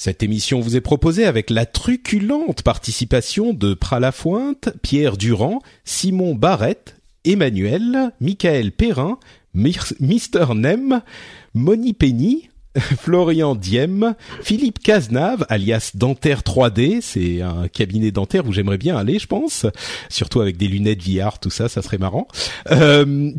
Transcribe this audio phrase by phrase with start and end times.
[0.00, 6.94] Cette émission vous est proposée avec la truculente participation de Pralafointe, Pierre Durand, Simon Barrette,
[7.24, 9.18] Emmanuel, Michael Perrin,
[9.54, 11.02] Mister Nem,
[11.52, 12.48] Moni Penny,
[12.78, 19.18] Florian Diem, Philippe Cazenave, alias Dentaire 3D, c'est un cabinet dentaire où j'aimerais bien aller,
[19.18, 19.66] je pense,
[20.08, 22.28] surtout avec des lunettes VR, tout ça, ça serait marrant.
[22.70, 23.32] Euh,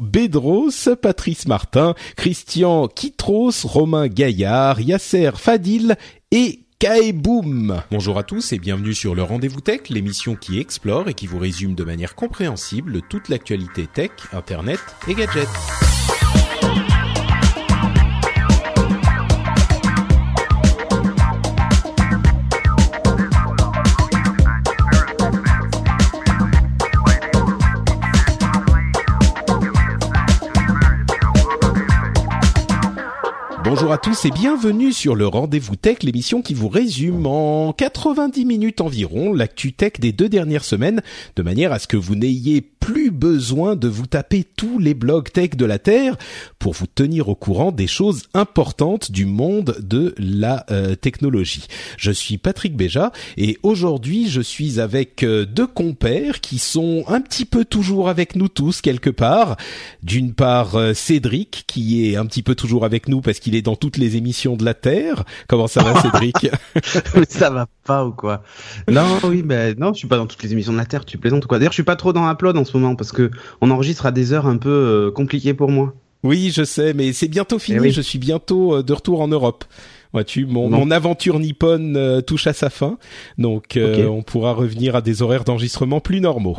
[0.00, 5.96] Bedros, Patrice Martin, Christian Kitros, Romain Gaillard, Yasser Fadil
[6.30, 7.82] et Kaeboom.
[7.90, 11.38] Bonjour à tous et bienvenue sur le Rendez-vous Tech, l'émission qui explore et qui vous
[11.38, 15.48] résume de manière compréhensible toute l'actualité tech, internet et gadgets.
[33.68, 38.44] Bonjour à tous et bienvenue sur le Rendez-vous Tech, l'émission qui vous résume en 90
[38.44, 41.02] minutes environ l'actu tech des deux dernières semaines,
[41.34, 45.32] de manière à ce que vous n'ayez plus besoin de vous taper tous les blogs
[45.32, 46.16] tech de la Terre
[46.60, 51.66] pour vous tenir au courant des choses importantes du monde de la euh, technologie.
[51.98, 57.20] Je suis Patrick Béja et aujourd'hui je suis avec euh, deux compères qui sont un
[57.20, 59.56] petit peu toujours avec nous tous quelque part.
[60.04, 63.62] D'une part euh, Cédric qui est un petit peu toujours avec nous parce qu'il est
[63.66, 65.24] dans toutes les émissions de la Terre.
[65.48, 66.48] Comment ça va Cédric
[67.28, 68.42] ça va pas ou quoi?
[68.88, 71.04] Non, oui, mais non, je suis pas dans toutes les émissions de la Terre.
[71.04, 71.58] Tu plaisantes ou quoi?
[71.58, 73.30] D'ailleurs, je suis pas trop dans Upload en ce moment parce que
[73.60, 75.94] on enregistre à des heures un peu euh, compliquées pour moi.
[76.22, 77.78] Oui, je sais, mais c'est bientôt fini.
[77.78, 77.90] Eh oui.
[77.90, 79.64] Je suis bientôt euh, de retour en Europe.
[80.12, 82.96] Vois-tu, mon, aventure nippone euh, touche à sa fin,
[83.36, 86.56] donc on pourra revenir à des horaires d'enregistrement plus normaux.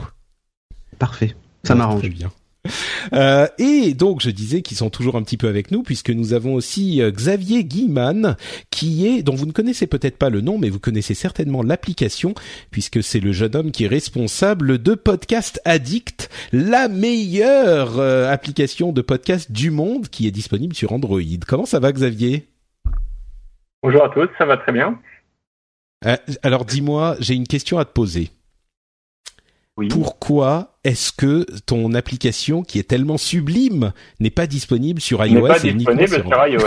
[1.00, 2.02] Parfait, ça m'arrange.
[2.02, 2.30] Très bien.
[3.14, 6.34] Euh, et donc je disais qu'ils sont toujours un petit peu avec nous puisque nous
[6.34, 8.36] avons aussi euh, Xavier Guilman
[8.70, 12.34] qui est dont vous ne connaissez peut-être pas le nom mais vous connaissez certainement l'application
[12.70, 18.92] puisque c'est le jeune homme qui est responsable de Podcast Addict, la meilleure euh, application
[18.92, 21.22] de podcast du monde qui est disponible sur Android.
[21.48, 22.48] Comment ça va Xavier?
[23.84, 25.00] Bonjour à tous, ça va très bien.
[26.44, 28.32] Alors dis-moi, j'ai une question à te poser.
[29.78, 29.90] Oui.
[29.90, 35.40] Pourquoi est-ce que ton application qui est tellement sublime n'est pas disponible sur Il n'est
[35.40, 36.62] iOS pas disponible sur iOS.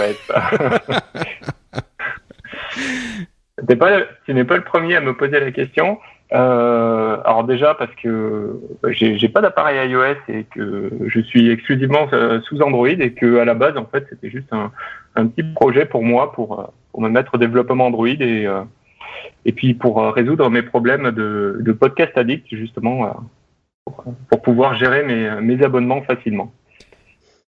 [3.79, 5.99] Pas, tu n'es pas le premier à me poser la question.
[6.33, 12.41] Euh, alors déjà parce que j'ai pas d'appareil iOS et que je suis exclusivement euh,
[12.43, 14.71] sous Android et que à la base en fait c'était juste un,
[15.17, 18.47] un petit projet pour moi pour, euh, pour me mettre au développement Android et
[19.45, 23.11] et puis pour euh, résoudre mes problèmes de, de podcast addict justement euh,
[23.85, 26.53] pour, pour pouvoir gérer mes, mes abonnements facilement.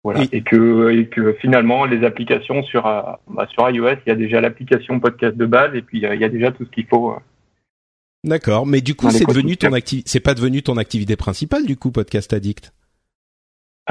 [0.03, 0.23] Voilà.
[0.23, 4.11] Et- Et, que, et que finalement, les applications sur, euh, bah, sur iOS, il y
[4.11, 6.85] a déjà l'application podcast de base et puis il y a déjà tout ce qu'il
[6.87, 7.15] faut.
[8.23, 11.75] D'accord, mais du coup c'est devenu ton activité, c'est pas devenu ton activité principale du
[11.75, 12.71] coup Podcast Addict?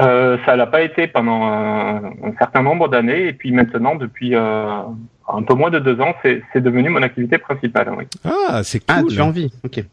[0.01, 4.35] Euh, ça l'a pas été pendant un, un certain nombre d'années et puis maintenant, depuis
[4.35, 4.81] euh,
[5.27, 7.91] un peu moins de deux ans, c'est c'est devenu mon activité principale.
[7.97, 8.05] Oui.
[8.23, 8.87] Ah, c'est cool.
[8.97, 9.83] Ah, tu as envie Ok.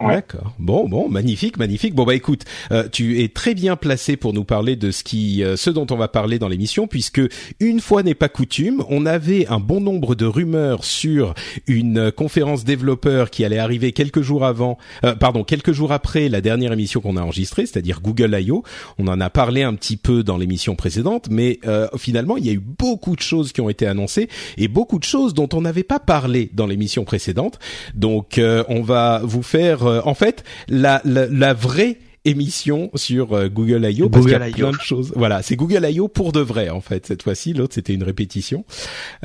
[0.00, 0.54] D'accord.
[0.60, 1.92] Bon, bon, magnifique, magnifique.
[1.92, 5.42] Bon bah écoute, euh, tu es très bien placé pour nous parler de ce qui,
[5.42, 7.20] euh, ce dont on va parler dans l'émission, puisque
[7.58, 11.34] une fois n'est pas coutume, on avait un bon nombre de rumeurs sur
[11.66, 16.28] une euh, conférence développeur qui allait arriver quelques jours avant, euh, pardon, quelques jours après
[16.28, 18.62] la dernière émission qu'on a enregistrée, c'est-à-dire Google I.O.
[18.98, 22.50] On en a parlé un petit peu dans l'émission précédente, mais euh, finalement il y
[22.50, 24.28] a eu beaucoup de choses qui ont été annoncées
[24.58, 27.58] et beaucoup de choses dont on n'avait pas parlé dans l'émission précédente.
[27.96, 33.86] Donc on va vous faire en fait la, la, la vraie émission sur euh, Google
[33.90, 34.08] I.O.
[34.08, 34.72] parce qu'il y a plein I.O..
[34.72, 35.12] de choses.
[35.16, 36.08] Voilà, c'est Google I.O.
[36.08, 37.52] pour de vrai en fait cette fois-ci.
[37.52, 38.64] L'autre c'était une répétition.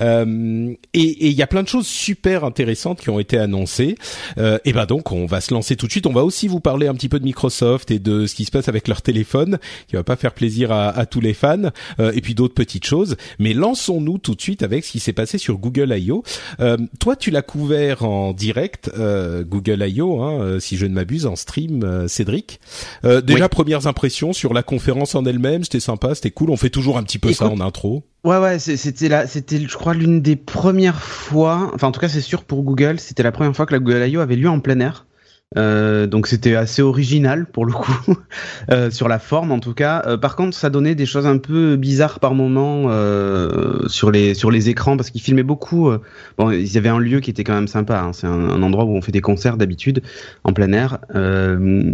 [0.02, 3.96] Euh, et et il y a plein de choses super intéressantes qui ont été annoncées.
[4.38, 6.08] Euh, et ben donc on va se lancer tout de suite.
[6.08, 8.52] On va aussi vous parler un petit peu de Microsoft et de ce qui se
[8.52, 11.72] passe avec leur téléphone, qui va pas faire plaisir à, à tous les fans.
[12.00, 13.16] Euh, et puis d'autres petites choses.
[13.40, 16.24] Mais lançons-nous tout de suite avec ce qui s'est passé sur Google I.O.
[16.60, 21.26] Euh, toi, tu l'as couvert en direct, euh, Google I.O., hein, si je ne m'abuse,
[21.26, 22.60] en stream, Cédric.
[23.06, 23.50] Euh, déjà, Oui.
[23.50, 26.50] premières impressions sur la conférence en elle-même, c'était sympa, c'était cool.
[26.50, 28.04] On fait toujours un petit peu ça en intro.
[28.24, 32.10] Ouais, ouais, c'était là, c'était, je crois, l'une des premières fois, enfin, en tout cas,
[32.10, 34.22] c'est sûr pour Google, c'était la première fois que la Google I.O.
[34.22, 35.06] avait lieu en plein air.
[35.56, 38.16] Euh, donc c'était assez original pour le coup
[38.72, 40.04] euh, sur la forme en tout cas.
[40.08, 44.34] Euh, par contre, ça donnait des choses un peu bizarres par moment euh, sur les
[44.34, 45.90] sur les écrans parce qu'ils filmaient beaucoup.
[45.90, 46.00] Euh,
[46.38, 48.00] bon, il y avait un lieu qui était quand même sympa.
[48.00, 48.14] Hein.
[48.14, 50.02] C'est un, un, endroit où on fait des concerts d'habitude
[50.44, 51.00] en plein air.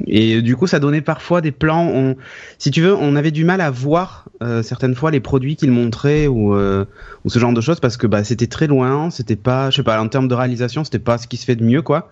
[0.08, 1.88] et du coup, ça donnait parfois des plans.
[1.88, 2.16] On,
[2.58, 4.26] si tu veux, on avait du mal à voir
[4.62, 8.24] certaines fois les produits qu'ils montraient ou ou ce genre de choses parce que bah
[8.24, 9.10] c'était très loin.
[9.10, 11.56] C'était pas, je sais pas, en termes de réalisation, c'était pas ce qui se fait
[11.56, 12.12] de mieux quoi.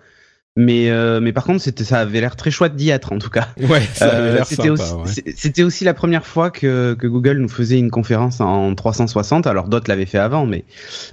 [0.56, 3.30] Mais, euh, mais par contre, c'était, ça avait l'air très chouette d'y être, en tout
[3.30, 3.48] cas.
[3.68, 7.38] Ouais, ça avait l'air c'était sympa, aussi, C'était aussi la première fois que, que Google
[7.38, 9.46] nous faisait une conférence en 360.
[9.46, 10.64] Alors d'autres l'avaient fait avant, mais,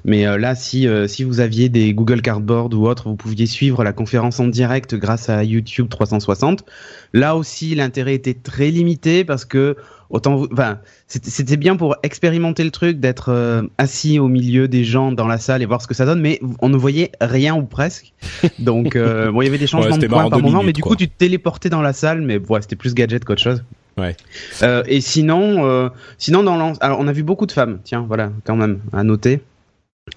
[0.03, 3.45] mais euh, là, si, euh, si vous aviez des Google Cardboard ou autres, vous pouviez
[3.45, 6.65] suivre la conférence en direct grâce à YouTube 360.
[7.13, 9.75] Là aussi, l'intérêt était très limité parce que
[10.09, 15.11] autant enfin c'était bien pour expérimenter le truc d'être euh, assis au milieu des gens
[15.11, 17.63] dans la salle et voir ce que ça donne mais on ne voyait rien ou
[17.63, 18.13] presque
[18.59, 20.73] donc euh, bon il y avait des changements Ouais, de points par moment minutes, mais
[20.73, 20.91] du quoi.
[20.91, 23.63] coup tu te téléportais dans la salle mais ouais, c'était plus gadget qu'autre chose
[23.97, 24.15] Ouais.
[24.61, 28.57] Euh, et sinon sinon dans alors on a vu beaucoup de femmes tiens voilà quand
[28.57, 29.39] même à noter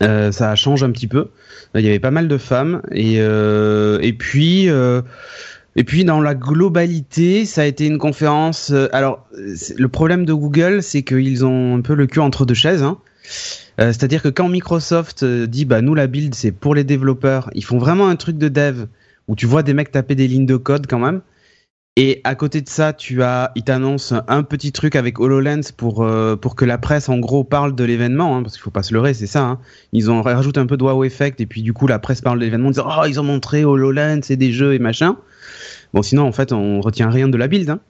[0.03, 1.29] Euh, ça change un petit peu
[1.75, 5.01] il y avait pas mal de femmes et euh, et puis euh,
[5.77, 8.71] et puis dans la globalité, ça a été une conférence.
[8.71, 12.55] euh, alors le problème de Google, c'est qu'ils ont un peu le cul entre deux
[12.55, 12.83] chaises.
[12.83, 12.99] Hein.
[13.81, 17.51] Euh, C'est-à-dire que quand Microsoft euh, dit bah nous la build c'est pour les développeurs,
[17.55, 18.87] ils font vraiment un truc de dev
[19.29, 21.21] où tu vois des mecs taper des lignes de code quand même.
[22.01, 26.09] Et à côté de ça, tu as, ils t'annoncent un petit truc avec HoloLens pour
[26.41, 28.95] pour que la presse en gros parle de l'événement, hein, parce qu'il faut pas se
[28.95, 29.43] leurrer, c'est ça.
[29.43, 29.59] Hein.
[29.93, 32.39] Ils ont rajouté un peu de wow effect et puis du coup la presse parle
[32.39, 35.17] de l'événement, en disant oh ils ont montré HoloLens et des jeux et machin.
[35.95, 37.71] Bon sinon en fait on retient rien de la build.
[37.71, 37.81] Hein.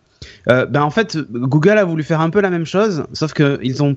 [0.48, 3.58] Euh, ben en fait Google a voulu faire un peu la même chose, sauf que
[3.62, 3.96] ils ont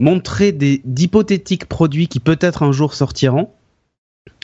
[0.00, 3.50] montré d'hypothétiques produits qui peut-être un jour sortiront.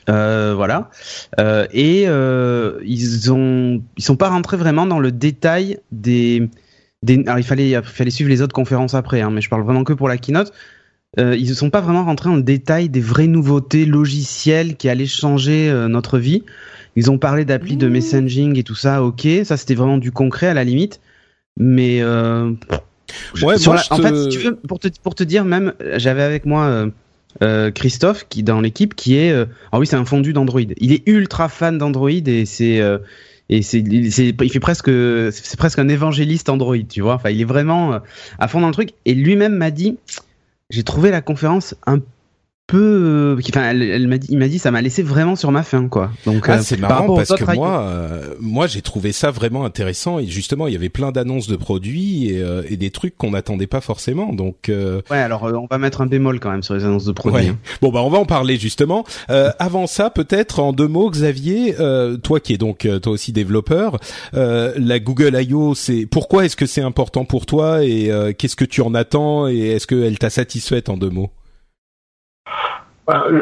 [0.09, 0.91] Euh, voilà.
[1.39, 6.49] Euh, et euh, ils ont, ils sont pas rentrés vraiment dans le détail des,
[7.03, 7.23] des.
[7.27, 9.85] Alors il fallait, il fallait suivre les autres conférences après, hein, mais je parle vraiment
[9.85, 10.53] que pour la keynote.
[11.19, 15.07] Euh, ils ne sont pas vraiment rentrés en détail des vraies nouveautés logicielles qui allaient
[15.07, 16.45] changer euh, notre vie.
[16.99, 20.49] Ils ont parlé d'applis de messaging et tout ça, ok, ça c'était vraiment du concret
[20.49, 21.00] à la limite,
[21.56, 22.50] mais euh,
[23.43, 25.73] Ouais, sur la- en te- fait, si tu veux, pour te, pour te dire même,
[25.97, 26.91] j'avais avec moi euh,
[27.43, 30.61] euh, Christophe qui dans l'équipe qui est, euh, ah oui, c'est un fondu d'Android.
[30.79, 32.99] Il est ultra fan d'Android et c'est euh,
[33.49, 34.91] et c'est, il, c'est- il fait presque,
[35.33, 37.15] c'est presque un évangéliste Android, tu vois.
[37.15, 38.00] Enfin, il est vraiment
[38.39, 38.91] à fond dans le truc.
[39.06, 39.97] Et lui-même m'a dit,
[40.69, 42.05] j'ai trouvé la conférence un peu,
[42.75, 45.62] euh, enfin, elle, elle m'a dit, il m'a dit, ça m'a laissé vraiment sur ma
[45.62, 46.11] faim, quoi.
[46.26, 50.19] Donc, Ah, euh, c'est marrant parce que moi, euh, moi j'ai trouvé ça vraiment intéressant
[50.19, 53.31] et justement il y avait plein d'annonces de produits et, euh, et des trucs qu'on
[53.31, 54.32] n'attendait pas forcément.
[54.32, 57.05] Donc euh, ouais, alors euh, on va mettre un bémol quand même sur les annonces
[57.05, 57.47] de produits.
[57.47, 57.49] Ouais.
[57.50, 57.59] hein.
[57.81, 59.05] bon bah on va en parler justement.
[59.31, 63.32] Euh, avant ça, peut-être en deux mots, Xavier, euh, toi qui es donc toi aussi
[63.32, 63.99] développeur,
[64.35, 65.75] euh, la Google I.O.
[65.75, 69.49] c'est pourquoi est-ce que c'est important pour toi et euh, qu'est-ce que tu en attends
[69.49, 71.31] et est-ce qu'elle t'a satisfaite en deux mots?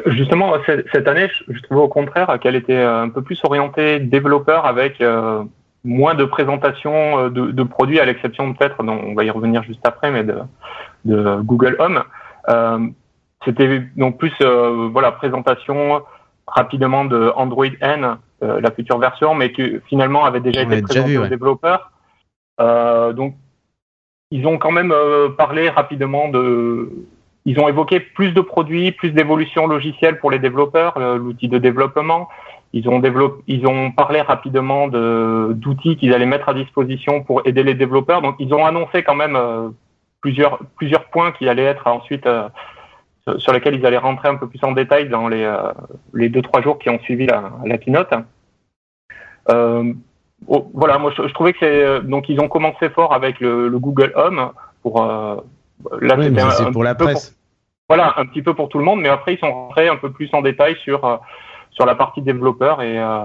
[0.07, 4.65] Justement, cette année, je trouvais au contraire qu'elle était euh, un peu plus orientée développeur
[4.65, 5.43] avec euh,
[5.83, 9.63] moins de présentation euh, de, de produits, à l'exception peut-être, dont on va y revenir
[9.65, 10.39] juste après, mais de,
[11.05, 12.03] de Google Home.
[12.49, 12.79] Euh,
[13.45, 16.03] C'était donc plus euh, voilà présentation
[16.47, 20.77] rapidement de Android N, euh, la future version, mais qui finalement avait déjà On été
[20.77, 21.29] déjà présentée vu, aux ouais.
[21.29, 21.91] développeurs.
[22.61, 23.35] Euh, donc
[24.31, 26.91] ils ont quand même euh, parlé rapidement de
[27.47, 31.59] ils ont évoqué plus de produits, plus d'évolutions logicielles pour les développeurs, euh, l'outil de
[31.59, 32.29] développement.
[32.73, 37.43] Ils ont développé, ils ont parlé rapidement de d'outils qu'ils allaient mettre à disposition pour
[37.47, 38.21] aider les développeurs.
[38.21, 39.69] Donc ils ont annoncé quand même euh,
[40.21, 42.49] plusieurs plusieurs points qui allaient être ensuite euh,
[43.39, 45.73] sur lesquels ils allaient rentrer un peu plus en détail dans les euh,
[46.15, 48.13] les deux trois jours qui ont suivi la, la keynote.
[49.51, 49.93] Euh,
[50.49, 54.13] voilà, moi je, trouvais que c'est donc ils ont commencé fort avec le, le Google
[54.17, 54.51] Home
[54.83, 55.37] pour euh,
[56.01, 56.17] là
[56.57, 57.37] c'est un pour la presse.
[57.89, 60.11] voilà, un petit peu pour tout le monde, mais après ils sont rentrés un peu
[60.13, 61.17] plus en détail sur euh,
[61.71, 63.25] sur la partie développeur et euh,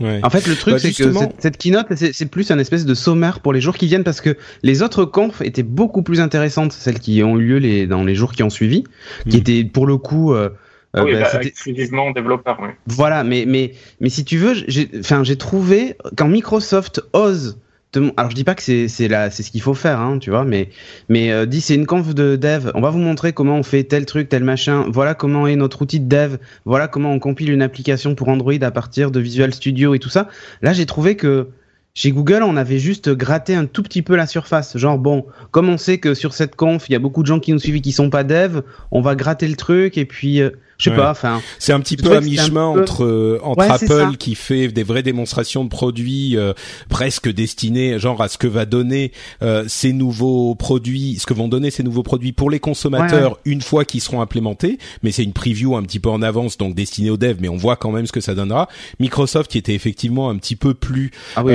[0.00, 0.20] Ouais.
[0.22, 2.94] En fait, le truc, Bah, c'est que cette, cette keynote, c'est plus un espèce de
[2.94, 6.70] sommaire pour les jours qui viennent parce que les autres confs étaient beaucoup plus intéressantes,
[6.70, 8.84] celles qui ont eu lieu les, dans les jours qui ont suivi,
[9.28, 9.40] qui Mm.
[9.40, 10.34] étaient pour le coup.
[10.34, 10.50] euh,
[10.94, 12.58] oui, bah, bah, exclusivement développeur.
[12.62, 12.68] Oui.
[12.86, 17.58] voilà, mais mais mais si tu veux, j'ai, enfin, j'ai trouvé quand Microsoft ose.
[17.96, 20.68] Alors je dis pas que c'est c'est ce qu'il faut faire, hein, tu vois, mais
[21.08, 22.70] mais euh, dit c'est une conf de dev.
[22.74, 24.84] On va vous montrer comment on fait tel truc, tel machin.
[24.92, 26.36] Voilà comment est notre outil de dev.
[26.66, 30.10] Voilà comment on compile une application pour Android à partir de Visual Studio et tout
[30.10, 30.28] ça.
[30.60, 31.48] Là, j'ai trouvé que
[31.94, 34.76] chez Google, on avait juste gratté un tout petit peu la surface.
[34.76, 37.40] Genre, bon, comme on sait que sur cette conf, il y a beaucoup de gens
[37.40, 40.50] qui nous suivent qui sont pas devs, on va gratter le truc et puis euh,
[40.78, 41.42] je sais pas, enfin.
[41.58, 45.64] C'est un petit peu à mi-chemin entre euh, entre Apple qui fait des vraies démonstrations
[45.64, 46.52] de produits euh,
[46.88, 49.10] presque destinés genre à ce que va donner
[49.42, 53.60] euh, ces nouveaux produits, ce que vont donner ces nouveaux produits pour les consommateurs une
[53.60, 57.10] fois qu'ils seront implémentés, mais c'est une preview un petit peu en avance donc destinée
[57.10, 58.68] aux devs, mais on voit quand même ce que ça donnera.
[59.00, 61.54] Microsoft qui était effectivement un petit peu plus ah oui.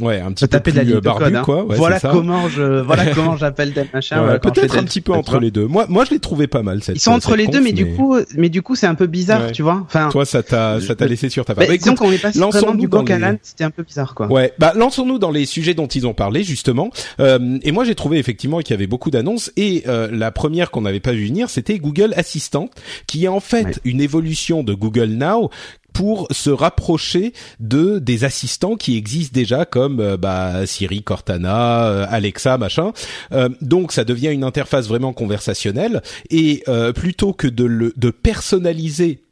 [0.00, 1.42] ouais, un petit peu plus de barbu code, hein.
[1.42, 1.66] quoi.
[1.68, 4.38] Voilà comment je voilà comment j'appelle des machins.
[4.40, 5.66] Peut-être un petit peu entre les deux.
[5.66, 7.94] Moi moi je l'ai trouvé pas mal cette Ils sont entre les deux mais, du
[7.94, 9.82] coup mais du coup c'est un peu bizarre, tu vois.
[9.84, 11.68] Enfin, toi ça t'a ça t'a laissé sur ta face.
[11.68, 14.26] Bah, disons qu'on est pas vraiment du coq à l'âne, c'était un peu bizarre quoi.
[14.26, 16.90] Ouais, bah lançons-nous dans les sujets dont ils ont parlé justement.
[17.20, 20.70] Euh, et moi j'ai trouvé effectivement qu'il y avait beaucoup d'annonces et euh, la première
[20.70, 22.70] qu'on n'avait pas vu venir, c'était Google Assistant,
[23.06, 25.50] qui est en fait une évolution de Google Now
[25.96, 32.06] pour se rapprocher de des assistants qui existent déjà comme euh, bah, Siri, Cortana, euh,
[32.10, 32.92] Alexa, machin.
[33.32, 39.22] Euh, donc ça devient une interface vraiment conversationnelle et plutôt que de le de personnaliser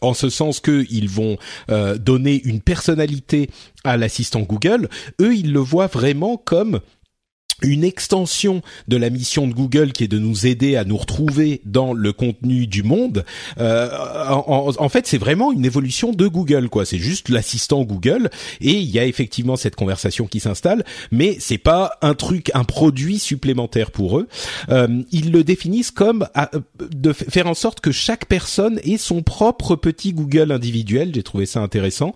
[0.00, 1.36] en ce sens qu'ils vont
[1.98, 3.50] donner une personnalité
[3.84, 4.88] à l'assistant Google,
[5.20, 6.80] eux ils le voient vraiment comme
[7.62, 11.60] une extension de la mission de Google qui est de nous aider à nous retrouver
[11.64, 13.24] dans le contenu du monde.
[13.58, 13.88] Euh,
[14.28, 16.84] en, en, fait, c'est vraiment une évolution de Google, quoi.
[16.84, 21.58] C'est juste l'assistant Google et il y a effectivement cette conversation qui s'installe, mais c'est
[21.58, 24.28] pas un truc, un produit supplémentaire pour eux.
[24.68, 26.26] Euh, ils le définissent comme
[26.80, 31.12] de faire en sorte que chaque personne ait son propre petit Google individuel.
[31.14, 32.14] J'ai trouvé ça intéressant.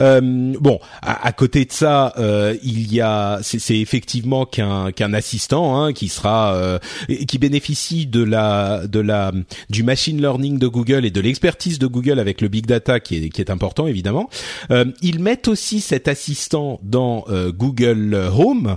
[0.00, 0.20] Euh,
[0.60, 5.80] bon, à, à, côté de ça, euh, il y a, c'est effectivement qu'un qu'un assistant
[5.80, 6.78] hein, qui sera euh,
[7.26, 9.32] qui bénéficie de la de la
[9.70, 13.16] du machine learning de Google et de l'expertise de Google avec le big data qui
[13.16, 14.28] est qui est important évidemment.
[14.70, 18.76] Euh, ils mettent aussi cet assistant dans euh, Google Home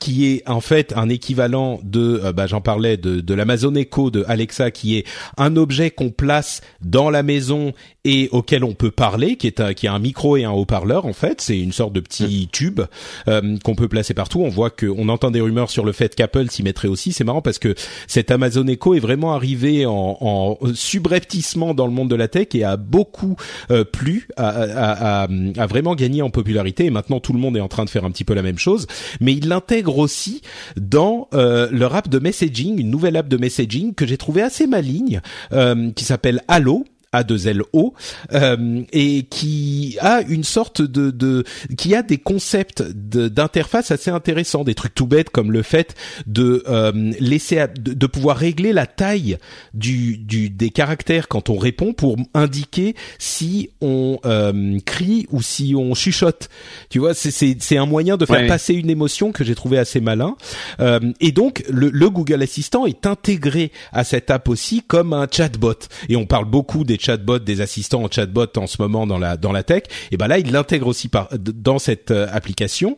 [0.00, 4.24] qui est en fait un équivalent de bah, j'en parlais de de l'Amazon Echo de
[4.28, 5.06] Alexa qui est
[5.36, 7.72] un objet qu'on place dans la maison
[8.04, 11.06] et auquel on peut parler, qui est un, qui a un micro et un haut-parleur
[11.06, 11.40] en fait.
[11.40, 12.80] C'est une sorte de petit tube
[13.26, 14.40] qu'on peut placer partout.
[14.40, 17.12] On voit que on entend des rumeurs sur le fait qu'Apple s'y mettrait aussi.
[17.12, 17.74] C'est marrant parce que
[18.06, 22.48] cet Amazon Echo est vraiment arrivé en, en subrepticement dans le monde de la tech
[22.54, 23.36] et a beaucoup
[23.70, 26.86] euh, plu, a, a, a, a, vraiment gagné en popularité.
[26.86, 28.58] Et maintenant, tout le monde est en train de faire un petit peu la même
[28.58, 28.86] chose.
[29.20, 30.42] Mais il l'intègre aussi
[30.76, 34.66] dans euh, leur app de messaging, une nouvelle app de messaging que j'ai trouvé assez
[34.66, 35.20] maligne,
[35.52, 36.84] euh, qui s'appelle Allo
[37.14, 37.92] a2LO
[38.32, 41.44] euh, et qui a une sorte de, de
[41.76, 45.94] qui a des concepts d'interface assez intéressants, des trucs tout bêtes comme le fait
[46.26, 49.38] de euh, laisser de, pouvoir régler la taille
[49.72, 55.74] du, du des caractères quand on répond pour indiquer si on euh, crie ou si
[55.76, 56.48] on chuchote.
[56.90, 60.00] Tu vois, c'est c'est un moyen de faire passer une émotion que j'ai trouvé assez
[60.00, 60.36] malin.
[60.80, 65.26] Euh, et donc le, le Google Assistant est intégré à cette app aussi comme un
[65.30, 65.74] chatbot.
[66.08, 69.36] Et on parle beaucoup des chatbots, des assistants en chatbot en ce moment dans la
[69.36, 72.96] dans la tech, et ben là il l'intègre aussi par dans cette euh, application.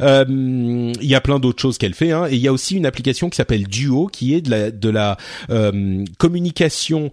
[0.00, 2.76] Euh, il y a plein d'autres choses qu'elle fait, hein, et il y a aussi
[2.76, 5.16] une application qui s'appelle Duo qui est de la de la
[5.50, 7.10] euh, communication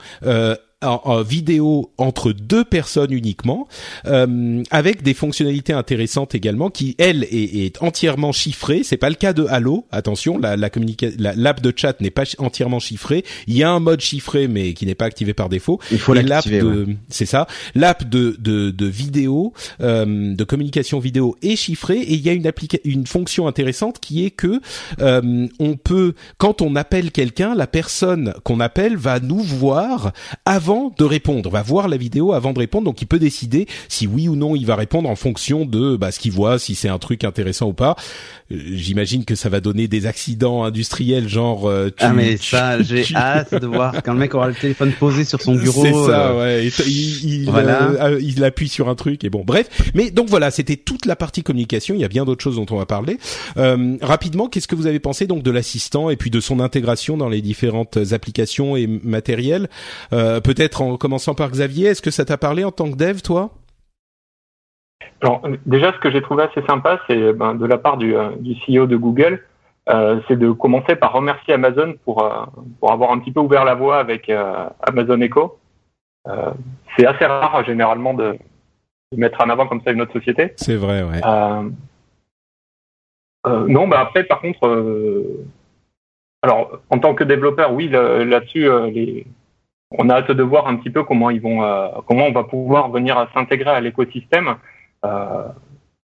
[0.82, 3.68] en, vidéo entre deux personnes uniquement,
[4.06, 8.82] euh, avec des fonctionnalités intéressantes également, qui elle est, est entièrement chiffrée.
[8.84, 9.86] C'est pas le cas de Halo.
[9.92, 10.70] Attention, la, la
[11.36, 13.24] l'app de chat n'est pas entièrement chiffrée.
[13.48, 15.80] Il y a un mode chiffré, mais qui n'est pas activé par défaut.
[15.92, 16.62] Il faut l'activer.
[16.62, 16.86] Ouais.
[17.10, 17.48] C'est ça.
[17.76, 22.34] L'app de de, de vidéo, euh, de communication vidéo est chiffrée, et il y a
[22.34, 22.52] une
[22.86, 24.62] une fonction intéressante qui est que
[25.02, 30.12] euh, on peut, quand on appelle quelqu'un, la personne qu'on appelle va nous voir
[30.46, 34.08] avant de répondre, va voir la vidéo avant de répondre, donc il peut décider si
[34.08, 36.90] oui ou non il va répondre en fonction de bah, ce qu'il voit, si c'est
[36.90, 37.96] un truc intéressant ou pas.
[38.52, 41.68] Euh, j'imagine que ça va donner des accidents industriels, genre.
[41.68, 44.92] Euh, tu, ah mais ça, j'ai hâte de voir quand le mec aura le téléphone
[44.94, 45.84] posé sur son bureau.
[45.84, 46.68] C'est ça, euh, ouais.
[46.88, 48.12] Il, il, voilà.
[48.20, 49.92] il, appuie sur un truc et bon, bref.
[49.94, 51.96] Mais donc voilà, c'était toute la partie communication.
[51.96, 53.18] Il y a bien d'autres choses dont on va parler.
[54.02, 57.30] rapidement, qu'est-ce que vous avez pensé donc de l'assistant et puis de son intégration dans
[57.30, 59.70] les différentes applications et matériels?
[60.12, 63.22] Peut-être peut-être en commençant par Xavier, est-ce que ça t'a parlé en tant que dev,
[63.22, 63.50] toi?
[65.22, 68.30] Alors, déjà, ce que j'ai trouvé assez sympa, c'est ben, de la part du, euh,
[68.38, 69.44] du CEO de Google,
[69.90, 72.46] euh, c'est de commencer par remercier Amazon pour, euh,
[72.80, 75.58] pour avoir un petit peu ouvert la voie avec euh, Amazon Echo.
[76.96, 78.38] C'est assez rare, généralement, de,
[79.12, 80.54] de, mettre en avant comme ça une autre société.
[80.58, 81.22] C'est vrai, ouais.
[83.68, 84.70] non, bah après, par contre,
[86.44, 89.26] alors, en tant que développeur, oui, là-dessus, les
[89.92, 92.44] on a hâte de voir un petit peu comment ils vont, euh, comment on va
[92.44, 94.56] pouvoir venir s'intégrer à l'écosystème.
[95.06, 95.48] Euh,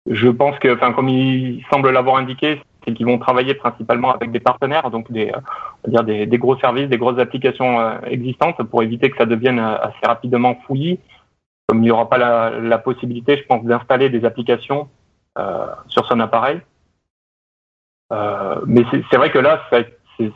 [0.07, 4.33] je pense que, enfin, comme il semble l'avoir indiqué, c'est qu'ils vont travailler principalement avec
[4.33, 5.33] des partenaires, donc des,
[5.85, 9.61] on va dire des, gros services, des grosses applications existantes, pour éviter que ça devienne
[9.61, 10.99] assez rapidement fouillis.
[11.69, 14.89] Comme il n'y aura pas la, possibilité, je pense, d'installer des applications
[15.87, 16.61] sur son appareil.
[18.67, 19.79] mais c'est vrai que là, ça,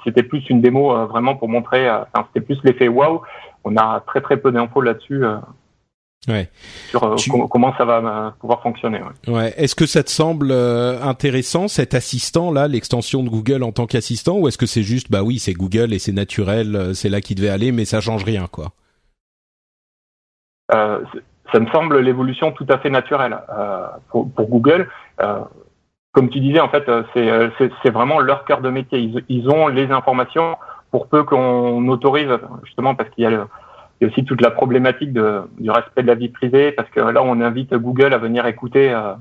[0.05, 3.23] c'était plus une démo euh, vraiment pour montrer, euh, enfin, c'était plus l'effet waouh.
[3.65, 5.25] On a très très peu d'infos là-dessus.
[5.25, 5.37] Euh,
[6.29, 6.49] ouais.
[6.89, 7.17] Sur
[7.51, 9.01] comment ça va pouvoir fonctionner.
[9.27, 9.33] Ouais.
[9.33, 9.55] ouais.
[9.57, 14.39] Est-ce que ça te semble intéressant cet assistant là, l'extension de Google en tant qu'assistant,
[14.39, 17.37] ou est-ce que c'est juste bah oui c'est Google et c'est naturel, c'est là qu'il
[17.37, 18.73] devait aller, mais ça change rien quoi?
[21.53, 23.39] Ça me semble l'évolution tout à fait naturelle
[24.11, 24.89] pour, pour, Google.
[26.17, 29.13] Comme tu disais, en fait, euh, euh, c'est vraiment leur cœur de métier.
[29.29, 30.57] Ils, ont les informations
[30.91, 32.31] pour peu qu'on autorise,
[32.65, 33.47] justement parce qu'il y, a
[34.01, 37.75] aussi toute la problématique du respect de la vie privée, parce que là, on invite
[37.75, 39.13] Google à venir écouter euh,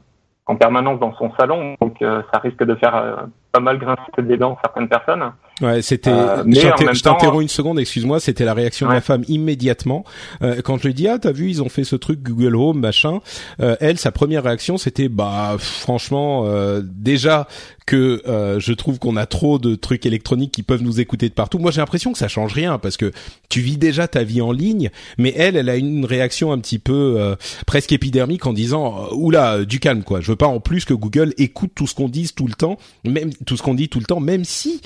[0.46, 4.58] en permanence dans son salon, donc ça risque de faire pas mal grincer des dents
[4.64, 5.34] certaines personnes.
[5.62, 6.10] Ouais, c'était.
[6.10, 8.20] Euh, je t'interromps une seconde, excuse-moi.
[8.20, 10.04] C'était la réaction de la femme immédiatement
[10.42, 12.80] euh, quand je lui dis ah t'as vu ils ont fait ce truc Google Home
[12.80, 13.20] machin.
[13.60, 17.48] Euh, elle sa première réaction c'était bah franchement euh, déjà
[17.86, 21.34] que euh, je trouve qu'on a trop de trucs électroniques qui peuvent nous écouter de
[21.34, 21.60] partout.
[21.60, 23.12] Moi j'ai l'impression que ça change rien parce que
[23.50, 26.80] tu vis déjà ta vie en ligne, mais elle elle a une réaction un petit
[26.80, 27.36] peu
[27.66, 30.20] presque épidermique en disant oula du calme quoi.
[30.22, 32.78] Je veux pas en plus que Google écoute tout ce qu'on dit tout le temps,
[33.04, 34.82] même tout ce qu'on dit tout le temps, même si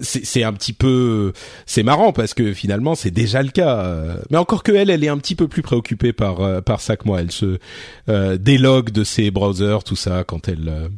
[0.00, 1.32] c'est un petit peu
[1.66, 5.08] c'est marrant parce que finalement c'est déjà le cas mais encore que elle elle est
[5.08, 7.20] un petit peu plus préoccupée par euh, par ça que moi.
[7.20, 7.58] Elle se
[8.08, 10.88] euh, délogue de ses browsers tout ça quand elle euh,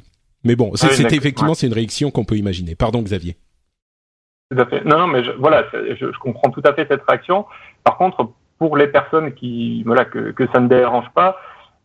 [0.44, 2.74] mais bon c'est ah effectivement c'est une réaction qu'on peut imaginer.
[2.74, 3.36] Pardon Xavier.
[4.50, 4.84] Tout à fait.
[4.84, 7.46] Non non mais je, voilà je, je, comprends tout à fait cette réaction.
[7.84, 11.36] Par contre pour les personnes qui voilà que, que ça ne dérange pas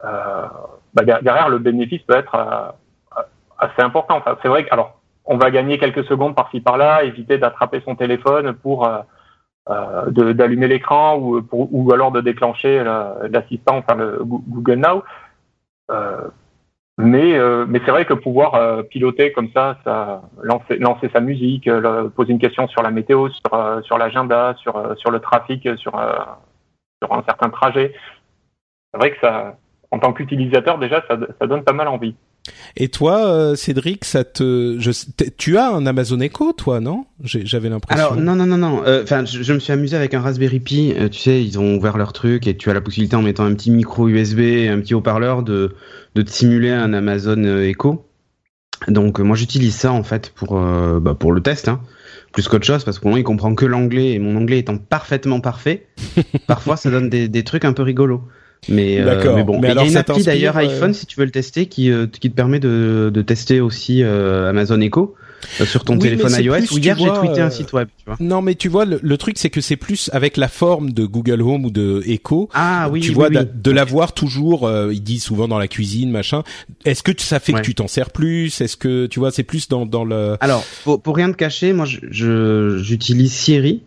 [0.03, 0.45] euh,
[0.93, 2.75] bah, derrière le bénéfice peut être
[3.57, 4.17] assez important.
[4.17, 4.94] Enfin c'est vrai que alors
[5.25, 8.99] on va gagner quelques secondes par-ci par-là, éviter d'attraper son téléphone pour euh,
[9.69, 12.83] euh d'allumer l'écran ou, ou alors de déclencher
[13.29, 15.03] l'assistant, enfin le Google Now.
[15.91, 16.27] Euh,
[16.97, 21.19] mais euh, mais c'est vrai que pouvoir euh, piloter comme ça, ça lancer lancer sa
[21.19, 21.69] musique,
[22.15, 25.99] poser une question sur la météo, sur sur l'agenda, sur sur le trafic, sur
[27.03, 27.93] sur un certain trajet.
[28.93, 29.57] C'est vrai que ça,
[29.91, 32.15] en tant qu'utilisateur déjà, ça, ça donne pas mal envie.
[32.77, 34.91] Et toi, euh, Cédric, ça te, je,
[35.37, 37.05] tu as un Amazon Echo, toi, non?
[37.23, 38.05] J'avais l'impression.
[38.05, 38.83] Alors non, non, non, non.
[38.85, 40.93] Euh, enfin, je, me suis amusé avec un Raspberry Pi.
[40.95, 43.45] Euh, tu sais, ils ont ouvert leur truc et tu as la possibilité en mettant
[43.45, 45.75] un petit micro USB, un petit haut-parleur, de
[46.15, 48.05] de te simuler un Amazon Echo.
[48.87, 51.67] Donc moi, j'utilise ça en fait pour bah, pour le test.
[51.67, 51.81] Hein
[52.35, 55.39] plus qu'autre chose parce que moi il comprend que l'anglais et mon anglais étant parfaitement
[55.39, 55.87] parfait,
[56.47, 58.21] parfois ça donne des, des trucs un peu rigolos.
[58.67, 61.19] Mais, euh, mais bon, mais il y a une appli d'ailleurs euh, iPhone si tu
[61.19, 65.15] veux le tester qui, euh, qui te permet de, de tester aussi Amazon Echo.
[65.65, 68.15] sur ton téléphone iOS ou hier j'ai tweeté un site web tu vois.
[68.19, 71.41] non mais tu vois le, truc c'est que c'est plus avec la forme de Google
[71.41, 72.49] Home ou de Echo.
[72.53, 73.37] Ah oui tu oui, vois oui.
[73.53, 76.43] de, l'avoir toujours ils disent souvent dans la cuisine machin.
[76.85, 78.59] Est-ce que ça fait que tu t'en sers plus?
[78.61, 81.73] Est-ce que tu vois c'est plus dans dans le alors pour, pour rien te cacher
[81.73, 83.83] moi je j'utilise Siri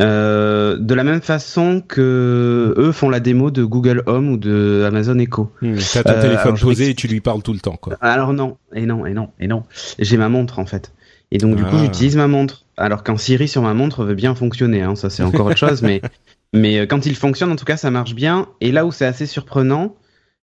[0.00, 4.84] euh, de la même façon que eux font la démo de Google Home ou de
[4.86, 5.52] Amazon Echo.
[5.62, 7.96] Hmm, T'as ton euh, téléphone posé et tu lui parles tout le temps, quoi.
[8.00, 9.64] Alors non, et non, et non, et non.
[9.98, 10.92] J'ai ma montre en fait.
[11.32, 11.82] Et donc du coup ah.
[11.82, 12.66] j'utilise ma montre.
[12.76, 15.82] Alors qu'un Siri sur ma montre veut bien fonctionner, hein, ça c'est encore autre chose,
[15.82, 16.00] mais
[16.52, 18.48] mais euh, quand il fonctionne en tout cas ça marche bien.
[18.60, 19.96] Et là où c'est assez surprenant,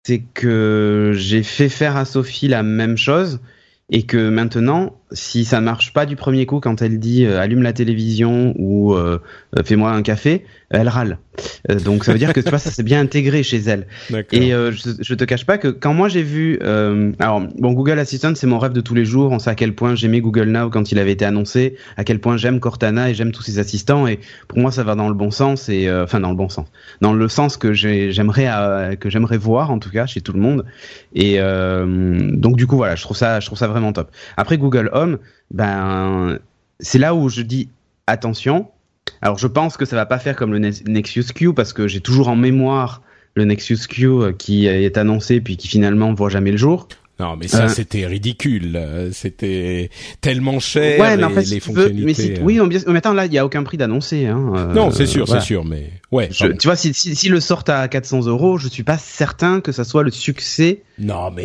[0.02, 3.40] c'est que j'ai fait faire à Sophie la même chose
[3.90, 7.62] et que maintenant, si ça marche pas du premier coup quand elle dit euh, allume
[7.62, 9.20] la télévision ou euh,
[9.56, 11.18] euh, fais-moi un café, elle râle.
[11.84, 13.86] donc ça veut dire que tu vois ça s'est bien intégré chez elle.
[14.32, 18.34] Et je, je te cache pas que quand moi j'ai vu, alors bon Google Assistant
[18.34, 19.32] c'est mon rêve de tous les jours.
[19.32, 22.20] On sait à quel point j'aimais Google Now quand il avait été annoncé, à quel
[22.20, 24.06] point j'aime Cortana et j'aime tous ces assistants.
[24.06, 26.66] Et pour moi ça va dans le bon sens et enfin dans le bon sens,
[27.00, 30.66] dans le sens que j'aimerais que j'aimerais voir en tout cas chez tout le monde.
[31.14, 34.10] Et donc du coup voilà, je trouve ça je trouve ça vraiment top.
[34.36, 34.90] Après Google
[35.50, 36.38] Ben
[36.80, 37.68] c'est là où je dis
[38.06, 38.68] attention.
[39.22, 42.00] Alors je pense que ça va pas faire comme le Nexus Q parce que j'ai
[42.00, 43.02] toujours en mémoire
[43.34, 46.88] le Nexus Q euh, qui est annoncé puis qui finalement voit jamais le jour.
[47.20, 47.68] Non, mais ça, euh.
[47.68, 48.78] c'était ridicule.
[49.10, 51.00] C'était tellement cher.
[51.00, 52.38] Ouais, mais en fait, les fonctionnalités.
[52.38, 52.42] Euh.
[52.42, 54.26] oui, mais attends, là, il y a aucun prix d'annoncer.
[54.26, 56.28] Hein, non, c'est sûr, c'est sûr, mais ouais.
[56.28, 59.72] tu vois, si, si, si, le sort à 400 euros, je suis pas certain que
[59.72, 60.82] ça soit le succès.
[61.00, 61.42] Non, mais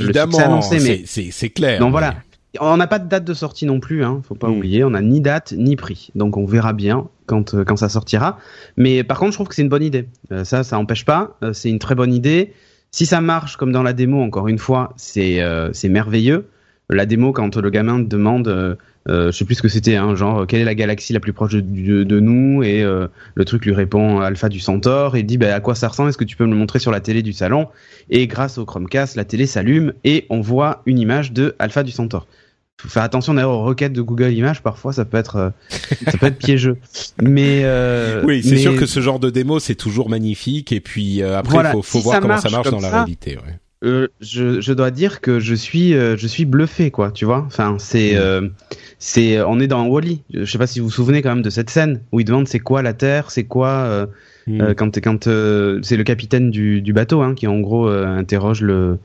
[0.00, 1.78] évidemment, c'est clair.
[1.78, 2.14] Donc voilà.
[2.60, 4.56] On n'a pas de date de sortie non plus, hein, faut pas hmm.
[4.56, 4.84] oublier.
[4.84, 8.38] On n'a ni date ni prix, donc on verra bien quand euh, quand ça sortira.
[8.76, 10.08] Mais par contre, je trouve que c'est une bonne idée.
[10.32, 11.36] Euh, ça, ça empêche pas.
[11.42, 12.52] Euh, c'est une très bonne idée.
[12.90, 15.40] Si ça marche comme dans la démo, encore une fois, c'est
[15.72, 16.48] c'est merveilleux.
[16.90, 18.76] La démo, quand le gamin te demande
[19.08, 21.32] euh, je sais plus ce que c'était, hein, genre quelle est la galaxie la plus
[21.32, 25.38] proche de, de, nous et euh, le truc lui répond Alpha du Centaure et dit
[25.38, 27.22] bah, à quoi ça ressemble, est-ce que tu peux me le montrer sur la télé
[27.22, 27.68] du salon?
[28.10, 31.90] Et grâce au Chromecast, la télé s'allume et on voit une image de Alpha du
[31.90, 32.28] Centaure.
[32.82, 35.50] Faut faire attention d'ailleurs aux requêtes de Google Images, parfois ça peut être euh,
[36.10, 36.76] ça peut être piégeux.
[37.22, 41.22] Mais euh, oui, c'est sûr que ce genre de démo c'est toujours magnifique et puis
[41.22, 43.36] après il faut, faut voir comment ça marche dans la réalité.
[43.36, 43.58] Ouais.
[43.84, 47.10] Euh, je, je, dois dire que je suis, euh, je suis bluffé, quoi.
[47.10, 48.48] Tu vois, enfin, c'est, euh,
[49.00, 50.22] c'est, on est dans Wally.
[50.32, 52.46] Je sais pas si vous vous souvenez quand même de cette scène où il demande
[52.46, 54.06] c'est quoi la Terre, c'est quoi
[54.46, 54.74] mm.
[54.74, 58.98] quand, quand c'est le capitaine du, du bateau hein, qui en gros interroge le,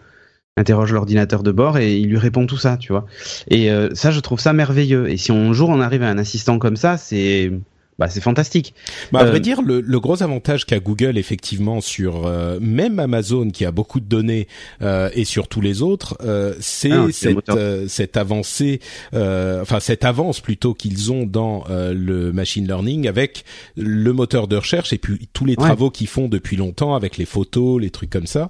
[0.57, 3.05] interroge l'ordinateur de bord et il lui répond tout ça, tu vois.
[3.49, 5.09] Et ça, je trouve ça merveilleux.
[5.09, 7.51] Et si un jour on arrive à un assistant comme ça, c'est
[7.99, 8.75] bah c'est fantastique.
[9.11, 12.99] Bah, à vrai euh, dire, le, le, gros avantage qu'a Google effectivement sur euh, même
[12.99, 14.47] Amazon qui a beaucoup de données
[14.83, 18.81] euh, et sur tous les autres, euh, c'est ah, cette, cette avancée,
[19.13, 24.93] enfin cette avance plutôt qu'ils ont dans le machine learning avec le moteur de recherche
[24.93, 28.27] et puis tous les travaux qu'ils font depuis longtemps avec les photos, les trucs comme
[28.27, 28.49] ça.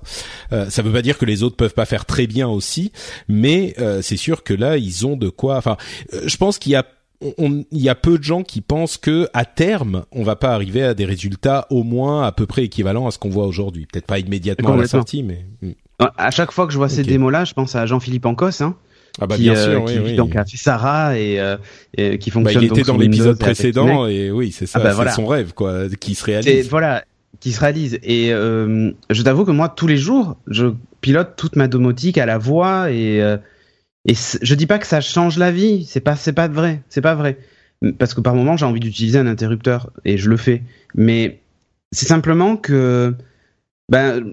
[0.51, 2.91] ça veut pas dire que les autres peuvent pas faire très bien aussi,
[3.27, 5.57] mais c'est sûr que là ils ont de quoi.
[5.57, 5.77] Enfin,
[6.25, 6.85] je pense qu'il y a
[7.21, 10.83] il y a peu de gens qui pensent que à terme, on va pas arriver
[10.83, 13.87] à des résultats au moins à peu près équivalents à ce qu'on voit aujourd'hui.
[13.91, 15.71] Peut-être pas immédiatement à la sortie, mais hmm.
[16.17, 18.75] à chaque fois que je vois ces démos-là, je pense à Jean-Philippe Ancos, hein,
[19.19, 21.57] ah bah bien sûr, euh, oui, donc a fait Sarah et, euh,
[21.97, 22.61] et qui fonctionne.
[22.61, 25.53] Bah, il était dans l'épisode précédent et oui, c'est ça, ah bah, c'est son rêve
[25.53, 26.69] quoi, qui se réalise.
[26.69, 27.03] Voilà,
[27.39, 27.99] qui se réalise.
[28.03, 30.67] Et euh, je t'avoue que moi, tous les jours, je
[31.01, 33.37] pilote toute ma domotique à la voix et euh,
[34.07, 37.01] et je dis pas que ça change la vie, c'est pas c'est pas vrai, c'est
[37.01, 37.37] pas vrai.
[37.99, 40.63] Parce que par moment j'ai envie d'utiliser un interrupteur et je le fais.
[40.95, 41.41] Mais
[41.91, 43.13] c'est simplement que
[43.89, 44.23] ben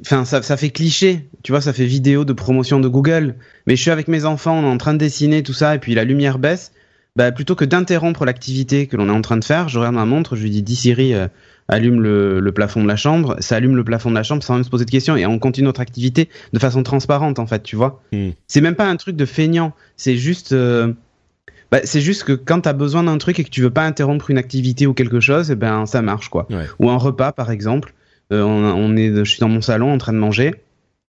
[0.00, 3.36] enfin ça, ça fait cliché, tu vois, ça fait vidéo de promotion de Google.
[3.66, 5.78] Mais je suis avec mes enfants, on est en train de dessiner tout ça et
[5.78, 6.72] puis la lumière baisse.
[7.16, 10.04] Ben, plutôt que d'interrompre l'activité que l'on est en train de faire, je regarde ma
[10.04, 11.26] montre, je lui dis dis Siri, euh,
[11.68, 14.54] allume le, le, plafond de la chambre, ça allume le plafond de la chambre sans
[14.54, 17.62] même se poser de questions et on continue notre activité de façon transparente en fait,
[17.62, 18.02] tu vois.
[18.12, 18.30] Hmm.
[18.46, 20.92] C'est même pas un truc de feignant, c'est juste euh,
[21.70, 23.84] bah, c'est juste que quand tu as besoin d'un truc et que tu veux pas
[23.84, 26.48] interrompre une activité ou quelque chose, et eh ben ça marche quoi.
[26.78, 27.92] Ou un repas par exemple,
[28.32, 30.54] euh, on, on, est je suis dans mon salon en train de manger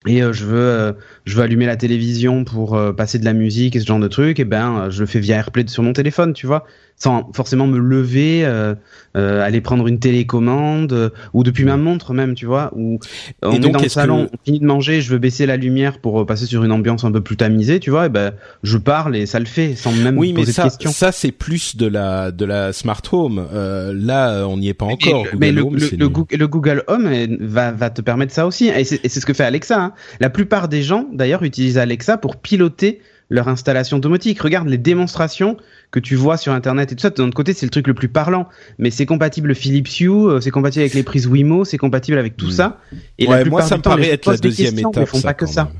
[0.07, 3.81] et euh, je veux je veux allumer la télévision pour passer de la musique et
[3.81, 6.49] ce genre de truc et ben je le fais via AirPlay sur mon téléphone, tu
[6.49, 6.66] vois
[6.99, 8.75] sans forcément me lever, euh,
[9.17, 12.73] euh, aller prendre une télécommande euh, ou depuis ma montre même, tu vois.
[12.75, 12.99] Ou
[13.43, 16.27] on est dans le salon, on finit de manger, je veux baisser la lumière pour
[16.27, 18.07] passer sur une ambiance un peu plus tamisée, tu vois.
[18.07, 18.33] Et ben
[18.65, 20.91] je parle et ça le fait sans même oui, poser ça, de questions.
[20.91, 23.47] Ça c'est plus de la de la smart home.
[23.53, 25.25] Euh, là on n'y est pas encore.
[25.39, 27.09] Mais, le, le, Google, Home
[27.41, 28.69] va va te permettre ça aussi.
[28.69, 29.81] Et c'est ce que fait Alexa.
[29.81, 29.93] Hein.
[30.21, 34.41] La plupart des gens d'ailleurs utilisent Alexa pour piloter leur installation domotique.
[34.41, 35.57] Regarde les démonstrations
[35.91, 37.11] que tu vois sur internet et tout ça.
[37.11, 38.49] De notre côté, c'est le truc le plus parlant.
[38.79, 42.37] Mais c'est compatible Philips Hue, euh, c'est compatible avec les prises Wimo, c'est compatible avec
[42.37, 42.53] tout hmm.
[42.53, 42.81] ça.
[43.19, 45.07] Et la moi, ça me paraît être la deuxième étape.
[45.07, 45.71] font pas que ça.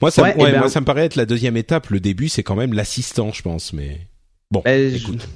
[0.00, 1.90] Moi, ça, ouais, ben moi, ça me paraît être la deuxième étape.
[1.90, 3.72] Le début, c'est quand même l'assistant, je pense.
[3.72, 4.00] Mais
[4.50, 5.28] bon, ben, écoute.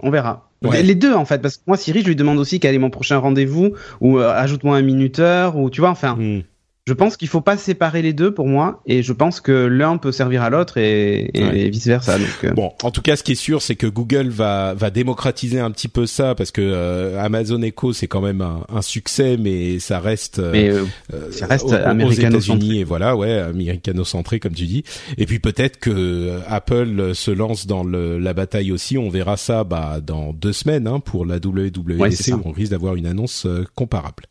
[0.00, 0.50] On verra.
[0.62, 2.88] Les deux en fait, parce que moi Siri, je lui demande aussi quel est mon
[2.88, 6.16] prochain rendez-vous ou euh, ajoute-moi un minuteur ou tu vois, enfin.
[6.16, 6.40] Hmm
[6.86, 9.96] je pense qu'il faut pas séparer les deux pour moi, et je pense que l'un
[9.96, 12.18] peut servir à l'autre et, et vice versa.
[12.18, 12.50] Donc, euh.
[12.50, 15.70] Bon, en tout cas, ce qui est sûr, c'est que Google va va démocratiser un
[15.70, 19.78] petit peu ça parce que euh, Amazon Echo c'est quand même un, un, succès, mais
[19.78, 24.84] ça reste, euh, mais, ça reste aux, États-Unis et voilà, ouais, américano-centré comme tu dis.
[25.16, 28.98] Et puis peut-être que Apple se lance dans le, la bataille aussi.
[28.98, 32.34] On verra ça bah, dans deux semaines hein, pour la WWDC.
[32.44, 34.24] on risque d'avoir une annonce comparable.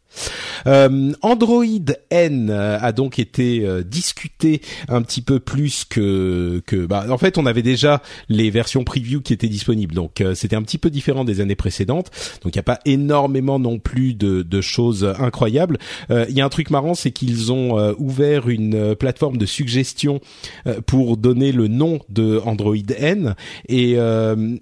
[0.68, 1.66] Euh, Android
[2.10, 7.18] N euh, a donc été euh, discuté un petit peu plus que que bah en
[7.18, 9.94] fait on avait déjà les versions preview qui étaient disponibles.
[9.94, 12.12] Donc c'était un petit peu différent des années précédentes.
[12.44, 15.78] Donc il n'y a pas énormément non plus de, de choses incroyables.
[16.10, 20.22] Il y a un truc marrant c'est qu'ils ont ouvert une plateforme de suggestion
[20.86, 23.36] pour donner le nom de Android N.
[23.68, 23.98] Et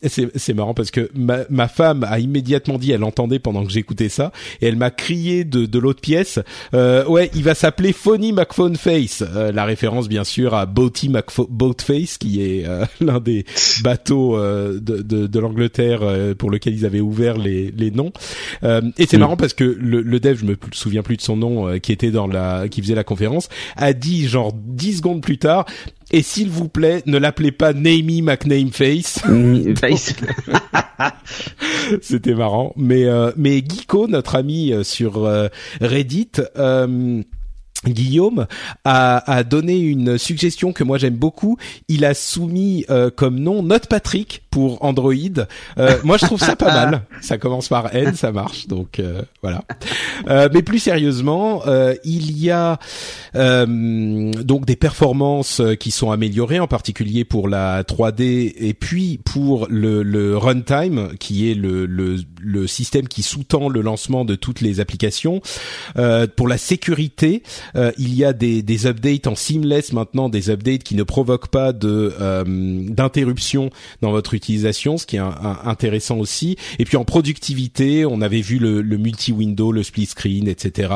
[0.06, 4.10] c'est marrant parce que ma, ma femme a immédiatement dit elle entendait pendant que j'écoutais
[4.10, 6.40] ça et elle m'a crié de, l'autre pièce.
[6.74, 9.24] Euh, ouais, il va s'appeler Phony McPhone Face.
[9.36, 11.12] Euh, la référence bien sûr à Boaty
[11.50, 13.46] Boatface, qui est euh, l'un des
[13.84, 16.02] bateaux de, de, l'Angleterre
[16.38, 18.12] pour lequel ils avaient ouvert les, les noms.
[18.64, 19.20] et c'est mm.
[19.20, 22.12] marrant parce que le, le, dev, je me souviens plus de son nom, qui était
[22.12, 25.66] dans la, qui faisait la conférence, a dit genre 10 secondes plus tard,
[26.12, 29.20] et s'il vous plaît, ne l'appelez pas Namey McNameface.
[29.80, 30.14] Face.
[32.02, 32.74] C'était marrant.
[32.76, 35.48] Mais euh, mais Geeko, notre ami euh, sur euh,
[35.80, 36.32] Reddit.
[37.88, 38.46] Guillaume
[38.86, 41.58] a, a, donné une suggestion que moi j'aime beaucoup.
[41.88, 45.14] Il a soumis euh, comme nom Note Patrick pour Android.
[45.78, 47.02] Euh, moi je trouve ça pas mal.
[47.22, 48.68] Ça commence par N, ça marche.
[48.68, 49.64] Donc euh, voilà.
[50.28, 51.64] mais plus sérieusement,
[52.04, 52.78] il y a
[53.34, 60.04] donc des performances qui sont améliorées, en particulier pour la 3D et puis pour le,
[60.04, 64.80] le runtime, qui est le, le, le système qui sous-tend le lancement de toutes les
[64.80, 65.42] applications.
[66.36, 67.44] pour la sécurité.
[67.76, 71.50] Euh, il y a des, des updates en seamless maintenant, des updates qui ne provoquent
[71.50, 73.70] pas de euh, d'interruption
[74.02, 75.22] dans votre utilisation, ce qui est
[75.64, 76.58] intéressant aussi.
[76.80, 80.94] Et puis en productivité, on avait vu le, le multi-window, le split screen, etc.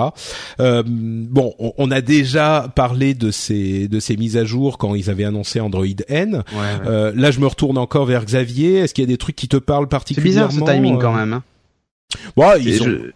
[0.59, 5.09] Euh, bon, on, a déjà parlé de ces de ces mises à jour quand ils
[5.09, 6.43] avaient annoncé Android N.
[6.85, 8.75] Euh, là, je me retourne encore vers Xavier.
[8.77, 11.13] Est-ce qu'il y a des trucs qui te parlent particulièrement C'est bizarre ce timing quand
[11.13, 11.33] même.
[11.33, 11.43] Hein.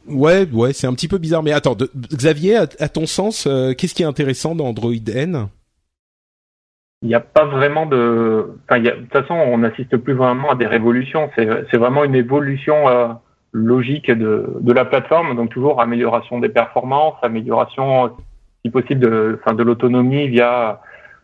[0.07, 1.43] Ouais, ouais, c'est un petit peu bizarre.
[1.43, 1.75] Mais attends,
[2.13, 5.47] Xavier, à, ton sens, euh, qu'est-ce qui est intéressant dans Android N?
[7.01, 8.47] Il n'y a pas vraiment de.
[8.69, 11.29] Enfin, de toute façon, on n'assiste plus vraiment à des révolutions.
[11.35, 13.07] C'est vraiment une évolution euh,
[13.53, 15.35] logique de, de la plateforme.
[15.35, 18.11] Donc toujours amélioration des performances, amélioration,
[18.65, 20.81] si possible, de, enfin, de l'autonomie via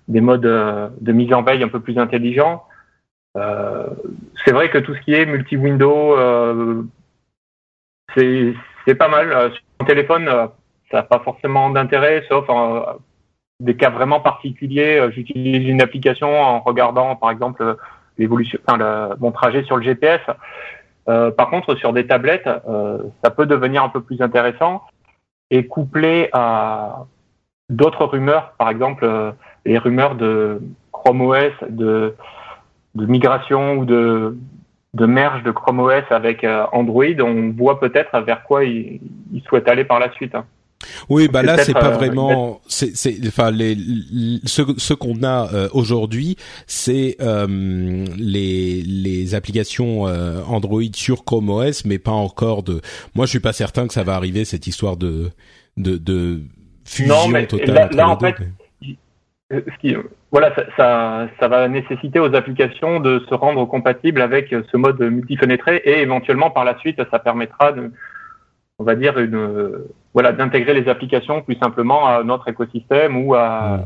[0.08, 2.64] des modes euh, de mise en veille un peu plus intelligents.
[4.46, 6.16] c'est vrai que tout ce qui est multi-window,
[8.16, 9.32] c'est pas mal.
[9.32, 10.48] Euh, sur mon téléphone, euh,
[10.92, 12.84] ça n'a pas forcément d'intérêt, sauf en
[13.60, 14.98] des cas vraiment particuliers.
[14.98, 17.78] Euh, j'utilise une application en regardant, par exemple,
[18.18, 18.60] l'évolution,
[19.20, 20.22] mon trajet sur le GPS.
[21.06, 22.50] par contre, sur des tablettes,
[23.24, 24.84] ça peut devenir un peu plus intéressant
[25.52, 27.06] et couplé à
[27.70, 29.34] d'autres rumeurs, par exemple
[29.66, 30.62] les rumeurs de
[30.94, 32.16] Chrome OS, de
[32.96, 34.38] migration ou de
[34.96, 39.02] de merge de Chrome OS avec euh, Android, on voit peut-être vers quoi il,
[39.48, 40.34] souhaite aller par la suite.
[40.34, 40.46] Hein.
[41.10, 42.94] Oui, bah là c'est pas euh, vraiment, c'est,
[43.28, 43.78] enfin les,
[44.46, 51.98] ce, ce qu'on a euh, aujourd'hui, c'est les les applications Android sur Chrome OS, mais
[51.98, 52.82] pas encore de.
[53.16, 55.32] Moi, je suis pas certain que ça va arriver cette histoire de
[55.76, 56.42] de, de
[56.86, 57.90] fusion totale.
[57.94, 58.36] Là, en fait,
[59.52, 59.96] ce qui,
[60.36, 66.02] voilà, ça, va nécessiter aux applications de se rendre compatibles avec ce mode multifenêtré et
[66.02, 67.90] éventuellement par la suite, ça permettra de,
[68.78, 73.86] on va dire, une, voilà, d'intégrer les applications plus simplement à notre écosystème ou à,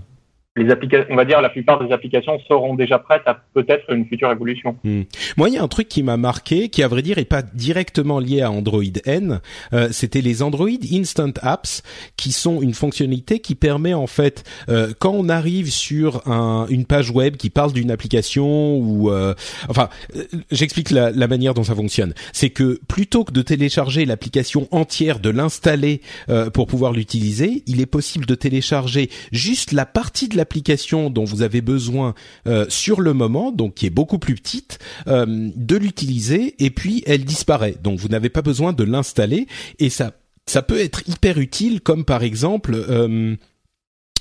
[0.55, 4.05] les applications, on va dire, la plupart des applications seront déjà prêtes à peut-être une
[4.05, 4.77] future évolution.
[4.83, 5.03] Hmm.
[5.37, 7.41] Moi, il y a un truc qui m'a marqué, qui à vrai dire est pas
[7.41, 9.41] directement lié à Android N.
[9.73, 11.83] Euh, C'était les Android Instant Apps,
[12.17, 16.85] qui sont une fonctionnalité qui permet en fait, euh, quand on arrive sur un, une
[16.85, 19.33] page web qui parle d'une application ou, euh,
[19.69, 22.13] enfin, euh, j'explique la, la, manière dont ça fonctionne.
[22.33, 27.81] C'est que plutôt que de télécharger l'application entière, de l'installer euh, pour pouvoir l'utiliser, il
[27.81, 32.15] est possible de télécharger juste la partie de l'application dont vous avez besoin
[32.47, 37.03] euh, sur le moment, donc qui est beaucoup plus petite, euh, de l'utiliser et puis
[37.05, 37.75] elle disparaît.
[37.83, 39.47] Donc vous n'avez pas besoin de l'installer
[39.77, 40.13] et ça
[40.45, 43.35] ça peut être hyper utile comme par exemple euh,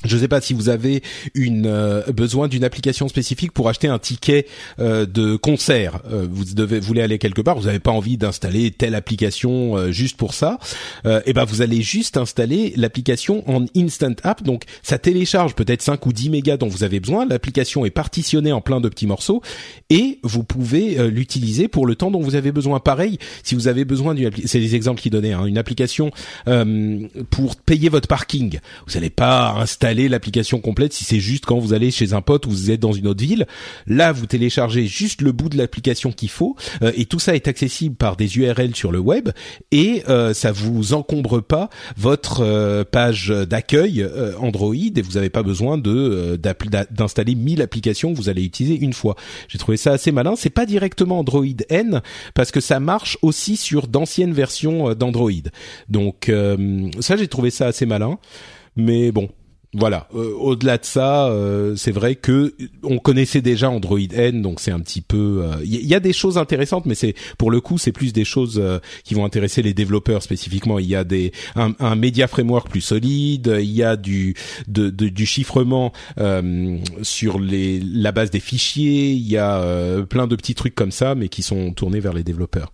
[0.05, 1.03] je ne sais pas si vous avez
[1.35, 4.47] une euh, besoin d'une application spécifique pour acheter un ticket
[4.79, 6.01] euh, de concert.
[6.13, 10.17] Euh, vous devez voulez aller quelque part, vous n'avez pas envie d'installer telle application juste
[10.17, 10.59] pour ça.
[11.05, 14.43] et eh ben vous allez juste installer l'application en Instant App.
[14.43, 17.27] Donc ça télécharge peut-être 5 ou 10 mégas dont vous avez besoin.
[17.27, 19.43] L'application est partitionnée en plein de petits morceaux
[19.91, 22.81] et vous pouvez l'utiliser pour le temps dont vous avez besoin.
[22.81, 26.11] Pareil, si vous avez besoin d'une c'est des exemples qui donnaient hein, une application
[27.31, 31.73] pour payer votre parking, vous n'allez pas installer l'application complète si c'est juste quand vous
[31.73, 33.47] allez chez un pote ou vous êtes dans une autre ville.
[33.87, 37.49] Là, vous téléchargez juste le bout de l'application qu'il faut euh, et tout ça est
[37.49, 39.31] accessible par des URL sur le web
[39.73, 44.07] et euh, ça vous encombre pas votre euh, page d'accueil
[44.41, 46.39] Android et vous n'avez pas besoin de
[46.91, 49.17] d'installer 1000 applications que vous allez utiliser une fois.
[49.49, 50.35] J'ai trouvé ça assez malin.
[50.37, 52.03] C'est pas directement Android N
[52.35, 55.31] parce que ça marche aussi sur d'anciennes versions d'Android.
[55.89, 56.31] Donc
[57.01, 58.19] ça, j'ai trouvé ça assez malin.
[58.77, 59.29] Mais bon,
[59.75, 60.09] voilà.
[60.15, 64.71] Euh, au-delà de ça, euh, c'est vrai que on connaissait déjà Android N, donc c'est
[64.71, 65.45] un petit peu.
[65.63, 68.25] Il euh, y, a des choses intéressantes, mais c'est pour le coup, c'est plus des
[68.25, 68.63] choses
[69.05, 70.79] qui vont intéresser les développeurs spécifiquement.
[70.79, 74.35] Il y a des un, un media framework plus solide, il y a du
[74.69, 75.93] de, du chiffrement
[77.03, 81.15] sur les la base des fichiers, il y a plein de petits trucs comme ça,
[81.15, 82.73] mais qui sont tournés vers les développeurs.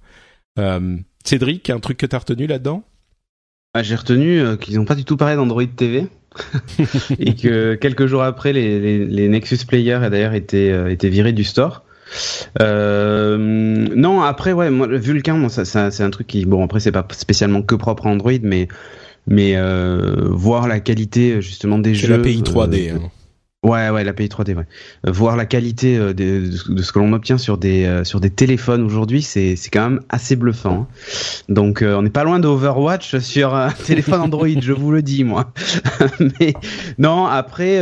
[1.25, 2.85] Cédric, un truc que t'as retenu là-dedans?
[3.73, 6.07] Ah, J'ai retenu qu'ils n'ont pas du tout parlé d'Android TV.
[7.19, 11.45] et que quelques jours après, les, les, Nexus Player d'ailleurs été euh, été virés du
[11.45, 11.85] store.
[12.61, 16.81] Euh, non, après ouais, moi, Vulkan, moi, ça, ça c'est un truc qui bon après
[16.81, 18.69] c'est pas spécialement que propre à Android, mais
[19.27, 19.57] mais
[20.27, 22.09] voir la qualité justement des jeux.
[22.17, 22.93] l'API 3D.
[22.93, 23.11] Hein.
[23.65, 24.67] Ouais, ouais, l'API 3D, ouais.
[25.05, 29.57] voir la qualité de, de, ce que l'on obtient sur des des téléphones aujourd'hui, c'est
[29.73, 30.87] quand même assez bluffant.
[30.91, 31.45] Hein.
[31.49, 35.53] Donc on n'est pas loin d'Overwatch sur un téléphone Android, je vous le dis moi.
[36.21, 36.55] mais
[36.99, 37.81] non, après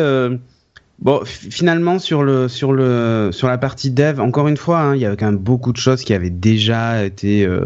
[1.03, 5.37] Bon, finalement sur la partie dev, encore une fois, hein, il y avait quand même
[5.37, 7.65] beaucoup de choses qui avaient déjà été euh,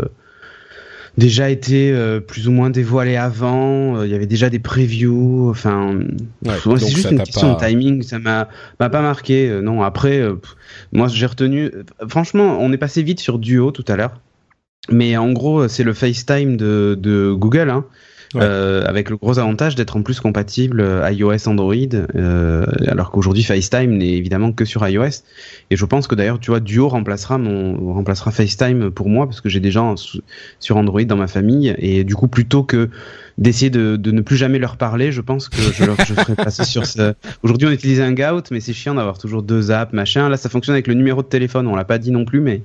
[1.17, 3.97] déjà été euh, plus ou moins dévoilées avant.
[3.97, 5.49] Euh, il y avait déjà des previews.
[5.51, 5.99] Enfin,
[6.45, 8.03] c'est juste une question de timing.
[8.03, 8.49] Ça m'a
[8.81, 9.61] m'a pas marqué.
[9.63, 10.23] non, après,
[10.93, 11.71] moi j'ai retenu.
[12.09, 14.21] Franchement, on est passé vite sur Duo tout à l'heure.
[14.91, 17.71] Mais en gros, c'est le FaceTime de, de Google.
[17.71, 17.85] Hein.
[18.43, 21.75] Euh, avec le gros avantage d'être en plus compatible euh, iOS Android,
[22.15, 25.23] euh, alors qu'aujourd'hui FaceTime n'est évidemment que sur iOS.
[25.71, 29.41] Et je pense que d'ailleurs, tu vois, Duo remplacera mon remplacera FaceTime pour moi parce
[29.41, 29.95] que j'ai des gens
[30.59, 32.91] sur Android dans ma famille et du coup plutôt que
[33.39, 35.13] d'essayer de, de, ne plus jamais leur parler.
[35.13, 37.15] Je pense que je, leur, je ferai passer sur ce.
[37.43, 40.29] Aujourd'hui, on utilise un Gout, mais c'est chiant d'avoir toujours deux apps, machin.
[40.29, 41.67] Là, ça fonctionne avec le numéro de téléphone.
[41.67, 42.63] On l'a pas dit non plus, mais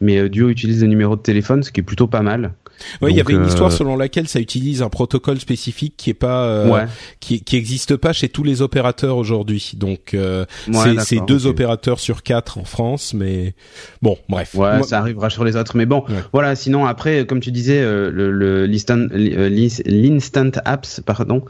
[0.00, 2.52] mais euh, Duo utilise le numéro de téléphone, ce qui est plutôt pas mal.
[3.02, 6.10] Oui, il y avait une histoire euh, selon laquelle ça utilise un protocole spécifique qui
[6.10, 6.86] est pas euh,
[7.20, 9.72] qui qui existe pas chez tous les opérateurs aujourd'hui.
[9.76, 10.44] Donc euh,
[11.04, 13.54] c'est deux opérateurs sur quatre en France, mais
[14.02, 14.54] bon, bref.
[14.54, 16.54] Ouais, ça arrivera sur les autres, mais bon, voilà.
[16.54, 18.66] Sinon après, comme tu disais, le, le
[20.02, 21.44] l'instant apps, pardon,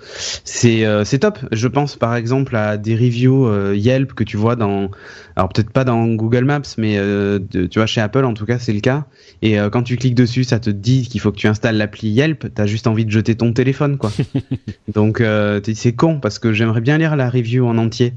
[0.44, 1.38] c'est euh, c'est top.
[1.52, 4.90] Je pense par exemple à des reviews euh, Yelp que tu vois dans,
[5.36, 8.58] alors peut-être pas dans Google Maps, mais euh, tu vois chez Apple en tout cas
[8.58, 9.06] c'est le cas.
[9.42, 12.52] Et quand tu cliques dessus, ça te dit qu'il faut que tu installes l'appli Yelp.
[12.52, 14.10] T'as juste envie de jeter ton téléphone quoi.
[14.92, 15.22] Donc
[15.62, 18.14] c'est con parce que j'aimerais bien lire la review en entier.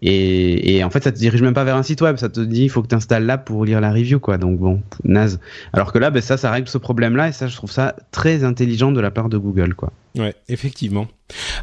[0.00, 2.40] Et, et, en fait, ça te dirige même pas vers un site web, ça te
[2.40, 4.38] dit il faut que tu installes l'app pour lire la review, quoi.
[4.38, 5.40] Donc bon, naze.
[5.72, 8.44] Alors que là, ben, ça, ça règle ce problème-là, et ça, je trouve ça très
[8.44, 9.92] intelligent de la part de Google, quoi.
[10.16, 11.06] Ouais, effectivement.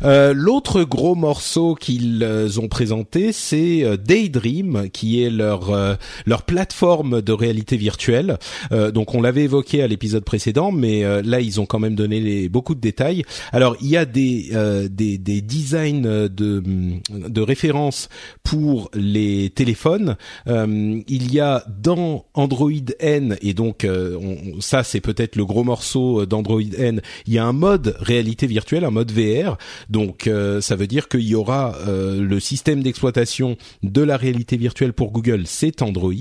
[0.03, 5.95] Euh, L'autre gros morceau qu'ils euh, ont présenté, c'est euh, Daydream, qui est leur euh,
[6.25, 8.38] leur plateforme de réalité virtuelle.
[8.71, 12.19] Euh, donc on l'avait évoqué à l'épisode précédent, mais là ils ont quand même donné
[12.19, 13.23] les, beaucoup de détails.
[13.51, 14.51] Alors il y a des
[14.89, 16.63] des, des designs de
[17.10, 18.10] de référence
[18.43, 20.15] pour les téléphones.
[20.47, 26.25] il y a dans Android N et donc on, ça c'est peut-être le gros morceau
[26.25, 27.01] d'Android N.
[27.27, 29.57] Il y a un mode réalité virtuelle, un mode VR
[29.89, 34.57] donc euh, ça veut dire qu'il y aura euh, le système d'exploitation de la réalité
[34.57, 36.13] virtuelle pour Google, c'est Android.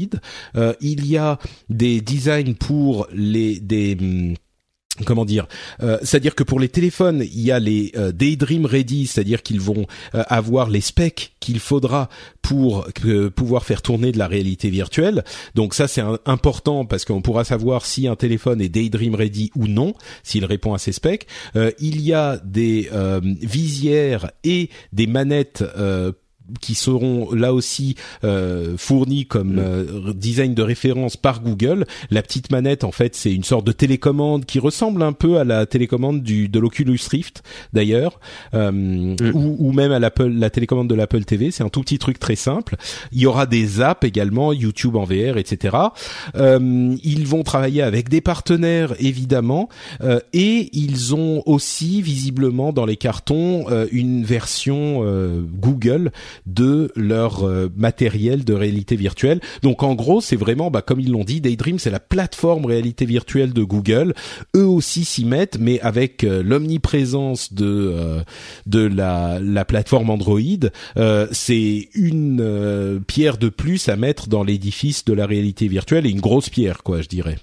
[0.57, 4.35] Euh, il y a des designs pour les des hum,
[5.05, 5.47] comment dire
[5.83, 9.61] euh, c'est-à-dire que pour les téléphones il y a les euh, Daydream Ready c'est-à-dire qu'ils
[9.61, 12.09] vont euh, avoir les specs qu'il faudra
[12.43, 12.87] pour
[13.35, 15.25] pouvoir faire tourner de la réalité virtuelle.
[15.55, 19.67] Donc ça c'est important parce qu'on pourra savoir si un téléphone est Daydream Ready ou
[19.67, 21.27] non s'il répond à ces specs.
[21.81, 22.91] Il y a des
[23.43, 25.65] visières et des manettes
[26.61, 29.59] qui seront là aussi euh, fournis comme mm.
[29.59, 31.87] euh, design de référence par Google.
[32.11, 35.45] La petite manette, en fait, c'est une sorte de télécommande qui ressemble un peu à
[35.45, 38.21] la télécommande du de l'Oculus Rift, d'ailleurs,
[38.55, 39.33] euh, mm.
[39.35, 41.51] ou, ou, même à l'Apple, la télécommande de l'Apple TV.
[41.51, 42.77] C'est un tout petit truc très simple.
[43.13, 45.77] Il y aura des apps également, YouTube en VR, etc.
[46.37, 49.69] Euh, ils vont travailler avec des partenaires, évidemment,
[50.03, 55.03] euh, et ils ont aussi visiblement dans les cartons une version
[55.61, 56.11] Google
[56.47, 59.41] de leur euh, matériel de réalité virtuelle.
[59.63, 63.05] Donc en gros, c'est vraiment, bah, comme ils l'ont dit, Daydream, c'est la plateforme réalité
[63.05, 64.15] virtuelle de Google.
[64.57, 68.23] Eux aussi s'y mettent, mais avec euh, l'omniprésence de euh,
[68.67, 70.41] de la, la plateforme Android,
[71.33, 76.21] c'est une pierre de plus à mettre dans l'édifice de la réalité virtuelle et une
[76.21, 77.39] grosse pierre, quoi, je dirais.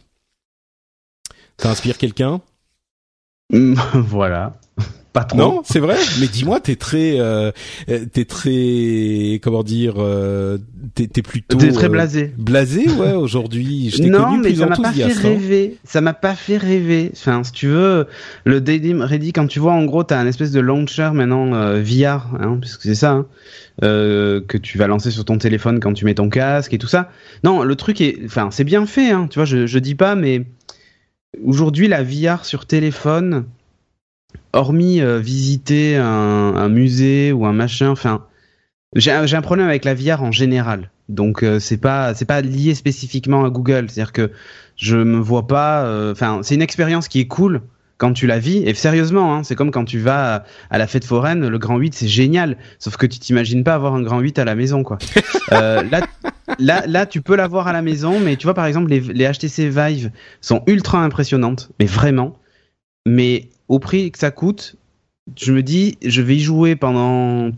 [1.58, 2.42] Ça inspire quelqu'un?
[3.94, 4.61] Voilà.
[5.14, 5.38] Pas trop.
[5.38, 5.98] Non, c'est vrai.
[6.22, 7.52] Mais dis-moi, t'es très, euh,
[8.14, 10.58] t'es très, comment dire, euh,
[10.96, 11.58] t'es, t'es plutôt.
[11.58, 12.24] T'es très blasé.
[12.24, 13.14] Euh, blasé, ouais.
[13.14, 15.10] Aujourd'hui, je t'ai connu mais ça m'a pas fait hein.
[15.22, 15.78] rêver.
[15.84, 17.12] Ça m'a pas fait rêver.
[17.14, 18.08] Enfin, si tu veux,
[18.46, 21.82] le Daydream Ready, quand tu vois, en gros, t'as un espèce de launcher maintenant euh,
[21.84, 23.12] VR, hein, puisque c'est ça.
[23.12, 23.26] Hein,
[23.84, 26.88] euh, que tu vas lancer sur ton téléphone quand tu mets ton casque et tout
[26.88, 27.10] ça.
[27.44, 30.16] Non, le truc est, enfin, c'est bien fait, hein, tu vois, je, je dis pas,
[30.16, 30.46] mais
[31.44, 33.46] aujourd'hui, la VR sur téléphone,
[34.54, 38.26] hormis euh, visiter un, musée ou un machin, enfin,
[38.96, 40.92] j'ai un problème avec la VR en général.
[41.10, 44.32] Donc euh, c'est pas c'est pas lié spécifiquement à Google, c'est-à-dire que
[44.78, 45.84] je me vois pas.
[45.86, 47.62] Euh, enfin, c'est une expérience qui est cool
[47.98, 48.64] quand tu la vis.
[48.66, 51.94] Et sérieusement, hein, c'est comme quand tu vas à, la fête foraine, le grand 8,
[51.94, 52.58] c'est génial.
[52.80, 54.98] Sauf que tu t'imagines pas avoir un grand 8 à la maison, quoi.
[55.52, 56.02] là,
[56.58, 59.32] là, là, tu peux l'avoir à la maison, mais tu vois, par exemple, les, les
[59.32, 62.38] HTC Vive sont ultra impressionnantes, mais vraiment.
[63.06, 64.76] Mais au prix que ça coûte,
[65.40, 67.52] je me dis, je vais y jouer pendant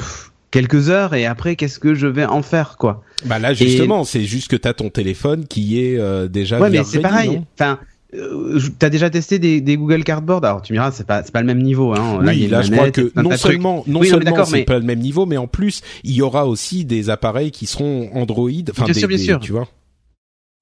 [0.52, 4.24] quelques heures et après, qu'est-ce que je vais en faire, quoi Bah là, justement, c'est
[4.24, 6.60] juste que t'as ton téléphone qui est euh, déjà.
[6.60, 7.42] Ouais, mais c'est pareil.
[7.56, 7.80] Enfin.
[8.14, 10.46] Euh, t'as déjà testé des, des, Google Cardboard?
[10.46, 11.94] Alors tu me diras, c'est pas c'est pas le même niveau.
[11.94, 12.22] Hein.
[12.22, 15.26] Là, oui, là je crois que non seulement non seulement c'est pas le même niveau,
[15.26, 18.52] mais en plus il y aura aussi des appareils qui seront Android.
[18.70, 19.40] Enfin, bien sûr, bien sûr.
[19.40, 19.68] Tu vois.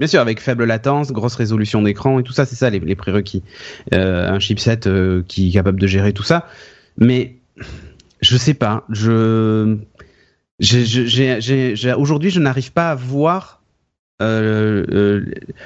[0.02, 3.44] Bien sûr, avec faible latence, grosse résolution d'écran et tout ça, c'est ça les, prérequis.
[3.94, 6.48] Euh, un chipset euh, qui est capable de gérer tout ça.
[6.98, 7.36] Mais
[8.20, 8.84] je sais pas.
[8.90, 9.78] Je,
[11.96, 13.62] aujourd'hui, je n'arrive pas à voir
[14.24, 15.24] euh,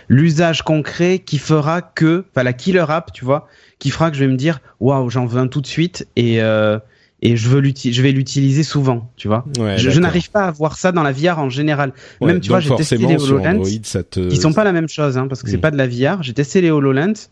[0.09, 3.47] l'usage concret qui fera que, enfin la killer app, tu vois,
[3.79, 6.41] qui fera que je vais me dire, waouh, j'en veux un tout de suite et
[7.25, 9.45] et je veux je vais l'utiliser souvent, tu vois.
[9.55, 11.91] je, n'arrive pas à voir ça dans la VR en général.
[12.21, 14.27] Même tu vois, j'ai testé les HoloLens, te...
[14.27, 16.21] qui sont pas la même chose, hein, parce que c'est pas de la VR.
[16.21, 17.29] J'ai testé les HoloLens,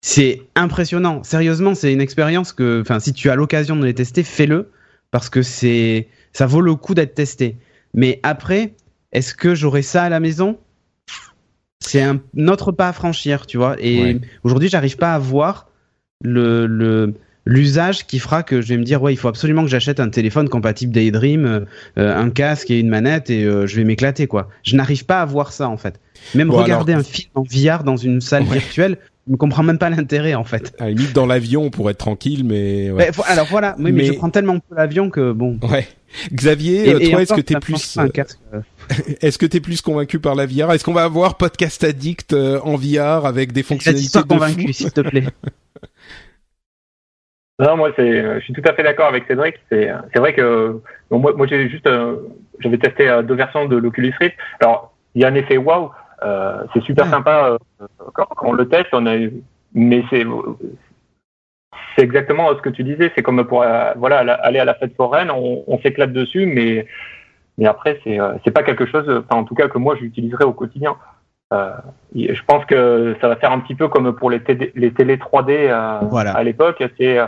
[0.00, 1.22] c'est impressionnant.
[1.22, 4.70] Sérieusement, c'est une expérience que, enfin, si tu as l'occasion de les tester, fais-le
[5.10, 7.58] parce que c'est, ça vaut le coup d'être testé.
[7.92, 8.72] Mais après,
[9.12, 10.58] est-ce que j'aurai ça à la maison?
[11.80, 13.76] C'est un autre pas à franchir, tu vois.
[13.80, 15.68] Et aujourd'hui, j'arrive pas à voir
[16.22, 17.14] le, le
[17.44, 20.08] l'usage qui fera que je vais me dire ouais il faut absolument que j'achète un
[20.08, 21.66] téléphone compatible Daydream,
[21.98, 24.48] euh, un casque et une manette et euh, je vais m'éclater quoi.
[24.62, 26.00] Je n'arrive pas à voir ça en fait.
[26.34, 29.90] Même regarder un film en VR dans une salle virtuelle, je ne comprends même pas
[29.90, 30.74] l'intérêt en fait.
[30.78, 32.90] À la limite dans l'avion pour être tranquille mais.
[32.90, 33.10] Ouais.
[33.26, 34.04] alors voilà, oui, mais...
[34.04, 35.58] je prends tellement peu l'avion que bon.
[35.70, 35.86] Ouais.
[36.32, 37.96] Xavier, euh, toi est-ce que t'es plus
[39.20, 42.74] Est-ce que t'es plus convaincu par la VR Est-ce qu'on va avoir Podcast Addict en
[42.74, 45.26] VR avec des fonctionnalités de convaincu s'il te plaît.
[47.60, 49.56] Non, moi, c'est, je suis tout à fait d'accord avec Cédric.
[49.68, 50.80] C'est, c'est vrai que
[51.10, 52.16] moi, moi, j'ai juste, euh,
[52.58, 54.34] j'avais testé euh, deux versions de l'Oculus Rift.
[54.60, 55.90] Alors, il y a un effet waouh.
[56.22, 58.88] Euh, c'est super sympa euh, quand, quand, on le teste.
[58.92, 59.14] On a,
[59.74, 60.24] mais c'est,
[61.94, 63.12] c'est exactement ce que tu disais.
[63.14, 63.62] C'est comme pour,
[63.96, 65.30] voilà, aller à la fête foraine.
[65.30, 66.86] On, on s'éclate dessus, mais,
[67.58, 69.04] mais après, c'est, c'est pas quelque chose.
[69.06, 70.96] Enfin, en tout cas, que moi, j'utiliserai au quotidien.
[71.52, 71.72] Euh,
[72.14, 75.16] je pense que ça va faire un petit peu comme pour les, télé, les télé
[75.16, 76.32] 3D euh, voilà.
[76.32, 76.82] à l'époque.
[76.96, 77.18] C'est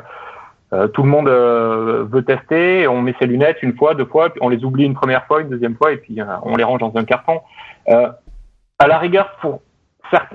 [0.73, 4.31] euh, tout le monde euh, veut tester, on met ses lunettes une fois, deux fois,
[4.31, 6.65] puis on les oublie une première fois, une deuxième fois, et puis euh, on les
[6.65, 7.41] range dans un carton.
[7.87, 9.61] à la rigueur, pour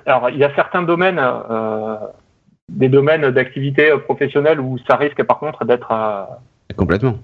[0.05, 1.21] alors il y a certains domaines,
[2.69, 5.93] des domaines d'activité professionnelle où ça risque par contre d'être
[6.75, 7.19] complètement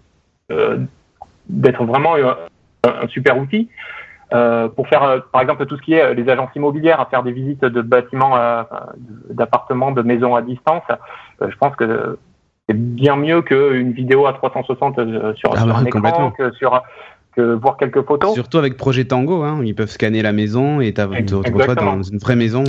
[1.50, 2.16] d'être vraiment
[2.84, 3.70] un super outil.
[4.34, 7.06] Euh, pour faire, euh, par exemple, tout ce qui est euh, les agences immobilières, à
[7.06, 8.36] faire des visites de bâtiments,
[9.30, 10.84] d'appartements, de maisons à distance,
[11.42, 12.18] je pense que
[12.68, 14.96] c'est bien mieux qu'une vidéo à 360
[15.36, 16.82] sur, ah bah, un écran, que sur
[17.36, 18.34] que voir quelques photos.
[18.34, 22.04] Surtout avec Projet Tango, hein, ils peuvent scanner la maison et tu te retrouves dans
[22.04, 22.64] une vraie maison.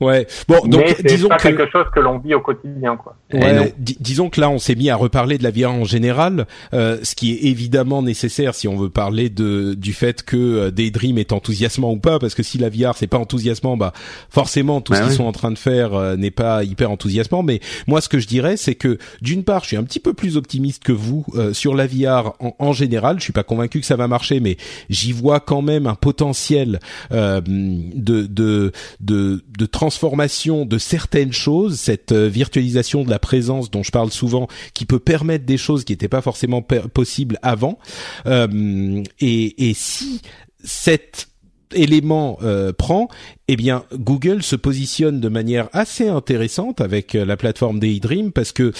[0.00, 0.26] Ouais.
[0.46, 3.16] Bon, donc Mais disons pas quelque chose que l'on vit au quotidien, quoi.
[3.32, 6.98] Ouais, disons que là, on s'est mis à reparler de la VR en général, euh,
[7.02, 11.18] ce qui est évidemment nécessaire si on veut parler de du fait que euh, Daydream
[11.18, 13.92] est enthousiasmant ou pas, parce que si la VR c'est pas enthousiasmant, bah
[14.28, 17.42] forcément tout ce qu'ils sont en train de faire euh, n'est pas hyper enthousiasmant.
[17.42, 20.12] Mais moi, ce que je dirais, c'est que d'une part, je suis un petit peu
[20.12, 23.18] plus optimiste que vous euh, sur la VR en, en, général.
[23.18, 24.56] Je suis pas convaincu que ça va marcher, mais
[24.90, 26.80] j'y vois quand même un potentiel
[27.10, 33.82] de de de, de transformation de certaines choses, cette euh, virtualisation de la présence dont
[33.82, 37.78] je parle souvent, qui peut permettre des choses qui n'étaient pas forcément possibles avant.
[38.26, 40.20] Euh, et, et si
[40.64, 41.28] cette
[41.74, 43.08] élément euh, prend,
[43.48, 48.52] eh bien Google se positionne de manière assez intéressante avec euh, la plateforme Daydream parce
[48.52, 48.72] que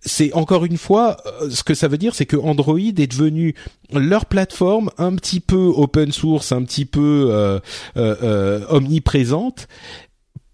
[0.00, 3.54] c'est encore une fois euh, ce que ça veut dire c'est que Android est devenu
[3.92, 7.60] leur plateforme un petit peu open source, un petit peu
[8.68, 9.66] omniprésente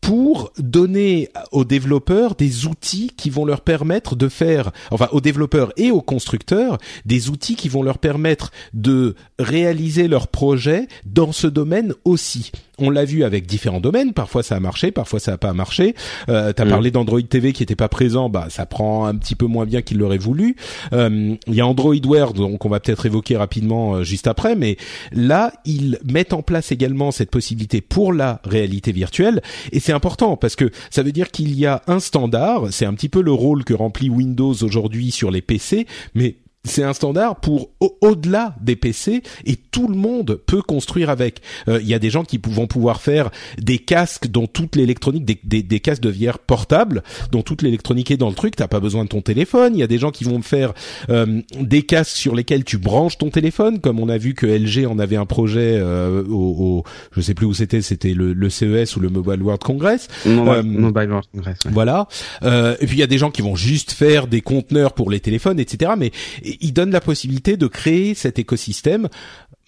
[0.07, 5.73] pour donner aux développeurs des outils qui vont leur permettre de faire, enfin aux développeurs
[5.77, 11.49] et aux constructeurs, des outils qui vont leur permettre de réaliser leurs projets dans ce
[11.49, 12.53] domaine aussi.
[12.79, 14.13] On l'a vu avec différents domaines.
[14.13, 15.95] Parfois ça a marché, parfois ça n'a pas marché.
[16.29, 16.69] Euh, T'as mm.
[16.69, 19.83] parlé d'Android TV qui était pas présent, bah ça prend un petit peu moins bien
[19.83, 20.57] qu'il l'aurait voulu.
[20.93, 24.55] Euh, il y a Android Wear, donc on va peut-être évoquer rapidement euh, juste après,
[24.55, 24.77] mais
[25.11, 29.41] là ils mettent en place également cette possibilité pour la réalité virtuelle
[29.73, 32.69] et c'est important parce que ça veut dire qu'il y a un standard.
[32.71, 36.37] C'est un petit peu le rôle que remplit Windows aujourd'hui sur les PC, mais
[36.67, 41.41] c'est un standard pour au-delà des PC et tout le monde peut construire avec.
[41.69, 45.25] Euh, il y a des gens qui vont pouvoir faire des casques dont toute l'électronique,
[45.25, 47.03] des, des, des, casques de VR portables
[47.33, 48.57] dont toute l'électronique est dans le truc.
[48.57, 49.75] T'as pas besoin de ton téléphone.
[49.75, 50.73] Il y a des gens qui vont faire
[51.11, 54.87] euh, des casques sur lesquels tu branches ton téléphone, comme on a vu que LG
[54.87, 56.35] en avait un projet euh, au,
[56.79, 60.09] au, je sais plus où c'était, c'était le, le, CES ou le Mobile World Congress.
[60.25, 61.59] Mobile, World Congress.
[61.71, 62.09] Voilà.
[62.43, 65.21] et puis il y a des gens qui vont juste faire des conteneurs pour les
[65.21, 65.93] téléphones, etc.
[65.99, 66.13] Mais
[66.61, 69.09] il donne la possibilité de créer cet écosystème.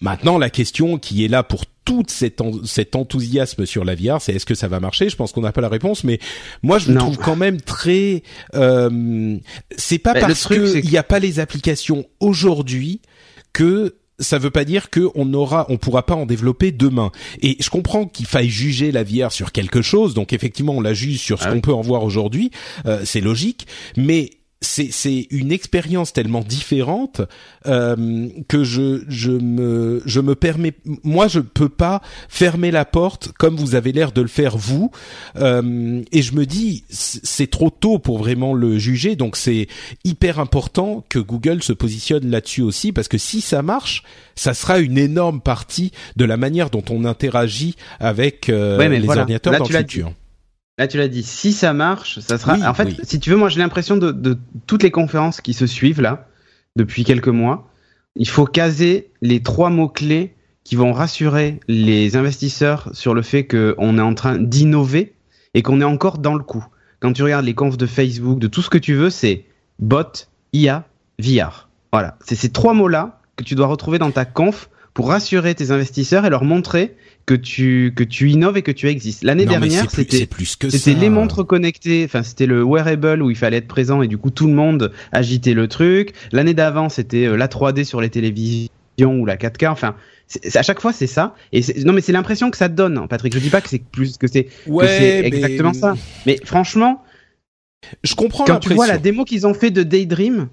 [0.01, 4.33] Maintenant, la question qui est là pour tout cet, cet enthousiasme sur la VR, c'est
[4.33, 5.09] est-ce que ça va marcher?
[5.09, 6.19] Je pense qu'on n'a pas la réponse, mais
[6.63, 8.23] moi je me trouve quand même très.
[8.53, 9.37] Euh,
[9.75, 13.01] c'est pas parce qu'il n'y a pas les applications aujourd'hui
[13.53, 17.11] que ça veut pas dire qu'on aura, on pourra pas en développer demain.
[17.41, 20.93] Et je comprends qu'il faille juger la VR sur quelque chose, donc effectivement on la
[20.93, 22.51] juge sur ce ah qu'on peut en voir aujourd'hui,
[22.85, 23.65] euh, c'est logique,
[23.97, 24.29] mais
[24.61, 27.21] c'est une expérience tellement différente
[27.65, 33.31] euh, que je je me je me permets moi je peux pas fermer la porte
[33.37, 34.91] comme vous avez l'air de le faire vous.
[35.37, 39.67] Euh, et je me dis c'est trop tôt pour vraiment le juger donc c'est
[40.03, 44.03] hyper important que Google se positionne là-dessus aussi parce que si ça marche
[44.35, 49.57] ça sera une énorme partie de la manière dont on interagit avec euh, les ordinateurs
[49.57, 50.13] dans le futur.
[50.79, 52.57] Là, tu l'as dit, si ça marche, ça sera.
[52.57, 55.67] en fait, si tu veux, moi, j'ai l'impression de, de, toutes les conférences qui se
[55.67, 56.29] suivent là,
[56.77, 57.69] depuis quelques mois,
[58.15, 63.97] il faut caser les trois mots-clés qui vont rassurer les investisseurs sur le fait qu'on
[63.97, 65.15] est en train d'innover
[65.53, 66.65] et qu'on est encore dans le coup.
[67.01, 69.43] Quand tu regardes les confs de Facebook, de tout ce que tu veux, c'est
[69.79, 70.85] bot, IA,
[71.19, 71.67] VR.
[71.91, 72.17] Voilà.
[72.23, 76.25] C'est ces trois mots-là que tu dois retrouver dans ta conf pour rassurer tes investisseurs
[76.25, 76.95] et leur montrer
[77.29, 79.23] que tu que tu innoves et que tu existes.
[79.23, 80.27] L'année dernière, c'était
[80.95, 84.31] les montres connectées, enfin c'était le wearable où il fallait être présent et du coup
[84.31, 86.13] tout le monde agitait le truc.
[86.31, 89.69] L'année d'avant, c'était euh, la 3D sur les télévisions ou la 4K.
[89.69, 89.93] Enfin,
[90.55, 91.35] à chaque fois c'est ça.
[91.53, 93.31] Et non mais c'est l'impression que ça te donne, hein, Patrick.
[93.35, 95.93] Je dis pas que c'est plus que c'est ouais, exactement ça.
[96.25, 97.03] Mais franchement,
[98.03, 98.45] je comprends.
[98.45, 100.49] Quand tu vois la démo qu'ils ont fait de Daydream,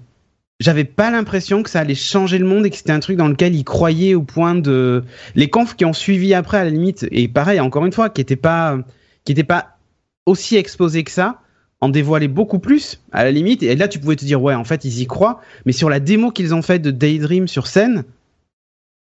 [0.59, 3.27] j'avais pas l'impression que ça allait changer le monde et que c'était un truc dans
[3.27, 5.03] lequel ils croyaient au point de
[5.35, 8.21] les confs qui ont suivi après à la limite et pareil encore une fois qui
[8.21, 8.79] étaient pas
[9.23, 9.77] qui étaient pas
[10.25, 11.41] aussi exposés que ça
[11.79, 13.61] en dévoilaient beaucoup plus à la limite.
[13.61, 15.41] Et là tu pouvais te dire ouais en fait ils y croient.
[15.65, 18.03] Mais sur la démo qu'ils ont fait de Daydream sur scène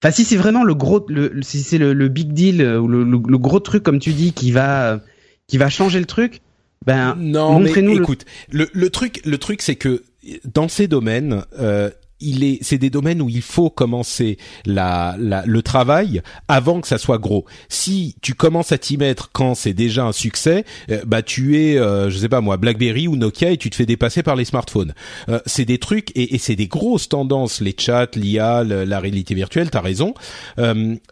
[0.02, 3.38] enfin si c'est vraiment le gros le, si c'est le, big deal ou le, le,
[3.38, 5.00] gros truc comme tu dis qui va
[5.46, 6.40] qui va changer le truc
[6.86, 10.02] ben non montrez-nous écoute le, le truc le truc c'est que
[10.44, 11.90] dans ces domaines, euh,
[12.22, 16.88] il est, c'est des domaines où il faut commencer la, la, le travail avant que
[16.88, 17.44] ça soit gros.
[17.68, 21.76] Si tu commences à t'y mettre quand c'est déjà un succès, euh, bah tu es,
[21.76, 24.44] euh, je sais pas moi, BlackBerry ou Nokia et tu te fais dépasser par les
[24.44, 24.94] smartphones.
[25.28, 29.34] Euh, c'est des trucs et, et c'est des grosses tendances, les chats, l'IA, la réalité
[29.34, 29.70] virtuelle.
[29.70, 30.14] T'as raison.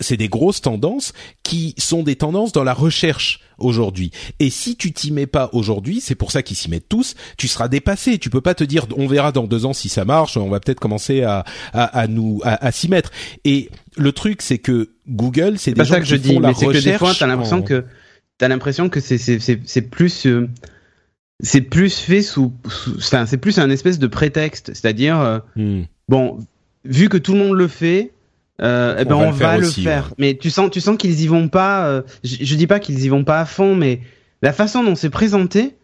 [0.00, 4.10] c'est des grosses tendances qui sont des tendances dans la recherche aujourd'hui.
[4.38, 7.48] Et si tu t'y mets pas aujourd'hui, c'est pour ça qu'ils s'y mettent tous, tu
[7.48, 8.18] seras dépassé.
[8.18, 10.60] Tu peux pas te dire, on verra dans deux ans si ça marche, on va
[10.60, 13.10] peut-être commencer à, à, à nous à, s'y mettre.
[13.44, 16.54] Et le truc, c'est que Google, c'est des gens ça que qui je dis, mais
[16.54, 17.84] c'est que des fois, t'as l'impression que
[18.38, 20.48] t'as l'impression que c'est c'est c'est plus euh,
[21.42, 22.52] c'est plus fait sous,
[22.96, 25.82] enfin c'est plus un espèce de prétexte, c'est-à-dire euh, hmm.
[26.08, 26.38] bon,
[26.84, 28.12] vu que tout le monde le fait,
[28.62, 30.12] euh, eh ben on, va, le faire.
[30.18, 31.86] Mais tu sens, tu sens qu'ils y vont pas.
[31.86, 34.00] Euh, je, je, dis pas qu'ils y vont pas à fond, mais
[34.42, 35.76] la façon dont c'est présenté,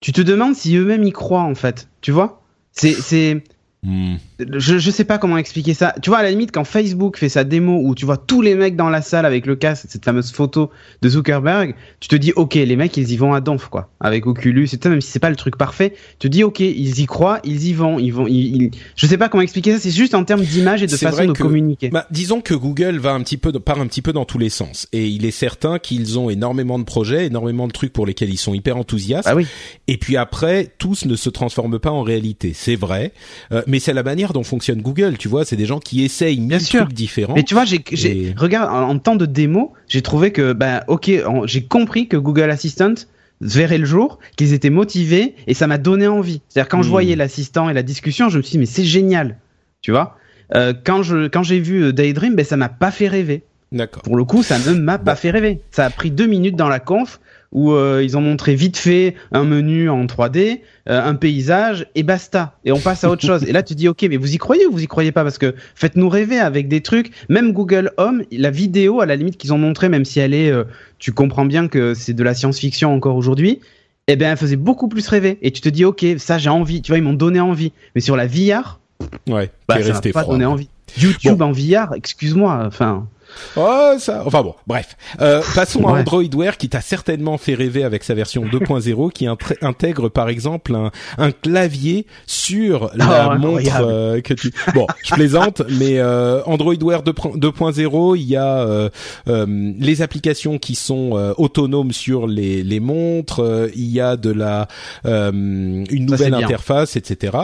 [0.00, 1.88] tu te demandes si eux-mêmes y croient en fait.
[2.00, 2.42] Tu vois?
[2.72, 3.42] C'est, c'est,
[3.84, 4.16] Hmm.
[4.52, 5.94] Je, je sais pas comment expliquer ça.
[6.02, 8.54] Tu vois, à la limite, quand Facebook fait sa démo où tu vois tous les
[8.54, 10.70] mecs dans la salle avec le casque, cette fameuse photo
[11.02, 13.90] de Zuckerberg, tu te dis, ok, les mecs, ils y vont à donf, quoi.
[14.00, 16.60] Avec Oculus et tout, même si c'est pas le truc parfait, tu te dis, ok,
[16.60, 19.78] ils y croient, ils y vont, ils vont, ils, je sais pas comment expliquer ça,
[19.78, 21.88] c'est juste en termes d'image et de façon de communiquer.
[21.88, 24.50] Bah, disons que Google va un petit peu, part un petit peu dans tous les
[24.50, 24.86] sens.
[24.92, 28.38] Et il est certain qu'ils ont énormément de projets, énormément de trucs pour lesquels ils
[28.38, 29.28] sont hyper enthousiastes.
[29.28, 29.46] Ah oui.
[29.88, 32.52] Et puis après, tous ne se transforment pas en réalité.
[32.54, 33.12] C'est vrai.
[33.52, 36.38] Euh, mais c'est la manière dont fonctionne Google, tu vois, c'est des gens qui essayent
[36.38, 37.34] mille trucs différents.
[37.34, 41.10] Mais tu vois, j'ai, j'ai regarde en, temps de démo, j'ai trouvé que bah OK,
[41.46, 42.94] j'ai compris que Google Assistant
[43.40, 46.42] verrait le jour, qu'ils étaient motivés et ça m'a donné envie.
[46.48, 46.90] C'est-à-dire quand je hmm.
[46.90, 49.38] voyais l'assistant et la discussion, je me suis dit mais c'est génial,
[49.80, 50.18] tu vois.
[50.54, 53.42] Euh, quand je quand j'ai vu euh, Daydream, ben ça m'a pas fait rêver.
[53.72, 54.02] D'accord.
[54.02, 55.60] Pour le coup, ça ne m'a pas fait rêver.
[55.70, 57.18] Ça a pris deux minutes dans la conf
[57.54, 62.02] où euh, ils ont montré vite fait un menu en 3D, euh, un paysage et
[62.02, 62.58] basta.
[62.64, 63.44] Et on passe à autre chose.
[63.44, 65.22] Et là, tu dis ok, mais vous y croyez ou vous y croyez pas?
[65.22, 67.12] Parce que faites-nous rêver avec des trucs.
[67.28, 70.50] Même Google Home, la vidéo à la limite qu'ils ont montré, même si elle est,
[70.50, 70.64] euh,
[70.98, 73.60] tu comprends bien que c'est de la science-fiction encore aujourd'hui.
[74.08, 75.38] Eh bien, elle faisait beaucoup plus rêver.
[75.40, 76.82] Et tu te dis ok, ça j'ai envie.
[76.82, 77.72] Tu vois, ils m'ont donné envie.
[77.94, 78.80] Mais sur la VR,
[79.28, 80.34] Ouais, bah, ça resté m'a pas froid.
[80.34, 80.68] donné envie.
[80.98, 83.06] YouTube en VR, excuse-moi, enfin.
[83.56, 84.22] Oh, ça.
[84.26, 84.96] Enfin bon, bref.
[85.20, 85.92] Euh, passons à.
[86.00, 89.26] Android Wear qui t'a certainement fait rêver avec sa version 2.0 qui
[89.62, 94.52] intègre par exemple un, un clavier sur la Oh, montre euh, que tu.
[94.74, 98.88] Bon, je plaisante, mais euh, Android Wear 2 2.0, il y a euh,
[99.28, 103.68] euh, les applications qui sont autonomes sur les, les montres.
[103.74, 104.68] il y a de la
[105.04, 107.36] une nouvelle interface, etc.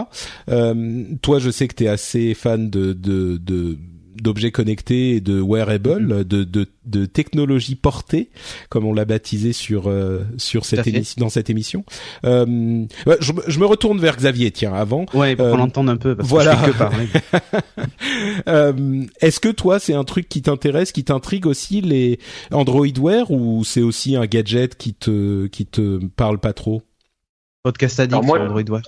[0.50, 3.78] Euh, toi, je sais que tu es assez fan de de, de
[4.22, 6.24] d'objets connectés et de wearable, Mhm.
[6.24, 8.30] de, de, de technologie portée,
[8.68, 11.84] comme on l'a baptisé sur euh, sur cette émission, dans cette émission.
[12.24, 12.46] Euh,
[13.20, 15.06] je, me- je me retourne vers Xavier, tiens, avant.
[15.14, 16.54] Ouais, pour Euh, qu'on l'entende un peu, parce voilà.
[16.56, 17.06] que je fais que parler.
[18.48, 22.18] Euh, Est-ce que toi, c'est un truc qui t'intéresse, qui t'intrigue aussi les
[22.52, 26.82] Android Wear, ou c'est aussi un gadget qui te qui te parle pas trop?
[27.62, 28.82] Podcast addict moi- sur Android Wear.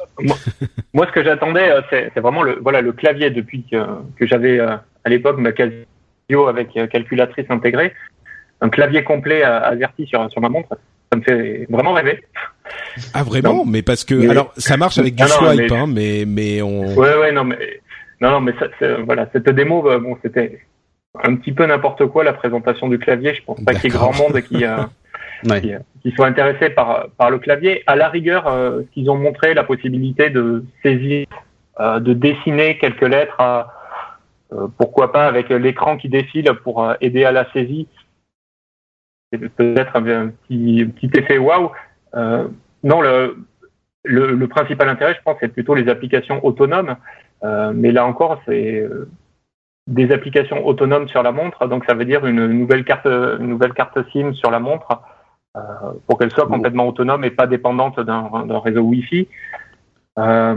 [0.95, 3.76] Moi, ce que j'attendais, euh, c'est c'est vraiment le, voilà, le clavier depuis que,
[4.16, 7.92] que j'avais euh, à l'époque ma Casio avec euh, calculatrice intégrée.
[8.61, 10.68] Un clavier complet euh, averti sur, sur ma montre,
[11.11, 12.22] ça me fait vraiment rêver.
[13.12, 13.55] Ah vraiment?
[13.55, 13.64] Non.
[13.66, 16.62] Mais parce que Mais- alors ça marche avec du Ah swipe, mais- hein, mais mais
[16.62, 16.94] on.
[16.94, 17.80] Ouais, ouais, non, mais
[18.20, 20.61] non, non, mais ça, c'est- voilà, cette démo, euh, bon, c'était
[21.24, 23.34] un petit peu n'importe quoi la présentation du clavier.
[23.34, 24.76] Je pense pas qu'il y ait grand monde qui, euh,
[25.44, 25.61] Ouais.
[25.61, 25.72] qui,
[26.03, 27.82] qui soit intéressé par par le clavier.
[27.88, 31.26] À la rigueur, euh, ce qu'ils ont montré, la possibilité de saisir,
[31.80, 33.64] euh, de dessiner quelques lettres, à, euh,
[34.78, 37.88] pourquoi pas avec l'écran qui défile pour euh, aider à la saisie.
[39.30, 41.70] Peut-être un, petit, petit effet waouh.
[42.14, 42.46] Euh,
[42.84, 43.38] non, le,
[44.05, 46.96] le, le principal intérêt, je pense, c'est plutôt les applications autonomes.
[47.44, 49.09] Euh, mais là encore, c'est euh,
[49.86, 53.72] des applications autonomes sur la montre, donc ça veut dire une nouvelle carte, une nouvelle
[53.72, 55.03] carte SIM sur la montre
[55.57, 55.61] euh,
[56.07, 59.28] pour qu'elle soit complètement autonome et pas dépendante d'un réseau Wi-Fi.
[60.18, 60.57] Euh,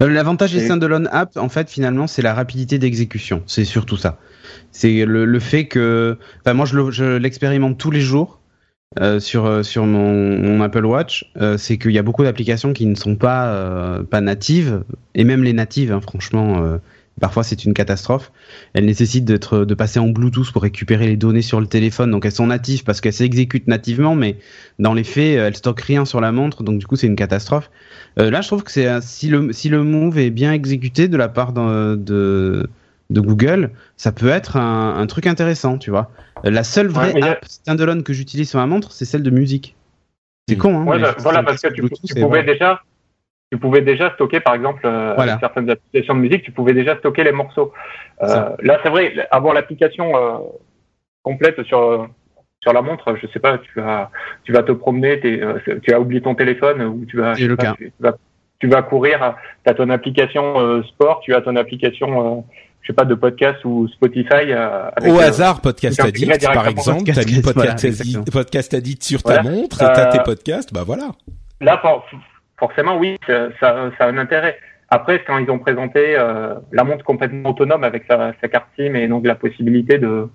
[0.00, 3.42] L'avantage des standalone app, en fait, finalement, c'est la rapidité d'exécution.
[3.46, 4.18] C'est surtout ça.
[4.70, 8.40] C'est le, le fait que, enfin, moi, je l'expérimente tous les jours
[9.00, 11.32] euh, sur euh, sur mon, mon Apple Watch.
[11.40, 14.84] Euh, c'est qu'il y a beaucoup d'applications qui ne sont pas euh, pas natives,
[15.14, 16.78] et même les natives, hein, franchement, euh,
[17.20, 18.30] parfois c'est une catastrophe.
[18.74, 22.10] Elles nécessitent d'être de passer en Bluetooth pour récupérer les données sur le téléphone.
[22.10, 24.36] Donc elles sont natives parce qu'elles s'exécutent nativement, mais
[24.78, 26.62] dans les faits, elles stockent rien sur la montre.
[26.62, 27.70] Donc du coup, c'est une catastrophe.
[28.18, 31.16] Euh, là, je trouve que c'est si le si le move est bien exécuté de
[31.16, 32.68] la part de de,
[33.10, 36.10] de Google, ça peut être un, un truc intéressant, tu vois.
[36.44, 39.04] Euh, La seule vraie Ouais, y a- app standalone que j'utilise sur ma montre, c'est
[39.04, 39.74] celle de musique.
[40.48, 40.84] C'est con, hein.
[40.84, 42.80] ouais, bah, voilà, parce que tu, tu pouvais déjà,
[43.52, 45.32] tu pouvais déjà stocker, par exemple, euh, Voilà.
[45.34, 47.72] avec certaines applications de musique, tu pouvais déjà stocker les morceaux.
[48.22, 50.38] Euh, là, c'est vrai, avoir l'application euh,
[51.22, 52.08] complète sur
[52.62, 54.10] sur la montre, je sais pas, tu vas
[54.44, 57.74] tu vas te promener, euh, tu as oublié ton téléphone ou tu vas, le pas,
[57.78, 58.14] tu, tu vas
[58.58, 62.40] tu vas courir, tu as ton application euh, sport, tu as ton application, euh,
[62.80, 64.50] je sais pas, de podcast ou Spotify.
[64.50, 68.24] euh, avec, Au hasard, Podcast tu Addict, par exemple, t'as mis Podcast, voilà.
[68.32, 69.50] Podcast Addict sur ta Voilà.
[69.56, 71.10] montre, t'as Euh, tes podcasts, bah voilà.
[71.60, 72.04] Là, for-
[72.58, 74.58] forcément, oui, ça, ça, ça a un intérêt.
[74.88, 78.94] Après, quand ils ont présenté euh, la montre complètement autonome avec sa, sa carte SIM
[78.94, 80.28] et donc la possibilité de,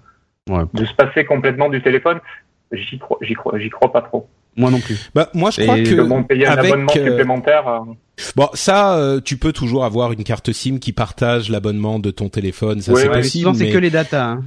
[0.49, 0.63] Ouais.
[0.73, 2.19] de se passer complètement du téléphone,
[2.71, 4.27] j'y crois, j'y crois, j'y crois pas trop.
[4.57, 5.09] Moi non plus.
[5.15, 7.67] Bah moi je Et crois que Ils vont payer un avec, abonnement euh, supplémentaire.
[7.67, 7.79] euh,
[8.35, 12.29] bon ça euh, tu peux toujours avoir une carte SIM qui partage l'abonnement de ton
[12.29, 13.41] téléphone, ça Ouais, c'est ouais, mais possible.
[13.43, 14.23] souvent, c'est mais- que les datas.
[14.25, 14.43] hein.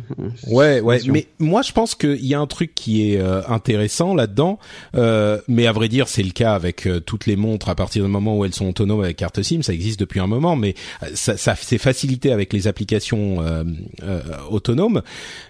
[0.46, 4.14] Ouais, ouais, mais moi je pense qu'il y a un truc qui est euh, intéressant
[4.14, 4.58] là-dedans,
[4.96, 8.04] euh, mais à vrai dire c'est le cas avec euh, toutes les montres à partir
[8.04, 10.74] du moment où elles sont autonomes avec carte SIM, ça existe depuis un moment, mais
[11.02, 13.64] euh, ça, ça c'est facilité avec les applications euh,
[14.02, 14.20] euh,
[14.50, 15.02] autonomes,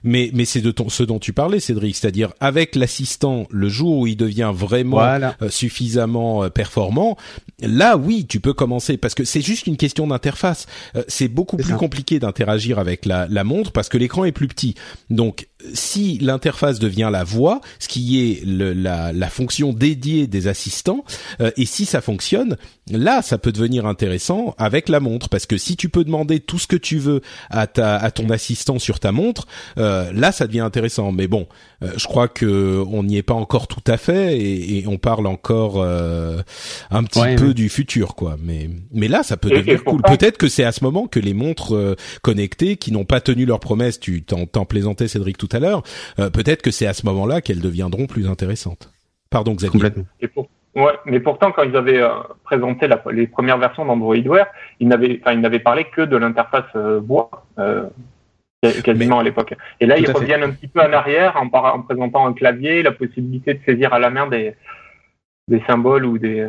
[0.03, 3.99] mais mais c'est de ton, ce dont tu parlais, Cédric, c'est-à-dire avec l'assistant, le jour
[3.99, 5.37] où il devient vraiment Voilà.
[5.43, 7.17] euh, suffisamment performant,
[7.61, 10.67] là oui, tu peux commencer parce que c'est juste une question d'interface.
[10.97, 11.77] Euh, c'est beaucoup plus ça.
[11.77, 14.75] compliqué d'interagir avec la, la montre parce que l'écran est plus petit.
[15.11, 20.47] Donc si l'interface devient la voix, ce qui est le, la, la fonction dédiée des
[20.47, 21.05] assistants,
[21.41, 22.57] euh, et si ça fonctionne,
[22.91, 26.59] là ça peut devenir intéressant avec la montre parce que si tu peux demander tout
[26.59, 29.47] ce que tu veux à ta à ton assistant sur ta montre,
[29.79, 31.13] euh, là ça devient intéressant.
[31.13, 31.47] Mais bon,
[31.83, 34.99] euh, je crois que on n'y est pas encore tout à fait et, et on
[34.99, 36.43] parle encore euh,
[36.91, 37.55] un petit Ouais, peu ouais.
[37.55, 38.37] du futur quoi.
[38.43, 40.03] Mais mais là ça peut Et- devenir cool.
[40.03, 43.47] Peut-être que c'est à ce moment que les montres euh, connectées qui n'ont pas tenu
[43.47, 45.83] leur promesse, tu t'en t'en plaisantais Cédric tout à l'heure,
[46.19, 48.91] euh, peut-être que c'est à ce moment-là qu'elles deviendront plus intéressantes.
[49.31, 49.71] Pardon Xavier.
[49.73, 50.05] Complètement.
[50.21, 52.11] et pour- ouais, mais pourtant, quand ils avaient euh,
[52.45, 54.47] présenté la- les premières versions d'Android Wear,
[54.81, 57.01] ils n'avaient, enfin, ils n'avaient parlé que de l'interface euh,
[57.59, 57.85] euh,
[58.83, 59.55] quasiment à l'époque.
[59.81, 60.13] Et là, ils fait.
[60.13, 63.61] reviennent un petit peu en arrière en, par- en présentant un clavier, la possibilité de
[63.65, 64.55] saisir à la main des,
[65.49, 66.49] des symboles ou des,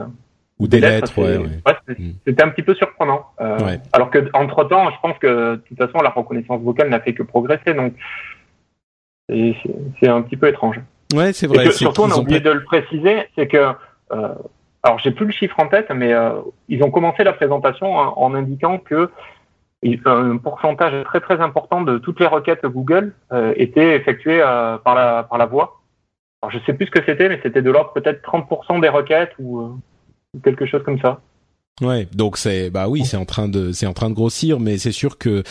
[0.59, 2.11] Ou des, lettres, ouais, mm.
[2.25, 3.25] C'était un petit peu surprenant.
[3.41, 3.57] Euh,
[3.91, 7.13] alors que entre temps, je pense que de toute façon, la reconnaissance vocale n'a fait
[7.13, 7.93] que progresser, donc
[9.29, 10.79] c'est un petit peu étrange.
[11.13, 11.71] Ouais, c'est vrai.
[11.71, 13.73] surtout, on a oublié de le préciser, c'est que
[14.11, 14.35] euh,
[14.85, 18.35] alors j'ai plus le chiffre en tête, mais euh, ils ont commencé la présentation en,
[18.35, 19.09] indiquant que
[20.05, 24.93] un pourcentage très très important de toutes les requêtes Google euh, étaient effectuées euh, par
[24.93, 25.81] la par la voix.
[26.41, 29.31] Alors je sais plus ce que c'était, mais c'était de l'ordre peut-être 30% des requêtes
[29.39, 29.79] ou,
[30.43, 31.19] quelque chose comme ça.
[31.81, 34.77] Ouais, donc c'est bah oui, c'est en train de c'est en train de grossir, mais
[34.77, 35.41] c'est sûr que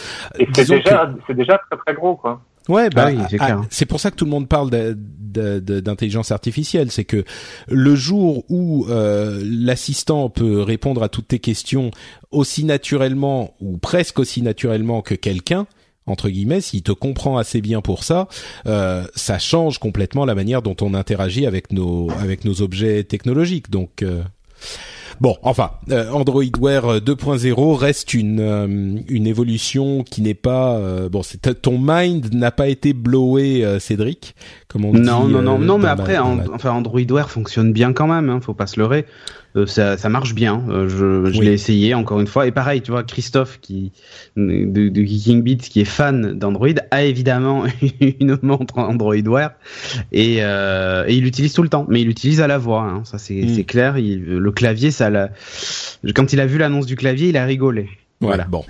[0.54, 2.40] c'est déjà c'est déjà très très gros quoi.
[2.68, 3.10] Ouais, bah,
[3.40, 7.24] ah, c'est pour ça que tout le monde parle d'intelligence artificielle, c'est que
[7.68, 11.90] le jour où euh, l'assistant peut répondre à toutes tes questions
[12.30, 15.66] aussi naturellement ou presque aussi naturellement que quelqu'un,
[16.06, 18.28] entre guillemets, s'il te comprend assez bien pour ça,
[18.66, 23.70] euh, ça change complètement la manière dont on interagit avec nos avec nos objets technologiques.
[23.70, 24.22] Donc euh,
[25.20, 28.66] Bon, enfin, euh, Android Wear 2.0 reste une euh,
[29.08, 31.22] une évolution qui n'est pas euh, bon.
[31.62, 34.34] Ton mind n'a pas été blowé, Cédric,
[34.74, 35.32] comme on non, dit.
[35.32, 38.28] Non, non, non, mais après, enfin, Android Wear fonctionne bien quand même.
[38.28, 39.06] Hein, faut pas se leurrer.
[39.54, 40.64] Euh, ça, ça, marche bien.
[40.68, 42.48] Euh, je, je l'ai essayé encore une fois.
[42.48, 43.92] Et pareil, tu vois, Christophe qui
[44.36, 47.62] de, de Geeking Beats qui est fan d'Android a évidemment
[48.20, 49.52] une montre Android Wear
[50.10, 51.86] et, euh, et il l'utilise tout le temps.
[51.88, 52.82] Mais il l'utilise à la voix.
[52.82, 53.02] Hein.
[53.04, 53.64] Ça c'est mm.
[53.66, 53.96] clair.
[53.96, 55.30] Il, le clavier, ça la...
[56.16, 57.88] quand il a vu l'annonce du clavier, il a rigolé.
[58.20, 58.44] Voilà.
[58.44, 58.64] Bon.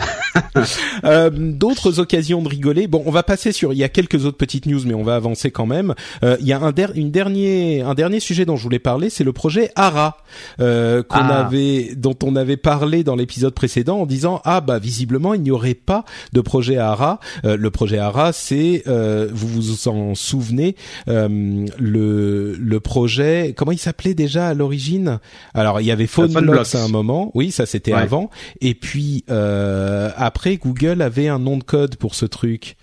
[1.04, 2.86] euh, D'autres occasions de rigoler.
[2.86, 3.72] Bon, on va passer sur.
[3.72, 5.94] Il y a quelques autres petites news, mais on va avancer quand même.
[6.22, 9.24] Euh, il y a un, une dernier, un dernier sujet dont je voulais parler, c'est
[9.24, 10.16] le projet ARA
[10.60, 11.44] euh, qu'on ah.
[11.44, 15.50] avait, dont on avait parlé dans l'épisode précédent en disant ah bah visiblement il n'y
[15.50, 17.20] aurait pas de projet ARA.
[17.44, 20.76] Euh, le projet ARA, c'est euh, vous vous en souvenez
[21.06, 25.18] le le projet comment il s'appelait déjà à l'origine?
[25.54, 27.30] Alors il y avait PhoneBlocks à un moment.
[27.34, 28.30] Oui, ça c'était avant.
[28.60, 32.76] Et puis euh, après, Google avait un nom de code pour ce truc.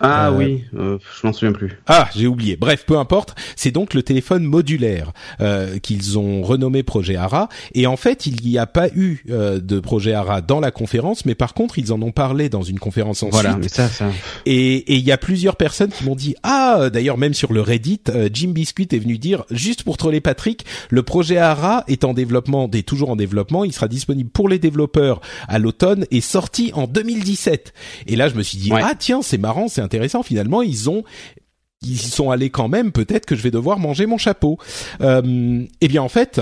[0.00, 1.78] Ah euh, oui, euh, je m'en souviens plus.
[1.86, 2.56] Ah, j'ai oublié.
[2.56, 3.34] Bref, peu importe.
[3.56, 5.12] C'est donc le téléphone modulaire
[5.82, 7.48] qu'ils ont renommé projet ARA.
[7.74, 11.34] Et en fait, il n'y a pas eu de projet ARA dans la conférence, mais
[11.34, 13.32] par contre, ils en ont parlé dans une conférence ensuite.
[13.32, 14.10] Voilà, mais ça, ça.
[14.46, 18.02] Et il y a plusieurs personnes qui m'ont dit ah, d'ailleurs même sur le Reddit,
[18.32, 22.70] Jim Biscuit est venu dire juste pour troller Patrick, le projet ARA est en développement,
[22.72, 23.64] est toujours en développement.
[23.64, 27.72] Il sera disponible pour les développeurs à l'automne est sorti en 2017.
[28.06, 30.22] Et là, je me suis dit ah tiens, c'est marrant, c'est intéressant.
[30.22, 31.04] Finalement, ils ont
[31.86, 32.92] ils sont allés quand même.
[32.92, 34.58] Peut-être que je vais devoir manger mon chapeau.
[35.00, 36.40] Euh, eh bien, en fait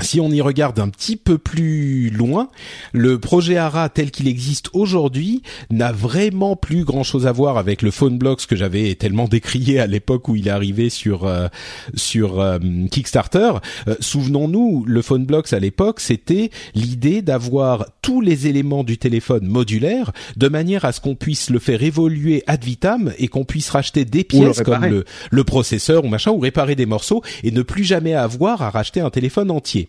[0.00, 2.48] si on y regarde un petit peu plus loin,
[2.92, 7.82] le projet ARA tel qu'il existe aujourd'hui n'a vraiment plus grand chose à voir avec
[7.82, 11.48] le phone blocks que j'avais tellement décrié à l'époque où il est arrivé sur euh,
[11.94, 12.58] sur euh,
[12.90, 13.52] Kickstarter.
[13.88, 19.46] Euh, souvenons-nous, le phone blocks à l'époque, c'était l'idée d'avoir tous les éléments du téléphone
[19.46, 23.70] modulaire de manière à ce qu'on puisse le faire évoluer ad vitam et qu'on puisse
[23.70, 27.62] racheter des pièces comme le, le processeur ou machin ou réparer des morceaux et ne
[27.62, 29.88] plus jamais avoir à racheter un téléphone entier.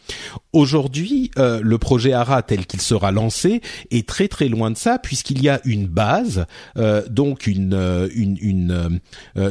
[0.53, 4.99] Aujourd'hui, euh, le projet ARA tel qu'il sera lancé est très très loin de ça
[4.99, 6.45] puisqu'il y a une base,
[6.77, 8.99] euh, donc une euh, une, une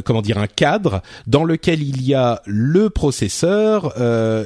[0.05, 3.95] comment dire un cadre dans lequel il y a le processeur,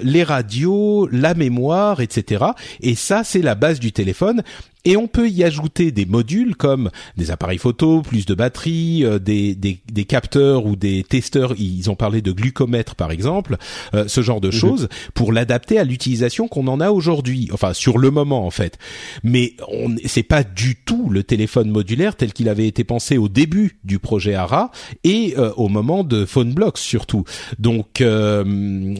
[0.02, 2.44] les radios, la mémoire, etc.
[2.80, 4.42] Et ça c'est la base du téléphone
[4.84, 9.18] et on peut y ajouter des modules comme des appareils photo, plus de batterie, euh,
[9.18, 11.54] des, des, des, capteurs ou des testeurs.
[11.58, 13.56] Ils ont parlé de glucomètre par exemple,
[13.94, 14.52] euh, ce genre de mhm.
[14.52, 16.03] choses pour l'adapter à l'utilisation
[16.50, 17.48] qu'on en a aujourd'hui.
[17.52, 18.78] Enfin, sur le moment en fait.
[19.22, 23.28] Mais on c'est pas du tout le téléphone modulaire tel qu'il avait été pensé au
[23.28, 24.70] début du projet ARA
[25.02, 27.24] et euh, au moment de PhoneBlocks surtout.
[27.58, 28.02] Donc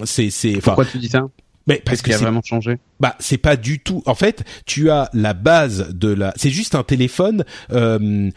[0.05, 0.59] c'est c'est.
[0.59, 1.27] Pourquoi tu dis ça?
[1.67, 2.79] Mais parce qu'il a vraiment changé?
[3.01, 4.03] Bah, c'est pas du tout.
[4.07, 6.33] En fait, tu as la base de la.
[6.37, 7.45] C'est juste un téléphone.
[7.73, 8.31] Euh,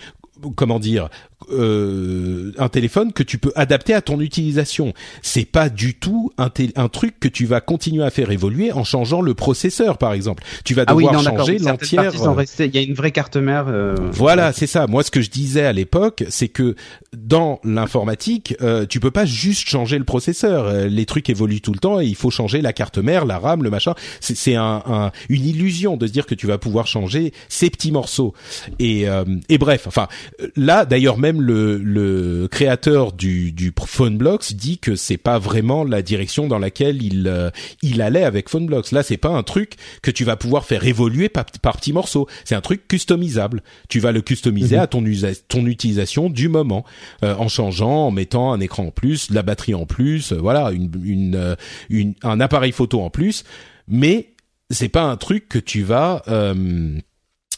[0.55, 1.09] comment dire
[1.51, 4.93] euh, un téléphone que tu peux adapter à ton utilisation.
[5.21, 8.83] C'est pas du tout un, un, truc que tu vas continuer à faire évoluer en
[8.83, 10.43] changeant le processeur, par exemple.
[10.63, 12.11] Tu vas devoir ah oui, changer l'entière.
[12.15, 13.65] Euh, il y a une vraie carte mère.
[13.67, 13.95] Euh...
[14.11, 14.87] Voilà, c'est ça.
[14.87, 16.75] Moi, ce que je disais à l'époque, c'est que
[17.15, 20.65] dans l'informatique, euh, tu peux pas juste changer le processeur.
[20.65, 23.39] Euh, les trucs évoluent tout le temps et il faut changer la carte mère, la
[23.39, 23.93] RAM, le machin.
[24.19, 27.91] C'est un, un, une illusion de se dire que tu vas pouvoir changer ces petits
[27.91, 28.33] morceaux.
[28.79, 29.05] Et,
[29.49, 30.07] et bref, enfin
[30.55, 36.01] là, d'ailleurs même le, le créateur du, du PhoneBlocks dit que c'est pas vraiment la
[36.01, 37.49] direction dans laquelle il euh,
[37.81, 38.91] il allait avec PhoneBlocks.
[38.91, 42.27] Là, c'est pas un truc que tu vas pouvoir faire évoluer par, par petits morceaux.
[42.45, 43.61] C'est un truc customisable.
[43.89, 44.81] Tu vas le customiser mhm.
[44.81, 45.03] à ton
[45.47, 46.85] ton utilisation du moment,
[47.23, 50.71] euh, en changeant, en mettant un écran en plus, la batterie en plus, euh, voilà,
[50.71, 51.55] une, une,
[51.89, 53.43] une, un appareil photo en plus
[53.87, 54.33] mais
[54.69, 56.99] c'est pas un truc que tu vas euh,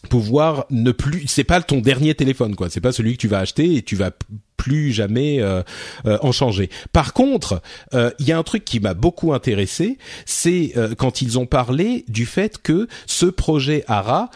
[0.09, 3.39] pouvoir ne plus c'est pas ton dernier téléphone quoi c'est pas celui que tu vas
[3.39, 4.11] acheter et tu vas
[4.59, 5.63] plus jamais euh,
[6.05, 6.69] euh, en changer.
[6.91, 7.61] Par contre,
[7.93, 12.03] euh, il y a un truc qui m'a beaucoup intéressé, c'est quand ils ont parlé
[12.09, 14.29] du fait que ce projet ARA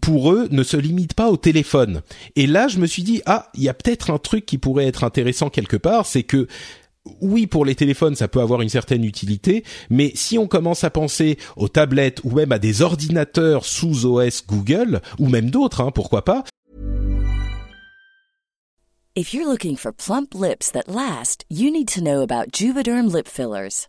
[0.00, 2.02] pour eux ne se limite pas au téléphone.
[2.36, 4.86] Et là, je me suis dit ah, il y a peut-être un truc qui pourrait
[4.86, 6.46] être intéressant quelque part, c'est que
[7.20, 10.90] oui, pour les téléphones, ça peut avoir une certaine utilité, mais si on commence à
[10.90, 15.92] penser aux tablettes ou même à des ordinateurs sous OS Google, ou même d'autres, hein,
[15.94, 16.44] pourquoi pas.
[19.16, 19.92] If you're looking for
[20.34, 23.88] lips that last, you need to know about Juvederm lip fillers.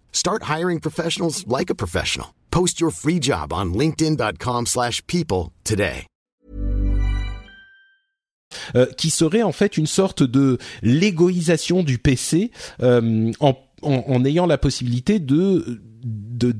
[0.11, 2.27] Start hiring professionals like a professional.
[2.51, 6.05] Post your free job on linkedin.com/people today.
[8.75, 12.51] Euh, qui serait en fait une sorte de l'égoïsation du PC
[12.81, 16.51] euh, en, en, en, ayant la possibilité de de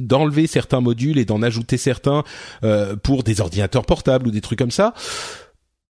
[0.00, 2.24] d'enlever certains modules et d'en ajouter certains
[2.64, 4.94] euh, pour des ordinateurs portables ou des trucs comme ça.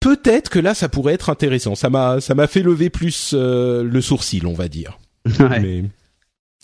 [0.00, 1.74] Peut-être que là, ça pourrait être intéressant.
[1.74, 4.98] Ça m'a ça m'a fait lever plus euh, le sourcil, on va dire.
[5.40, 5.60] Ouais.
[5.60, 5.84] Mais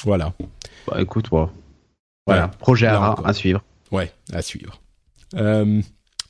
[0.03, 0.33] voilà.
[0.87, 1.51] Bah écoute, voilà.
[2.27, 2.49] voilà.
[2.49, 3.63] Projet à suivre.
[3.93, 4.81] Ouais, à suivre.
[5.37, 5.81] Euh,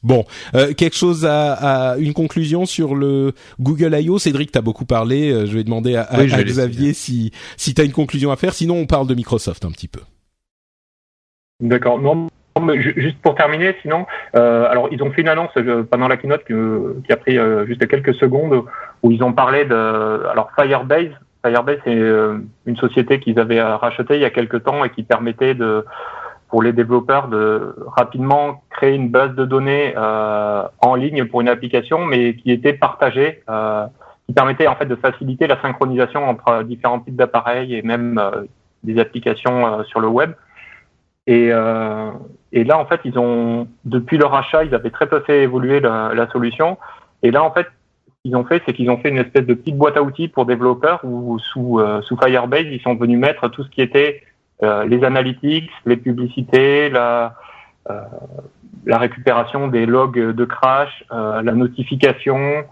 [0.02, 4.18] bon, euh, quelque chose à, à, une conclusion sur le Google I.O.
[4.18, 5.32] Cédric, t'as beaucoup parlé.
[5.32, 8.54] Euh, je vais demander à, oui, à Xavier si si t'as une conclusion à faire.
[8.54, 10.00] Sinon, on parle de Microsoft un petit peu.
[11.60, 12.00] D'accord.
[12.00, 12.28] Non,
[12.60, 14.06] mais juste pour terminer, sinon,
[14.36, 17.66] euh, alors ils ont fait une annonce euh, pendant la keynote qui a pris euh,
[17.66, 18.64] juste quelques secondes
[19.02, 21.10] où ils ont parlé de alors Firebase.
[21.45, 25.03] Firebase c'est euh, une société qu'ils avaient rachetée il y a quelques temps et qui
[25.03, 25.84] permettait de
[26.49, 31.49] pour les développeurs de rapidement créer une base de données euh, en ligne pour une
[31.49, 33.86] application, mais qui était partagée, euh,
[34.26, 38.20] qui permettait en fait de faciliter la synchronisation entre différents types d'appareils et même
[38.84, 40.32] des applications sur le web.
[41.26, 45.80] Et, là, en fait, ils ont, depuis leur achat, ils avaient très peu fait évoluer
[45.80, 46.78] la, la solution.
[47.22, 47.66] Et là, en fait,
[48.25, 50.47] qu'ils ont fait, c'est qu'ils ont fait une espèce de petite boîte à outils pour
[50.47, 54.22] développeurs où sous, euh, sous Firebase, ils sont venus mettre tout ce qui était
[54.62, 57.37] euh, les analytics, les publicités, la,
[57.91, 58.01] euh,
[58.87, 62.64] la récupération des logs de crash, la notification,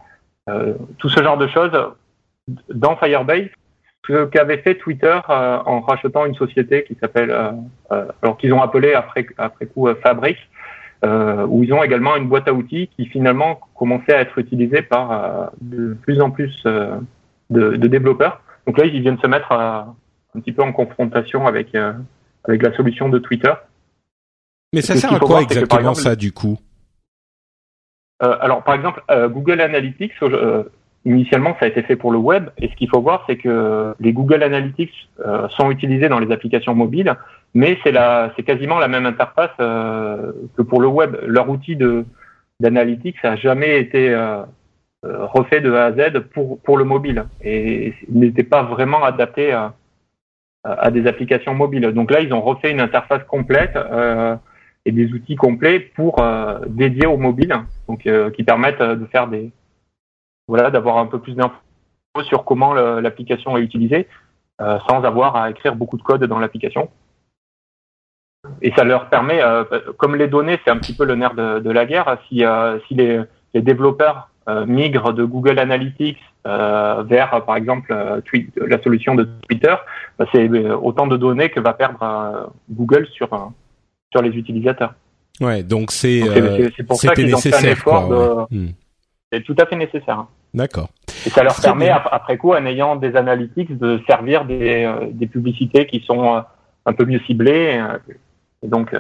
[0.99, 1.73] tout ce genre de choses
[2.75, 3.49] dans Firebase
[4.07, 7.31] ce qu'avait fait Twitter en rachetant une société qui s'appelle,
[7.89, 10.37] alors qu'ils ont appelé après après coup Fabric,
[11.05, 15.51] où ils ont également une boîte à outils qui finalement commençait à être utilisée par
[15.61, 17.01] de plus en plus de,
[17.51, 18.41] de, développeurs.
[18.67, 19.95] Donc là, ils viennent se mettre un
[20.35, 23.53] petit peu en confrontation avec avec la solution de Twitter.
[24.73, 26.59] Mais ça sert à quoi voir, exactement exemple, ça du coup?
[28.21, 30.13] Alors par exemple, Google Analytics
[31.05, 33.93] Initialement, ça a été fait pour le web, et ce qu'il faut voir, c'est que
[33.99, 37.17] les Google Analytics euh, sont utilisés dans les applications mobiles,
[37.55, 41.17] mais c'est la, c'est quasiment la même interface euh, que pour le web.
[41.27, 42.05] Leur outil de
[42.61, 44.43] d'analytics n'a jamais été euh,
[45.05, 49.53] euh, refait de A à Z pour pour le mobile, et n'était pas vraiment adapté
[49.53, 49.75] à,
[50.65, 51.93] à des applications mobiles.
[51.93, 54.37] Donc là, ils ont refait une interface complète euh,
[54.85, 56.17] et des outils complets pour
[56.67, 57.55] dédiés au mobile,
[57.89, 59.53] donc qui permettent de faire des
[60.49, 61.55] voilà, d'avoir un peu plus d'infos
[62.25, 64.07] sur comment l'application est utilisée,
[64.61, 66.91] euh, sans avoir à écrire beaucoup de code dans l'application.
[68.61, 69.40] Et ça leur permet,
[69.97, 72.18] comme les données, c'est un petit peu le nerf de, de la guerre.
[72.28, 72.45] Si,
[72.86, 73.20] si les,
[73.55, 74.30] les développeurs
[74.66, 77.95] migrent de Google Analytics vers, par exemple,
[78.57, 79.74] la solution de Twitter,
[80.18, 83.28] bah, c'est autant de données que va perdre Google sur
[84.12, 84.95] sur les utilisateurs.
[85.40, 86.22] Ouais, donc c'est
[86.86, 88.57] pour ça qu'ils ont fait un effort de.
[88.57, 88.70] Hmm.
[89.32, 90.18] C'est tout à fait nécessaire.
[90.18, 90.28] Hein.
[90.53, 90.90] D'accord.
[91.26, 95.26] Et ça leur permet, après coup, en ayant des analytics, de servir des, euh, des
[95.26, 96.40] publicités qui sont euh,
[96.84, 97.97] un peu mieux ciblées, euh,
[98.63, 98.95] et donc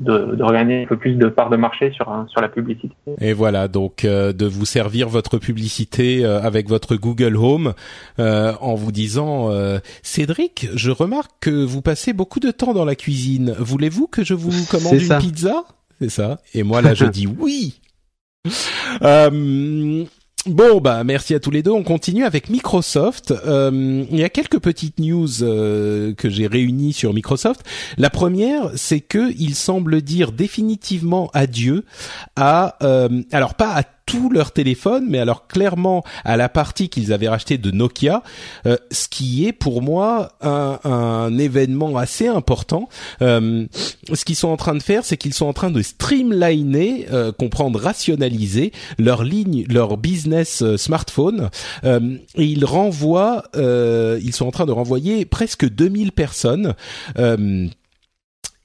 [0.00, 2.94] de, de regagner un peu plus de part de marché sur sur la publicité.
[3.20, 7.74] Et voilà, donc de vous servir votre publicité avec votre Google Home
[8.18, 9.50] en vous disant
[10.02, 13.54] Cédric, je remarque que vous passez beaucoup de temps dans la cuisine.
[13.58, 15.64] Voulez-vous que je vous commande une pizza?
[16.00, 16.38] C'est ça.
[16.54, 17.80] Et moi là, je dis oui.
[20.46, 21.70] Bon bah merci à tous les deux.
[21.70, 23.30] On continue avec Microsoft.
[23.30, 27.62] Euh, il y a quelques petites news euh, que j'ai réunies sur Microsoft.
[27.96, 31.86] La première, c'est que il semble dire définitivement adieu
[32.36, 37.12] à euh, alors pas à tous leurs téléphones, mais alors clairement à la partie qu'ils
[37.12, 38.22] avaient racheté de Nokia,
[38.66, 42.88] euh, ce qui est pour moi un, un événement assez important.
[43.22, 43.66] Euh,
[44.12, 47.32] ce qu'ils sont en train de faire, c'est qu'ils sont en train de streamliner, euh,
[47.32, 51.50] comprendre, rationaliser leur ligne, leur business euh, smartphone,
[51.84, 56.74] et ils renvoient, ils sont en train de renvoyer presque 2000 personnes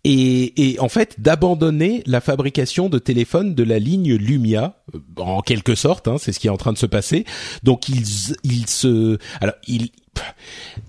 [0.04, 5.42] et, et en fait d'abandonner la fabrication de téléphones de la ligne Lumia euh, en
[5.42, 7.26] quelque sorte hein, c'est ce qui est en train de se passer
[7.64, 9.90] donc ils ils se alors ils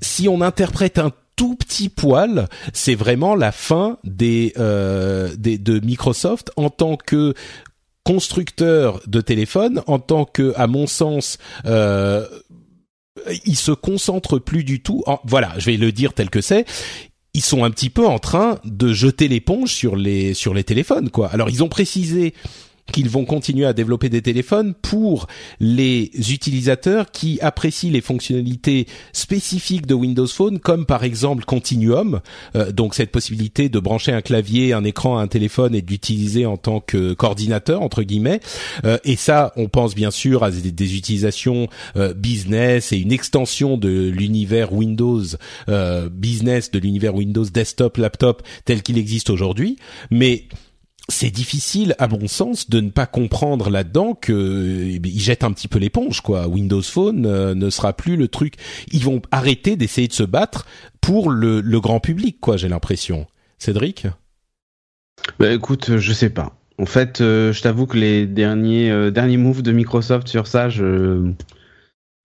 [0.01, 5.81] si on interprète un tout petit poil, c'est vraiment la fin des, euh, des de
[5.81, 7.33] Microsoft en tant que
[8.05, 12.27] constructeur de téléphones, en tant que, à mon sens, euh,
[13.47, 15.03] il se concentre plus du tout.
[15.25, 16.67] Voilà, je vais le dire tel que c'est
[17.35, 21.11] ils sont un petit peu en train de jeter l'éponge sur les sur les téléphones
[21.11, 21.29] quoi.
[21.29, 22.35] Alors ils ont précisé
[22.91, 25.27] qu'ils vont continuer à développer des téléphones pour
[25.61, 32.21] les utilisateurs qui apprécient les fonctionnalités spécifiques de Windows Phone, comme par exemple Continuum,
[32.57, 36.47] euh, donc cette possibilité de brancher un clavier, un écran à un téléphone et d'utiliser
[36.47, 38.41] en tant que coordinateur entre guillemets.
[38.85, 43.77] Euh, et ça, on pense bien sûr à des, utilisations euh, business et une extension
[43.77, 45.23] de l'univers Windows
[46.11, 49.77] business, de l'univers Windows desktop, laptop tel qu'il existe aujourd'hui,
[50.11, 50.45] mais
[51.09, 55.53] c'est difficile, à mon sens, de ne pas comprendre là-dedans que eh ils jettent un
[55.53, 56.49] petit peu l'éponge, quoi.
[56.49, 58.55] Windows Phone euh, ne sera plus le truc.
[58.93, 60.67] Ils vont arrêter d'essayer de se battre
[61.01, 62.57] pour le, grand public, quoi.
[62.57, 63.27] J'ai l'impression.
[63.59, 64.07] Cédric?
[65.39, 66.53] Bah, écoute, je sais pas.
[66.79, 70.71] En fait, euh, je t'avoue que les derniers euh, derniers moves de Microsoft sur ça,
[70.71, 71.31] je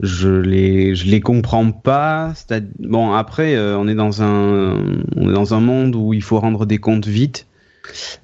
[0.01, 2.33] je les je les comprends pas.
[2.79, 6.65] Bon, après, on est dans un on est dans un monde où il faut rendre
[6.65, 7.47] des comptes vite.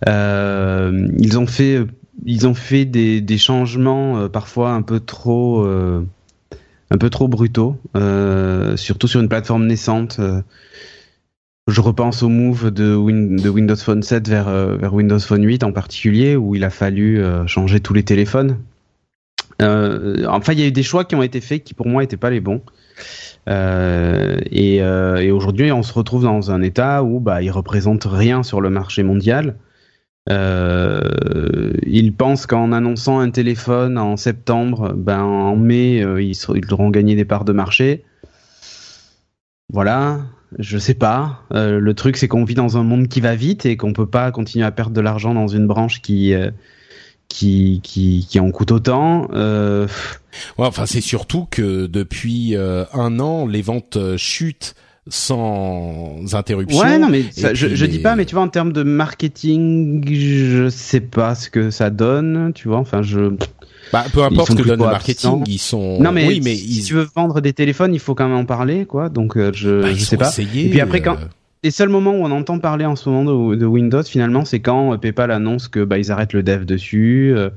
[0.07, 1.85] Euh, ils ont fait,
[2.25, 6.05] ils ont fait des, changements euh, parfois un peu trop, euh,
[6.89, 7.77] un peu trop brutaux,
[8.75, 10.19] surtout sur une plateforme naissante.
[11.67, 16.35] Je repense au move de, Windows Phone 7 vers, vers, Windows Phone 8 en particulier,
[16.35, 18.57] où il a fallu changer tous les téléphones.
[19.61, 22.17] Enfin, il y a eu des choix qui ont été faits qui pour moi n'étaient
[22.17, 22.61] pas les bons.
[23.49, 28.05] Euh, et, euh, et aujourd'hui, on se retrouve dans un état où bah, il représente
[28.05, 29.55] rien sur le marché mondial.
[30.29, 36.73] Euh, ils pensent qu'en annonçant un téléphone en septembre, ben en mai, euh, ils, ils,
[36.73, 38.05] auront gagné des parts de marché.
[39.69, 40.19] Voilà,
[40.59, 41.41] je sais pas.
[41.53, 44.05] Euh, le truc, c'est qu'on vit dans un monde qui va vite et qu'on peut
[44.05, 46.35] pas continuer à perdre de l'argent dans une branche qui
[47.31, 49.27] qui, qui, qui en coûte autant.
[49.33, 49.87] Euh...
[50.57, 54.75] Ouais, enfin, c'est surtout que depuis euh, un an, les ventes euh, chutent
[55.07, 56.79] sans interruption.
[56.79, 60.69] Ouais, non, mais je, je dis pas, mais tu vois, en termes de marketing, je
[60.69, 62.77] sais pas ce que ça donne, tu vois.
[62.77, 63.31] Enfin, je.
[63.91, 65.99] Bah, peu importe ce que donne le marketing, ils sont.
[65.99, 68.45] Non, mais, oui, mais si, tu veux vendre des téléphones, il faut quand même en
[68.45, 69.09] parler, quoi.
[69.09, 70.31] Donc, euh, je, bah, je sais pas.
[70.37, 71.17] Et puis après, quand
[71.63, 74.93] les seuls moments où on entend parler en ce moment de, Windows, finalement, c'est quand
[74.93, 77.49] euh, PayPal annonce que bah, ils arrêtent le dev dessus, euh,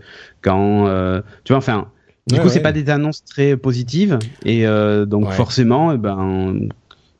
[0.43, 1.89] quand euh, tu vois, enfin,
[2.27, 4.65] du coup, c'est pas des annonces très positives et
[5.07, 6.69] donc forcément, eh ben,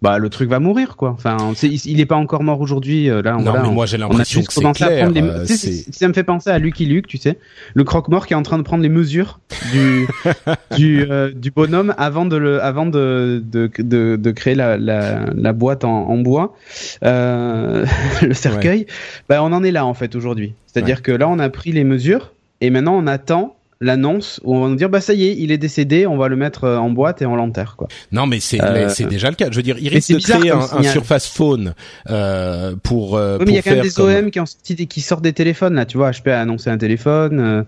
[0.05, 1.13] bah le truc va mourir quoi.
[1.13, 3.09] Enfin, il est pas encore mort aujourd'hui.
[3.09, 5.11] Euh, là, non, mais moi j'ai l'impression que c'est clair.
[5.11, 5.23] Les...
[5.23, 7.39] Euh, ça me fait penser à Lucky Luke, tu sais,
[7.73, 9.41] le croque-mort qui est en train de prendre les mesures
[9.73, 10.07] du
[10.77, 15.25] du, euh, du bonhomme avant de le avant de de, de, de créer la, la,
[15.35, 16.55] la, boîte en, en bois,
[17.03, 17.87] euh,
[18.23, 18.85] le cercueil.
[19.31, 20.53] Bah on en est là en fait aujourd'hui.
[20.67, 24.63] C'est-à-dire que là on a pris les mesures et maintenant on attend l'annonce où on
[24.63, 26.91] va nous dire bah ça y est, il est décédé, on va le mettre en
[26.91, 27.89] boîte et on l'enterre quoi.
[28.13, 28.59] Non mais c'est
[28.89, 29.49] c'est déjà le cas.
[29.51, 31.75] Je veux dire, il risque de créer un, un, Surface Phone
[32.11, 33.13] euh, pour.
[33.13, 35.85] oui, mais il y a quand même des OEM qui, sortent des téléphones là.
[35.85, 37.65] Tu vois, HP a annoncé un téléphone.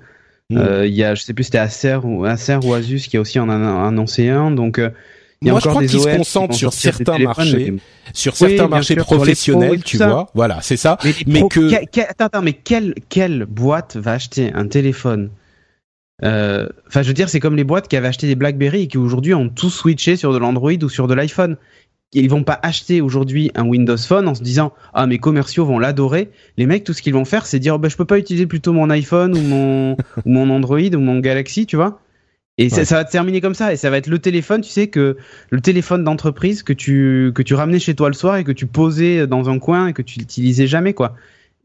[0.50, 0.84] Mm.
[0.84, 3.38] Il y a, je sais plus, c'était Acer ou Acer ou Asus qui a aussi
[3.38, 4.50] en annoncé un.
[4.50, 4.80] Donc
[5.42, 7.74] il y a Moi, je crois qu'ils se concentrent sur certains marchés,
[8.14, 10.30] sur certains marchés professionnels, tu vois.
[10.34, 10.96] Voilà, c'est ça.
[11.26, 15.45] Mais, que attends, attends, mais quelle quelle boîte va acheter un téléphone euh,
[16.22, 18.98] Enfin, je veux dire, c'est comme les boîtes qui avaient acheté des BlackBerry et qui
[18.98, 21.56] aujourd'hui ont tout switché sur de l'Android ou sur de l'iPhone.
[22.12, 25.78] Ils vont pas acheter aujourd'hui un Windows Phone en se disant ah mes commerciaux vont
[25.78, 26.30] l'adorer.
[26.56, 28.46] Les mecs, tout ce qu'ils vont faire, c'est dire oh, ben, je peux pas utiliser
[28.46, 29.92] plutôt mon iPhone ou mon
[30.24, 32.00] ou mon Android ou mon Galaxy, tu vois.
[32.58, 34.86] Et ça, va te terminer comme ça, et ça va être le téléphone, tu sais
[34.86, 35.18] que
[35.50, 38.66] le téléphone d'entreprise que tu que tu ramenais chez toi le soir et que tu
[38.66, 41.16] posais dans un coin et que tu l'utilisais jamais quoi.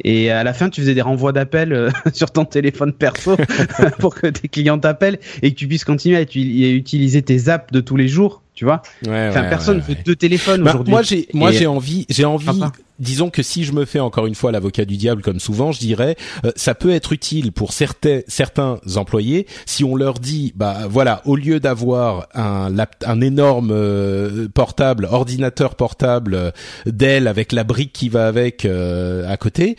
[0.03, 3.35] Et à la fin, tu faisais des renvois d'appels euh, sur ton téléphone perso
[3.99, 7.81] pour que tes clients t'appellent et que tu puisses continuer à utiliser tes apps de
[7.81, 8.81] tous les jours, tu vois.
[9.07, 10.91] enfin, personne ne veut deux téléphones bah, aujourd'hui.
[10.91, 12.61] Moi, j'ai moi j'ai envie j'ai envie
[13.01, 15.79] disons que si je me fais encore une fois l'avocat du diable comme souvent, je
[15.79, 20.81] dirais euh, ça peut être utile pour certains certains employés si on leur dit bah
[20.89, 22.73] voilà au lieu d'avoir un
[23.05, 26.51] un énorme euh, portable ordinateur portable euh,
[26.85, 29.75] Dell avec la brique qui va avec à côté,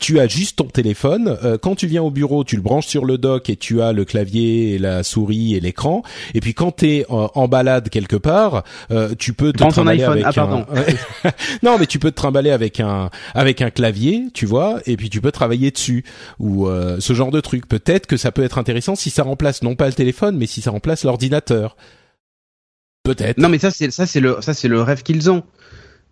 [0.00, 1.36] tu as juste ton téléphone.
[1.62, 4.04] quand tu viens au bureau, tu le branches sur le dock et tu as le
[4.04, 6.02] clavier et la souris et l'écran.
[6.34, 8.64] Et puis quand tu es en, balade quelque part,
[9.18, 10.66] tu peux te trimballer avec ah, un...
[11.62, 15.10] non mais tu peux te trimballer avec un avec un clavier, tu vois, et puis
[15.10, 16.04] tu peux travailler dessus
[16.38, 17.66] ou euh, ce genre de truc.
[17.68, 20.60] Peut-être que ça peut être intéressant si ça remplace non pas le téléphone, mais si
[20.60, 21.76] ça remplace l'ordinateur.
[23.04, 23.38] Peut-être.
[23.38, 25.42] Non, mais ça c'est ça c'est le ça c'est le rêve qu'ils ont.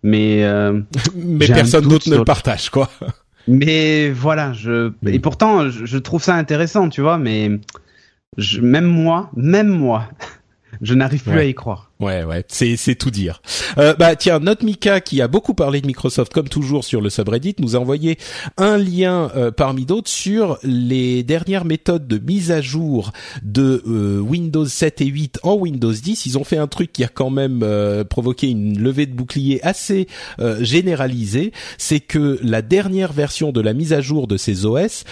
[0.03, 0.81] Mais euh,
[1.15, 2.89] mais personne d'autre ne le partage quoi.
[3.47, 7.51] Mais voilà, je et pourtant je, trouve ça intéressant, tu vois, mais
[8.37, 10.09] je, même moi, même moi,
[10.81, 11.86] je n'arrive plus à y croire.
[11.99, 13.41] Ouais, ouais, c'est c'est tout dire.
[13.79, 17.09] Euh, bah tiens, notre Mika qui a beaucoup parlé de Microsoft comme toujours sur le
[17.09, 18.19] subreddit nous a envoyé
[18.57, 24.19] un lien euh, parmi d'autres sur les dernières méthodes de mise à jour de euh,
[24.19, 26.27] Windows 7 et 8 en Windows 10.
[26.27, 29.59] Ils ont fait un truc qui a quand même euh, provoqué une levée de bouclier
[29.63, 30.07] assez
[30.59, 35.03] généralisée, c'est que la dernière version de la mise à jour de ces OS,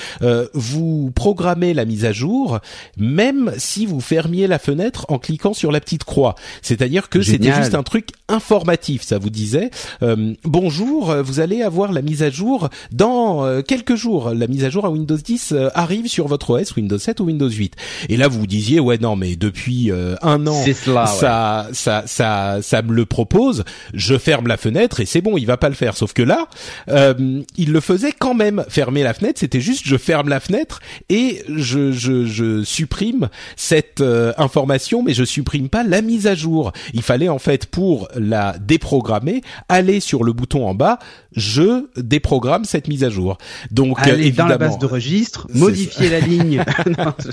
[0.53, 2.59] vous programmez la mise à jour
[2.97, 6.35] même si vous fermiez la fenêtre en cliquant sur la petite croix.
[6.77, 9.69] C'est-à-dire que c'était juste un truc informatif, ça vous disait
[10.01, 14.31] euh, bonjour, euh, vous allez avoir la mise à jour dans euh, quelques jours.
[14.31, 17.49] La mise à jour à Windows 10 arrive sur votre OS Windows 7 ou Windows
[17.49, 17.75] 8.
[18.09, 20.63] Et là vous vous disiez ouais non mais depuis un an
[21.07, 23.63] ça, ça ça ça me le propose,
[23.93, 25.95] je ferme la fenêtre et c'est bon, il va pas le faire.
[25.95, 26.47] Sauf que là,
[27.57, 28.65] il le faisait quand même.
[28.67, 34.03] Fermer la fenêtre, c'était juste je ferme la fenêtre et je je, je supprime cette
[34.37, 36.64] information, mais je supprime pas la mise à jour.
[36.93, 40.99] Il fallait en fait pour la déprogrammer aller sur le bouton en bas,
[41.35, 43.37] je déprogramme cette mise à jour.
[43.71, 46.63] Donc aller évidemment, dans la base de registre, modifier la ligne.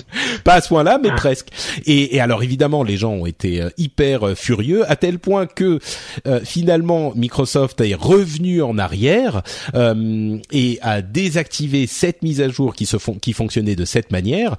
[0.45, 1.49] Pas à ce point-là, mais presque.
[1.87, 5.79] Et, alors évidemment, les gens ont été euh, hyper euh, furieux à tel point que
[6.27, 9.43] euh, finalement Microsoft est revenu en arrière
[10.53, 14.57] et a désactivé cette mise à jour qui se font qui fonctionnait de cette manière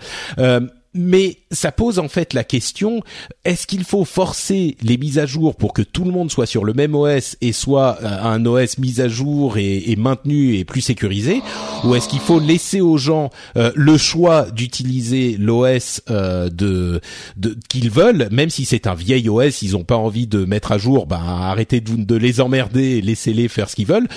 [0.93, 3.01] mais ça pose en fait la question
[3.45, 6.63] est-ce qu'il faut forcer les mises à jour pour que tout le monde soit sur
[6.63, 10.81] le même OS et soit euh, un OS mis à jour et, maintenu et plus
[10.81, 11.41] sécurisé
[11.83, 17.01] ou est-ce qu'il faut laisser aux gens euh, le choix d'utiliser l'OS euh, de,
[17.37, 20.71] de qu'ils veulent même si c'est un vieil OS ils ont pas envie de mettre
[20.71, 24.07] à jour ben arrêtez de, de les emmerder laissez-les faire ce qu'ils veulent.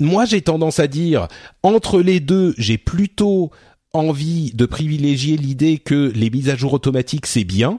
[0.00, 1.28] Moi j'ai tendance à dire
[1.62, 3.50] entre les deux j'ai plutôt
[3.98, 7.78] envie de privilégier l'idée que les mises à jour automatiques c'est bien.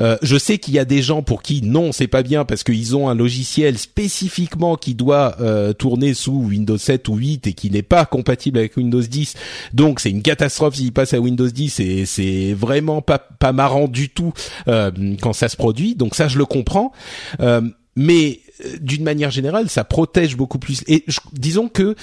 [0.00, 2.62] Euh, je sais qu'il y a des gens pour qui non c'est pas bien parce
[2.62, 7.52] qu'ils ont un logiciel spécifiquement qui doit euh, tourner sous Windows 7 ou 8 et
[7.52, 9.34] qui n'est pas compatible avec Windows 10.
[9.72, 13.88] Donc c'est une catastrophe s'il passe à Windows 10 et c'est vraiment pas pas marrant
[13.88, 14.32] du tout
[14.68, 14.90] euh,
[15.20, 15.94] quand ça se produit.
[15.94, 16.92] Donc ça je le comprends.
[17.96, 18.40] mais
[18.80, 20.82] d'une manière générale, ça protège beaucoup plus.
[20.86, 21.94] Et disons que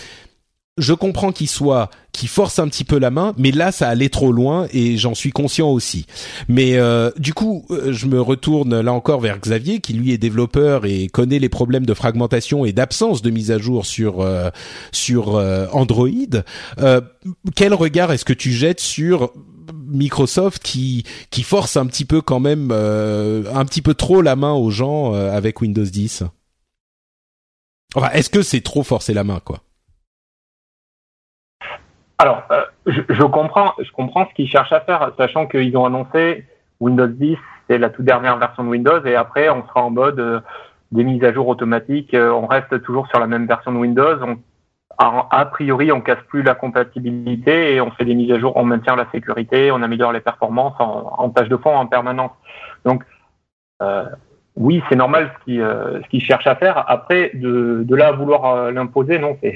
[0.78, 4.10] je comprends qu'il soit qui force un petit peu la main, mais là ça allait
[4.10, 6.06] trop loin et j'en suis conscient aussi.
[6.48, 10.18] Mais euh, du coup, euh, je me retourne là encore vers Xavier qui lui est
[10.18, 14.50] développeur et connaît les problèmes de fragmentation et d'absence de mise à jour sur euh,
[14.92, 15.36] sur
[15.74, 16.08] Android.
[17.56, 19.32] quel regard est-ce que tu jettes sur
[19.88, 24.54] Microsoft qui qui force un petit peu quand même un petit peu trop la main
[24.54, 26.24] aux gens avec Windows 10
[27.96, 29.64] Enfin, est-ce que c'est trop forcer la main quoi?
[32.20, 35.86] Alors, euh, je, je, comprends, je comprends ce qu'ils cherchent à faire, sachant qu'ils ont
[35.86, 36.46] annoncé
[36.80, 37.38] Windows 10,
[37.70, 40.40] c'est la toute dernière version de Windows, et après on sera en mode euh,
[40.92, 42.14] des mises à jour automatiques.
[42.14, 44.18] Euh, on reste toujours sur la même version de Windows.
[44.24, 44.38] On,
[44.98, 48.54] a, a, priori, on casse plus la compatibilité et on fait des mises à jour,
[48.56, 52.32] on maintient la sécurité, on améliore les performances en, en tâche de fond en permanence.
[52.84, 53.04] Donc
[53.84, 54.06] euh,
[54.56, 56.84] oui, c'est normal ce qu'ils euh, ce cherchent à faire.
[56.90, 59.38] Après, de, de là à vouloir l'imposer, non.
[59.42, 59.56] C'est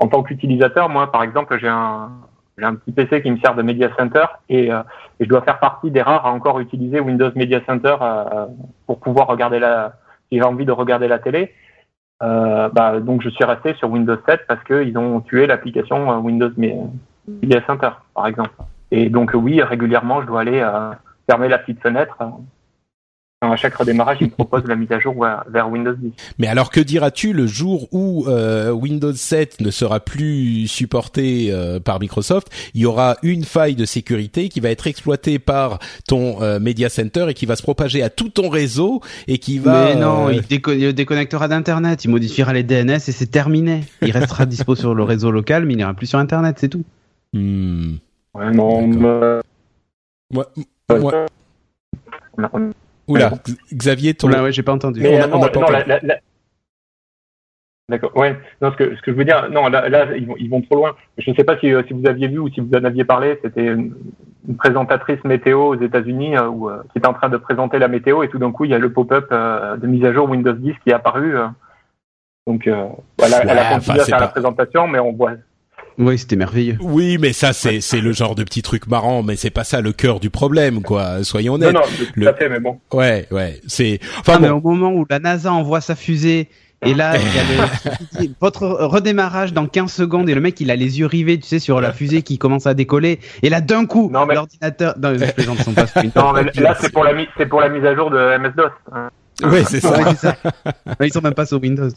[0.00, 2.10] en tant qu'utilisateur, moi, par exemple, j'ai un
[2.58, 4.82] j'ai un petit PC qui me sert de Media Center et, euh,
[5.18, 8.46] et, je dois faire partie des rares à encore utiliser Windows Media Center euh,
[8.86, 9.94] pour pouvoir regarder la,
[10.30, 11.52] j'ai envie de regarder la télé.
[12.22, 16.52] Euh, bah, donc je suis resté sur Windows 7 parce qu'ils ont tué l'application Windows
[16.56, 18.54] Media Center, par exemple.
[18.90, 20.64] Et donc oui, régulièrement, je dois aller
[21.28, 22.18] fermer la petite fenêtre
[23.50, 26.12] à chaque redémarrage, il propose la mise à jour vers Windows 10.
[26.38, 31.80] Mais alors que diras-tu le jour où euh, Windows 7 ne sera plus supporté euh,
[31.80, 32.48] par Microsoft?
[32.74, 36.88] Il y aura une faille de sécurité qui va être exploitée par ton euh, Media
[36.88, 39.86] Center et qui va se propager à tout ton réseau et qui va.
[39.86, 43.82] Mais non, il, il, déconnectera d'Internet, il modifiera les DNS et c'est terminé.
[44.02, 46.84] Il restera dispo sur le réseau local, mais il n'ira plus sur Internet, c'est tout.
[47.32, 47.94] Hmm.
[48.34, 48.86] Ouais, non.
[50.32, 50.46] Moi...
[53.08, 53.32] Oula,
[53.72, 54.28] Xavier, ton...
[54.28, 55.00] Oula, ouais, j'ai pas entendu.
[55.00, 55.84] Mais, on a, non, on a pas non, entendu.
[55.86, 56.20] La, la, la...
[57.88, 58.16] D'accord.
[58.16, 58.36] Ouais.
[58.60, 60.62] Non, ce que ce que je veux dire, non, là, là ils vont ils vont
[60.62, 60.94] trop loin.
[61.18, 63.04] Je ne sais pas si, euh, si vous aviez vu ou si vous en aviez
[63.04, 63.38] parlé.
[63.42, 63.94] C'était une,
[64.48, 67.88] une, présentatrice météo aux États-Unis euh, où, euh, qui était en train de présenter la
[67.88, 70.30] météo et tout d'un coup il y a le pop-up euh, de mise à jour
[70.30, 71.36] Windows 10 qui est apparu.
[71.36, 71.48] Euh.
[72.46, 72.68] donc
[73.18, 74.24] voilà, ouais, elle a continué à faire pas...
[74.24, 75.32] la présentation, mais on voit
[75.98, 76.76] oui, c'était merveilleux.
[76.80, 79.80] Oui, mais ça c'est c'est le genre de petit truc marrant, mais c'est pas ça
[79.80, 81.22] le cœur du problème, quoi.
[81.24, 81.74] Soyons honnêtes.
[81.74, 82.28] Non, non, tout le...
[82.28, 82.80] à fait, mais bon.
[82.92, 84.00] Ouais, ouais, c'est.
[84.20, 84.42] Enfin, ah, bon.
[84.42, 86.48] mais au moment où la NASA envoie sa fusée.
[86.84, 90.68] Et là, il y a le, votre redémarrage dans 15 secondes et le mec il
[90.68, 93.20] a les yeux rivés, tu sais, sur la fusée qui commence à décoller.
[93.44, 94.34] Et là, d'un coup, mais...
[94.34, 94.94] l'ordinateur.
[95.00, 95.86] Non, je plaisante, sont pas.
[96.16, 98.72] non, mais là c'est pour la c'est pour la mise à jour de MS DOS.
[99.42, 99.96] Oui, c'est ça.
[101.00, 101.88] Ils sont même pas sur Windows.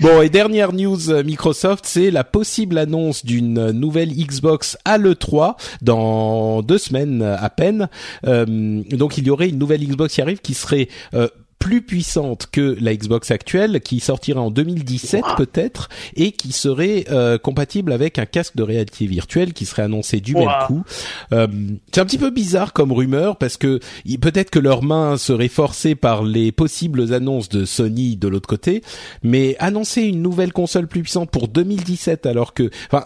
[0.00, 5.56] Bon, et dernière news euh, Microsoft, c'est la possible annonce d'une nouvelle Xbox à l'E3
[5.82, 7.88] dans deux semaines à peine.
[8.26, 11.28] Euh, donc, il y aurait une nouvelle Xbox qui arrive qui serait euh,
[11.60, 17.38] plus puissante que la Xbox actuelle, qui sortira en 2017 peut-être, et qui serait euh,
[17.38, 20.40] compatible avec un casque de réalité virtuelle qui serait annoncé du wow.
[20.40, 20.82] même coup.
[21.32, 21.46] Euh,
[21.92, 23.78] c'est un petit peu bizarre comme rumeur parce que
[24.20, 28.82] peut-être que leurs mains seraient forcées par les possibles annonces de Sony de l'autre côté,
[29.22, 33.04] mais annoncer une nouvelle console plus puissante pour 2017 alors que, enfin,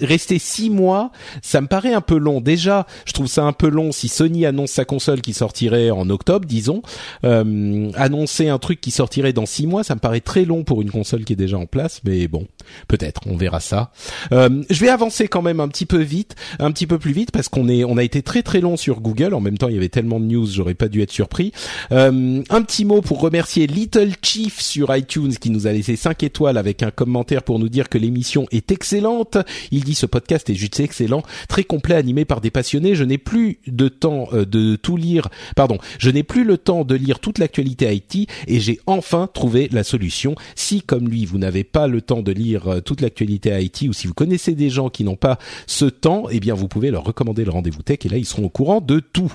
[0.00, 1.10] rester six mois,
[1.42, 2.40] ça me paraît un peu long.
[2.40, 6.08] Déjà, je trouve ça un peu long si Sony annonce sa console qui sortirait en
[6.08, 6.82] octobre, disons.
[7.24, 7.63] Euh,
[7.94, 10.90] annoncer un truc qui sortirait dans six mois, ça me paraît très long pour une
[10.90, 12.46] console qui est déjà en place, mais bon,
[12.88, 13.92] peut-être, on verra ça.
[14.32, 17.30] Euh, je vais avancer quand même un petit peu vite, un petit peu plus vite,
[17.30, 19.34] parce qu'on est, on a été très très long sur Google.
[19.34, 21.52] En même temps, il y avait tellement de news, j'aurais pas dû être surpris.
[21.92, 26.22] Euh, un petit mot pour remercier Little Chief sur iTunes qui nous a laissé 5
[26.22, 29.38] étoiles avec un commentaire pour nous dire que l'émission est excellente.
[29.70, 32.94] Il dit ce podcast est juste excellent, très complet, animé par des passionnés.
[32.94, 35.28] Je n'ai plus de temps euh, de tout lire.
[35.56, 39.28] Pardon, je n'ai plus le temps de lire toute la actualité IT et j'ai enfin
[39.32, 40.34] trouvé la solution.
[40.56, 43.92] Si comme lui vous n'avez pas le temps de lire euh, toute l'actualité IT ou
[43.92, 47.04] si vous connaissez des gens qui n'ont pas ce temps, eh bien vous pouvez leur
[47.04, 49.32] recommander le rendez-vous tech et là ils seront au courant de tout.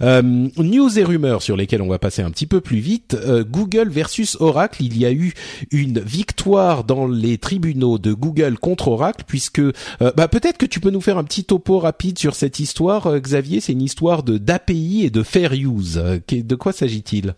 [0.00, 3.14] Euh, news et rumeurs sur lesquelles on va passer un petit peu plus vite.
[3.14, 5.34] Euh, Google versus Oracle, il y a eu
[5.70, 9.60] une victoire dans les tribunaux de Google contre Oracle puisque
[10.00, 13.60] bah, peut-être que tu peux nous faire un petit topo rapide sur cette histoire, Xavier.
[13.60, 16.02] C'est une histoire de d'API et de fair use.
[16.28, 17.34] De quoi s'agit-il?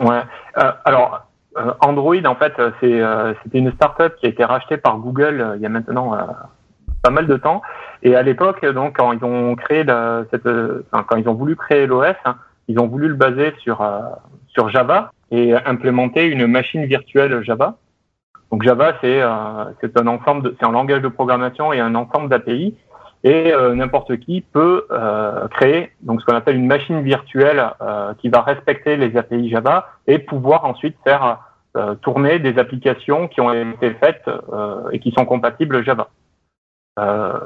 [0.00, 0.22] Ouais.
[0.58, 1.26] Euh, alors,
[1.56, 5.40] euh, Android, en fait, c'est euh, c'était une startup qui a été rachetée par Google
[5.40, 6.16] euh, il y a maintenant
[7.02, 7.62] pas mal de temps.
[8.02, 11.54] Et à l'époque, donc, quand ils ont créé la, cette, enfin, quand ils ont voulu
[11.54, 13.86] créer l'OS, hein, ils ont voulu le baser sur
[14.48, 17.76] sur Java et implémenter une machine virtuelle Java.
[18.50, 19.22] Donc Java, c'est
[19.80, 22.74] c'est un ensemble, c'est un langage de programmation et un ensemble d'API
[23.24, 28.12] et euh, n'importe qui peut euh, créer donc ce qu'on appelle une machine virtuelle euh,
[28.18, 31.38] qui va respecter les API Java et pouvoir ensuite faire
[31.76, 36.10] euh, tourner des applications qui ont été faites euh, et qui sont compatibles Java.
[37.00, 37.40] Euh,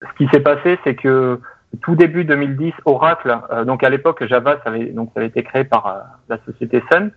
[0.00, 1.40] ce qui s'est passé, c'est que
[1.82, 5.64] tout début 2010, Oracle, donc à l'époque Java, ça avait, donc ça avait été créé
[5.64, 7.12] par la société Sun,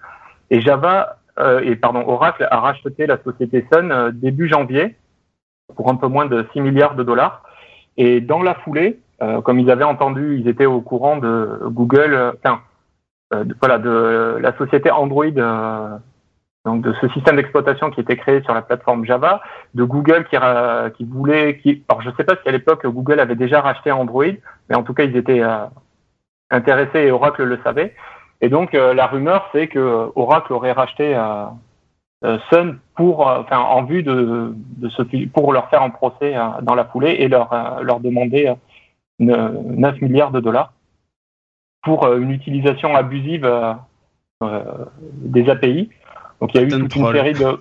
[0.52, 1.18] et Java
[1.64, 4.96] et pardon Oracle a racheté la société Sun début janvier
[5.76, 7.42] pour un peu moins de 6 milliards de dollars.
[7.98, 12.14] Et dans la foulée, euh, comme ils avaient entendu, ils étaient au courant de Google,
[12.14, 12.62] euh, enfin,
[13.34, 15.98] euh, voilà, de la société Android, euh,
[16.66, 19.42] donc de ce système d'exploitation qui était créé sur la plateforme Java,
[19.74, 20.38] de Google qui,
[20.98, 23.92] qui voulait, qui, alors je ne sais pas si à l'époque Google avait déjà racheté
[23.92, 24.34] Android,
[24.70, 25.66] mais en tout cas ils étaient euh,
[26.50, 27.94] intéressés et Oracle le savait.
[28.42, 31.46] Et donc euh, la rumeur c'est que Oracle aurait racheté euh,
[32.50, 36.86] Sun pour, enfin en vue de, de ce, pour leur faire un procès dans la
[36.86, 38.54] foulée et leur leur demander
[39.20, 40.72] 9 milliards de dollars
[41.82, 43.50] pour une utilisation abusive
[44.42, 45.90] des API.
[46.40, 47.60] Donc il y a eu toute une série de,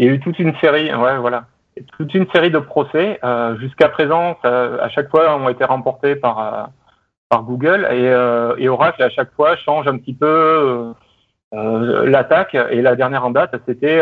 [0.00, 1.44] il y a eu toute une série, ouais, voilà,
[1.98, 3.18] toute une série de procès.
[3.22, 6.62] Euh, Jusqu'à présent, ça, à chaque fois, ont été remportés par euh,
[7.28, 10.94] par Google et, euh, et, Oracle à chaque fois change un petit peu
[11.54, 12.54] euh, euh l'attaque.
[12.54, 14.00] Et la dernière en date, c'était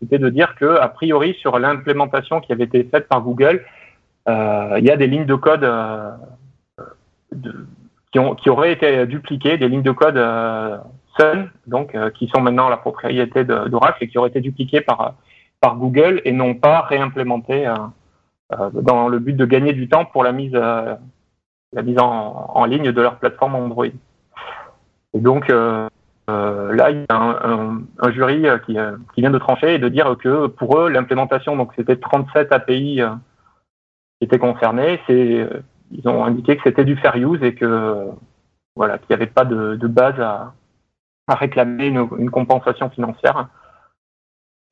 [0.00, 3.64] c'était de dire que a priori sur l'implémentation qui avait été faite par Google,
[4.26, 5.66] il y a des lignes de code
[7.32, 7.66] de,
[8.12, 10.18] qui ont qui auraient été dupliquées, des lignes de code
[11.66, 15.14] donc euh, qui sont maintenant la propriété d'Oracle et qui auraient été dupliqués par
[15.60, 17.74] par Google et non pas réimplémentés euh,
[18.52, 22.64] euh, dans le but de gagner du temps pour la mise la mise en, en,
[22.64, 23.86] ligne de leur plateforme Android.
[25.14, 25.52] Et donc
[26.28, 28.76] là, il y a un, jury qui,
[29.14, 33.00] qui, vient de trancher et de dire que pour eux, l'implémentation, donc c'était 37 API
[34.18, 35.48] qui étaient concernés, c'est
[35.90, 38.08] ils ont indiqué que c'était du fair use et que
[38.76, 40.54] voilà qu'il n'y avait pas de, base à,
[41.28, 43.48] réclamer une, compensation financière.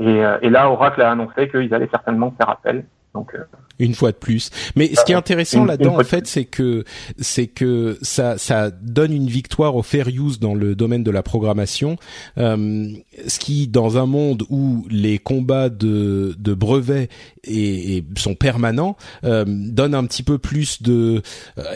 [0.02, 2.84] Euh, et, là, Oracle a annoncé qu'ils allaient certainement faire appel.
[3.16, 3.38] Donc, euh,
[3.78, 4.50] une fois de plus.
[4.74, 6.84] Mais ce qui est euh, intéressant là-dedans, en fait, c'est que
[7.18, 11.22] c'est que ça ça donne une victoire au fair use dans le domaine de la
[11.22, 11.96] programmation,
[12.38, 12.88] euh,
[13.26, 17.08] ce qui, dans un monde où les combats de de brevets
[17.44, 21.22] et, et sont permanents, euh, donne un petit peu plus de.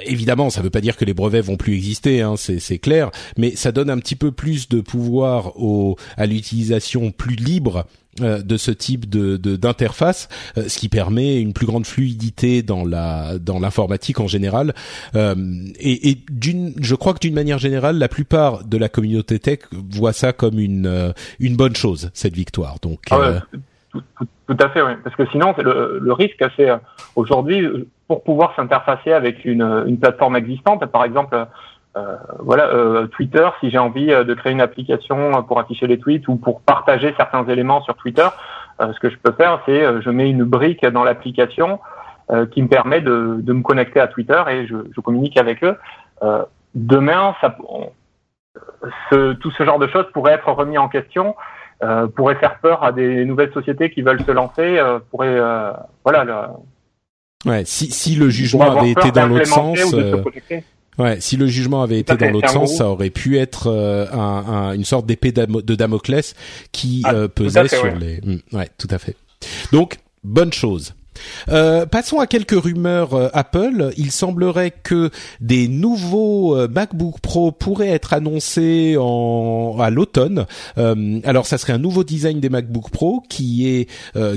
[0.05, 3.11] Évidemment, ça veut pas dire que les brevets vont plus exister, hein, c'est c'est clair,
[3.37, 7.87] mais ça donne un petit peu plus de pouvoir au à l'utilisation plus libre
[8.21, 13.39] de ce type de d'interface, euh, ce qui permet une plus grande fluidité dans la
[13.39, 14.75] dans l'informatique en général.
[15.15, 15.35] Euh,
[15.79, 19.61] et, et d'une, je crois que d'une manière générale, la plupart de la communauté tech
[19.73, 22.77] voit ça comme une une bonne chose cette victoire.
[22.83, 23.43] Donc ah
[23.93, 24.93] tout, à fait, oui.
[25.03, 26.69] Parce que sinon, le, le risque, c'est
[27.17, 27.67] aujourd'hui
[28.07, 31.47] pour pouvoir s'interfacer avec une, une plateforme existante, par exemple
[31.97, 35.99] euh, voilà, euh, Twitter, si j'ai envie euh, de créer une application pour afficher les
[35.99, 38.29] tweets ou pour partager certains éléments sur Twitter,
[38.81, 41.81] ce que je peux faire, c'est je mets une brique dans l'application
[42.51, 45.77] qui me permet de, de, me connecter à Twitter et je, je communique avec eux.
[46.75, 47.55] demain, ça,
[49.11, 51.37] ce, tout ce genre de choses pourrait être remis en question,
[52.17, 54.81] pourrait faire peur à des nouvelles sociétés qui veulent se lancer,
[55.11, 55.39] pourrait,
[56.03, 56.25] voilà.
[56.25, 59.95] Le, ouais, si, si le jugement avait été dans l'autre sens.
[61.01, 64.73] Ouais, si le jugement avait été dans l'autre sens, ça aurait pu être euh, un,
[64.73, 66.35] une sorte d'épée de Damoclès
[66.73, 68.21] qui ah, euh, pesait sur les.
[68.21, 69.17] Hmm, ouais, tout à fait.
[69.73, 70.95] Donc bonne chose.
[71.49, 73.93] Euh, passons à quelques rumeurs euh, Apple.
[73.97, 75.11] Il semblerait que
[75.41, 80.47] des nouveaux euh, MacBook Pro pourraient être annoncés en, à l'automne.
[80.77, 83.89] alors, ça serait un nouveau design des MacBook Pro qui est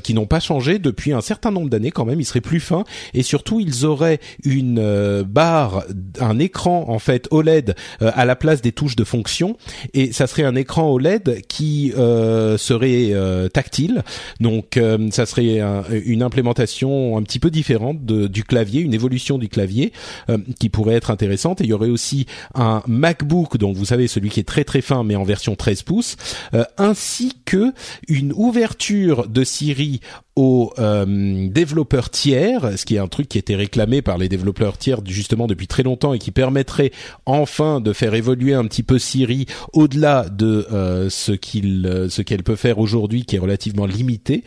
[0.03, 2.19] qui n'ont pas changé depuis un certain nombre d'années quand même.
[2.19, 2.83] Ils seraient plus fins
[3.13, 5.83] et surtout ils auraient une barre,
[6.19, 9.57] un écran en fait OLED à la place des touches de fonction
[9.93, 13.13] et ça serait un écran OLED qui serait
[13.51, 14.03] tactile.
[14.39, 14.79] Donc,
[15.11, 15.61] ça serait
[16.05, 19.93] une implémentation un petit peu différente du clavier, une évolution du clavier
[20.29, 21.61] euh, qui pourrait être intéressante.
[21.61, 22.25] Et il y aurait aussi
[22.55, 25.83] un MacBook, donc vous savez celui qui est très très fin, mais en version 13
[25.83, 26.15] pouces,
[26.53, 27.73] euh, ainsi que
[28.07, 30.01] une ouverture de Siri
[30.35, 34.77] aux euh, développeurs tiers, ce qui est un truc qui était réclamé par les développeurs
[34.77, 36.91] tiers justement depuis très longtemps et qui permettrait
[37.27, 42.23] enfin de faire évoluer un petit peu Siri au-delà de euh, ce qu'il euh, ce
[42.23, 44.43] qu'elle peut faire aujourd'hui qui est relativement limité.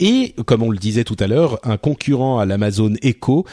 [0.00, 3.46] Et comme on le disait tout à l'heure un concurrent à l'Amazon Echo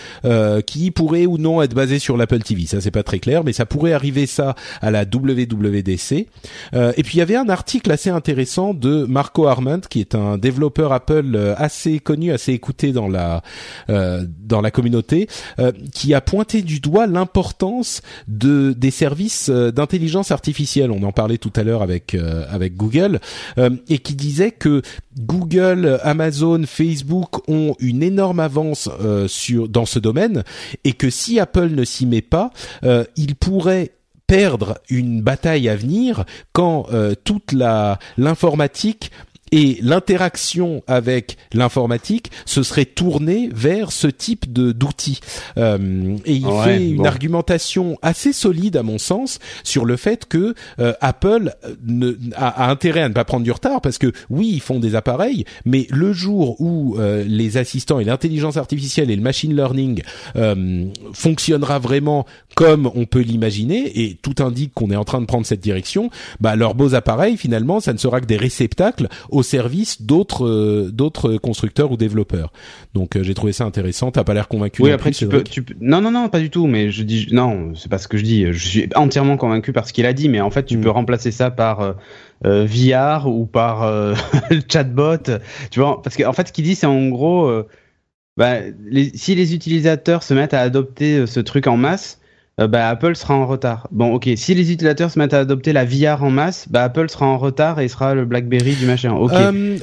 [0.65, 3.53] qui pourrait ou non être basé sur l'Apple TV ça c'est pas très clair mais
[3.53, 8.09] ça pourrait arriver ça à la WWDC et puis il y avait un article assez
[8.09, 13.07] intéressant de Marco Arment qui est un développeur Apple euh, assez connu, assez écouté dans
[13.07, 13.41] la
[13.89, 15.27] euh, dans la communauté,
[15.59, 20.91] euh, qui a pointé du doigt l'importance de des services d'intelligence artificielle.
[20.91, 22.15] On en parlait tout à l'heure avec
[22.49, 23.19] avec Google
[23.57, 24.81] et qui disait que
[25.17, 28.89] Google, Amazon, Facebook ont une énorme avance
[29.27, 30.43] sur dans ce domaine
[30.83, 32.51] et que si Apple ne s'y met pas,
[33.15, 33.91] il pourrait
[34.27, 36.87] perdre une bataille à venir quand
[37.23, 39.11] toute la l'informatique
[39.55, 45.21] et l'interaction avec l'informatique se serait tournée vers ce type de d'outils.
[45.57, 50.55] Euh, et il fait une argumentation assez solide à mon sens sur le fait que
[50.79, 51.55] euh, Apple
[51.85, 54.93] ne, a, intérêt à ne pas prendre du retard parce que oui, ils font des
[54.93, 60.01] appareils, mais le jour où euh, les assistants et l'intelligence artificielle et le machine learning
[60.35, 62.25] euh, fonctionnera vraiment
[62.55, 66.09] comme on peut l'imaginer et tout indique qu'on est en train de prendre cette direction,
[66.41, 70.89] bah leurs beaux appareils finalement, ça ne sera que des réceptacles au service d'autres euh,
[70.91, 72.51] d'autres constructeurs ou développeurs.
[72.93, 74.11] Donc j'ai trouvé ça intéressant.
[74.11, 74.81] T'as pas l'air convaincu.
[74.81, 76.67] Oui, après tu peux, tu peux, non non non pas du tout.
[76.67, 78.51] Mais je dis non, c'est pas ce que je dis.
[78.51, 80.81] Je suis entièrement convaincu par ce qu'il a dit, mais en fait tu mm.
[80.81, 81.95] peux remplacer ça par
[82.43, 84.13] euh, VR ou par euh,
[84.71, 85.17] chatbot.
[85.71, 87.67] Tu vois, parce qu'en en fait, ce qu'il dit, c'est en gros, euh,
[88.37, 88.57] bah,
[89.13, 92.19] si les utilisateurs se mettent à adopter ce truc en masse,
[92.57, 93.87] bah, Apple sera en retard.
[93.91, 94.29] Bon, ok.
[94.37, 97.37] Si les utilisateurs se mettent à adopter la VR en masse, bah, Apple sera en
[97.37, 99.13] retard et sera le BlackBerry du machin.
[99.13, 99.33] Ok.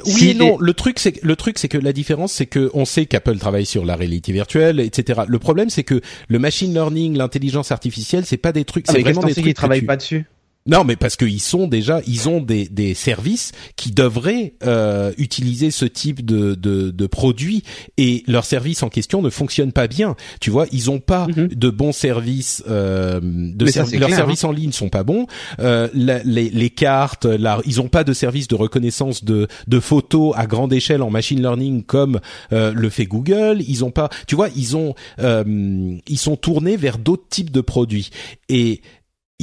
[0.05, 0.57] oui, non.
[0.59, 3.65] Le truc, c'est le truc, c'est que la différence, c'est que on sait qu'Apple travaille
[3.65, 5.21] sur la réalité virtuelle, etc.
[5.27, 8.85] Le problème, c'est que le machine learning, l'intelligence artificielle, c'est pas des trucs.
[8.87, 10.25] Ah, c'est vraiment des trucs qui travaillent pas dessus.
[10.65, 15.71] Non, mais parce qu'ils sont déjà, ils ont des, des services qui devraient euh, utiliser
[15.71, 17.63] ce type de, de, de produits
[17.97, 20.15] et leurs services en question ne fonctionnent pas bien.
[20.39, 21.49] Tu vois, ils ont pas mhm.
[21.49, 22.63] de bons services.
[22.69, 23.65] Euh, de
[23.97, 24.49] leurs services hein.
[24.49, 25.27] en ligne sont pas bons.
[25.59, 30.33] Euh, les, les, cartes, là, ils ont pas de service de reconnaissance de, de photos
[30.37, 32.21] à grande échelle en machine learning comme
[32.53, 33.61] euh, le fait Google.
[33.67, 37.61] Ils ont pas, tu vois, ils ont, euh, ils sont tournés vers d'autres types de
[37.61, 38.09] produits
[38.47, 38.81] et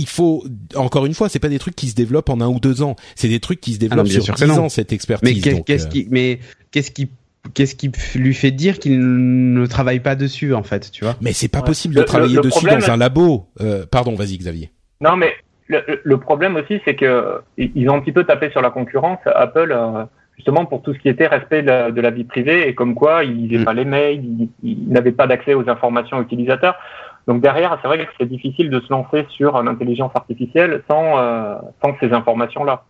[0.01, 0.45] il faut
[0.75, 2.97] encore une fois, c'est pas des trucs qui se développent en un ou deux ans.
[3.15, 5.45] C'est des trucs qui se développent ah sur dix ans cette expertise.
[5.45, 6.41] Mais qu'est-ce qui, mais
[6.71, 7.11] qu'est-ce qui
[7.55, 11.17] qu'est-ce qui lui fait dire qu'il ne travaille pas dessus en fait, tu vois?
[11.21, 13.47] Mais c'est pas possible de travailler dessus dans un labo.
[13.61, 14.71] Euh, pardon, vas-y Xavier.
[15.01, 15.33] Non, mais
[15.69, 19.21] le, problème aussi, c'est que ils ont un petit peu tapé sur la concurrence.
[19.27, 19.73] Apple.
[19.73, 20.05] Euh,
[20.37, 23.43] justement pour tout ce qui était respect de la, vie privée et comme quoi ils
[23.43, 23.65] n'avaient mm.
[23.65, 26.77] pas les mails, ils n'avaient pas d'accès aux informations utilisateurs.
[27.27, 31.55] Donc derrière, c'est vrai que c'est difficile de se lancer sur l'intelligence artificielle sans, euh,
[31.83, 32.85] sans ces informations-là.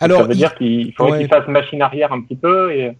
[0.00, 2.96] Alors, ça veut dire qu'il faudrait qu'il fasse machine arrière un petit peu et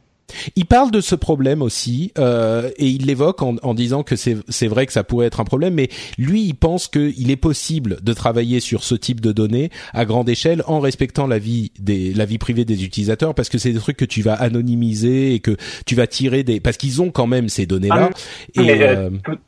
[0.57, 4.67] il parle de ce problème aussi euh, et il l'évoque en, en, disant que c'est
[4.67, 8.13] vrai que ça pourrait être un problème, mais lui il pense qu'il est possible de
[8.13, 12.25] travailler sur ce type de données à grande échelle en respectant la vie des la
[12.25, 15.57] vie privée des utilisateurs parce que c'est des trucs que tu vas anonymiser et que
[15.87, 18.11] tu vas tirer des parce qu'ils ont quand même ces données là.
[18.57, 19.39] Ah, et, euh, tout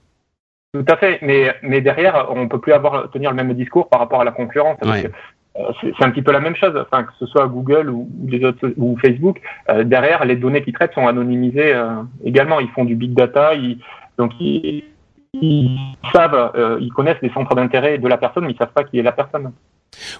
[0.88, 4.20] à fait, mais, mais derrière, on peut plus avoir tenir le même discours par rapport
[4.20, 4.78] à la concurrence.
[5.56, 8.44] Euh, c'est un petit peu la même chose, enfin, que ce soit Google ou, les
[8.44, 9.40] autres ou Facebook.
[9.68, 12.58] Euh, derrière, les données qu'ils traitent sont anonymisées euh, également.
[12.58, 13.78] Ils font du big data, ils,
[14.18, 14.82] donc ils,
[15.34, 15.78] ils
[16.12, 19.02] savent, ils connaissent les centres d'intérêt de la personne, mais ils savent pas qui est
[19.02, 19.52] la personne.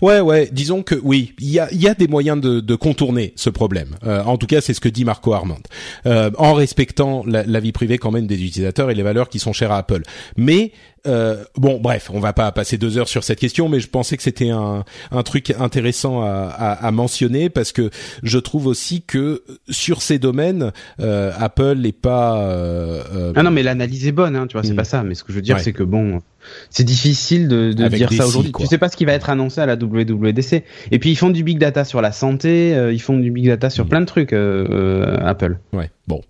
[0.03, 0.49] Ouais, ouais.
[0.53, 3.97] Disons que oui, il y a, des moyens de, de contourner ce problème.
[4.05, 5.59] Euh, en tout cas, c'est ce que dit Marco Armand,
[6.07, 9.39] euh, en respectant la, la, vie privée quand même des utilisateurs et les valeurs qui
[9.39, 10.03] sont chères à Apple.
[10.37, 10.73] Mais
[11.07, 14.17] euh, bon, bref, on va pas passer deux heures sur cette question, mais je pensais
[14.17, 17.91] que c'était un, un truc intéressant à, à, à, mentionner parce que
[18.23, 22.39] je trouve aussi que sur ces domaines, euh, Apple n'est pas.
[22.39, 24.77] Euh, ah non, mais l'analyse est bonne, hein, tu vois, c'est hmm.
[24.77, 25.03] pas ça.
[25.03, 26.23] Mais ce que je veux dire, c'est que bon,
[26.71, 28.53] c'est difficile de, de dire ça aujourd'hui.
[28.59, 30.65] Tu sais pas ce qui va être annoncé à la WWDC.
[30.91, 33.69] Et puis ils font du big data sur la santé, ils font du big data
[33.69, 33.89] sur hmm.
[33.89, 35.59] plein de trucs, Apple.
[35.75, 35.91] Ouais.
[36.07, 36.23] Bon,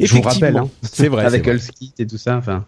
[0.00, 2.36] je vous rappelle, hein, c'est vrai, avec Hulskit et tout ça.
[2.36, 2.64] Enfin,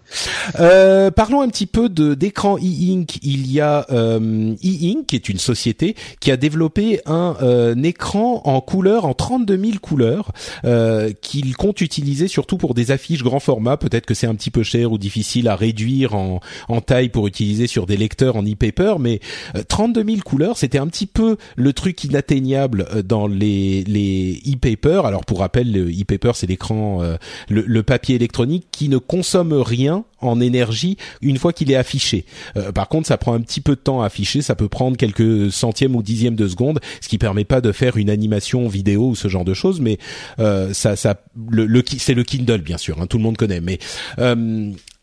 [0.60, 3.18] euh, parlons un petit peu de d'écran e-ink.
[3.22, 8.42] Il y a euh, e-ink, qui est une société qui a développé un, euh, écran
[8.44, 10.32] en couleur, en 32 000 couleurs,
[10.64, 13.76] euh, qu'il compte utiliser surtout pour des affiches grand format.
[13.76, 17.26] Peut-être que c'est un petit peu cher ou difficile à réduire en, en taille pour
[17.26, 19.20] utiliser sur des lecteurs en e-paper, mais
[19.68, 25.02] 32 000 couleurs, c'était un petit peu le truc inatteignable dans les les e-paper.
[25.04, 27.16] Alors pour rappel, le e-paper c'est l'écran euh,
[27.48, 32.24] le, papier électronique qui ne consomme rien en énergie une fois qu'il est affiché.
[32.56, 34.96] Euh, par contre, ça prend un petit peu de temps à afficher, ça peut prendre
[34.96, 39.10] quelques centièmes ou dixièmes de seconde, ce qui permet pas de faire une animation vidéo
[39.10, 39.98] ou ce genre de choses, mais
[40.38, 43.78] euh, ça, ça, le, c'est le Kindle bien sûr, hein, tout le monde connaît, mais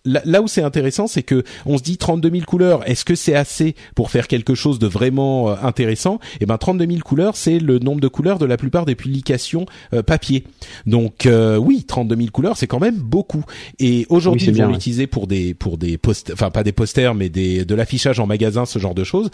[0.05, 2.87] là, où c'est intéressant, c'est que on se dit 32 000 couleurs.
[2.89, 6.19] Est-ce que c'est assez pour faire quelque chose de vraiment euh, intéressant?
[6.41, 9.65] Eh ben, 32 000 couleurs, c'est le nombre de couleurs de la plupart des publications
[9.93, 10.43] euh, papier.
[10.85, 13.45] Donc euh, oui, 32 000 couleurs, c'est quand même beaucoup.
[13.79, 17.29] Et aujourd'hui, ils vont l'utiliser pour des pour des post, enfin pas des posters, mais
[17.29, 19.29] des de l'affichage en magasin, ce genre de choses.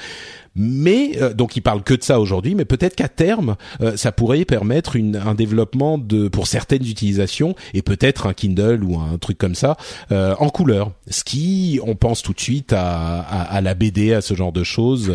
[0.55, 3.55] Mais donc ils parlent que de ça aujourd'hui, mais peut-être qu'à terme,
[3.95, 8.99] ça pourrait permettre une, un développement de pour certaines utilisations et peut-être un Kindle ou
[8.99, 9.77] un truc comme ça
[10.09, 10.91] en couleur.
[11.09, 14.65] Ce qui, on pense tout de suite à, à, la BD, à ce genre de
[14.65, 15.09] choses,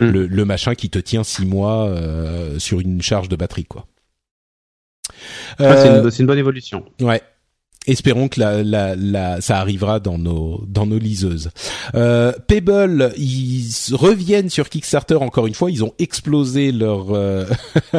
[0.00, 0.06] mm.
[0.06, 3.86] le, machin qui te tient six mois euh, sur une charge de batterie, quoi.
[5.58, 6.84] Ah, c'est une, une bonne évolution.
[7.00, 7.22] Ouais,
[7.86, 11.50] Espérons que la, la, la, ça arrivera dans nos dans nos liseuses.
[11.94, 15.70] Euh, Pebble, ils reviennent sur Kickstarter encore une fois.
[15.70, 17.46] Ils ont explosé leur euh,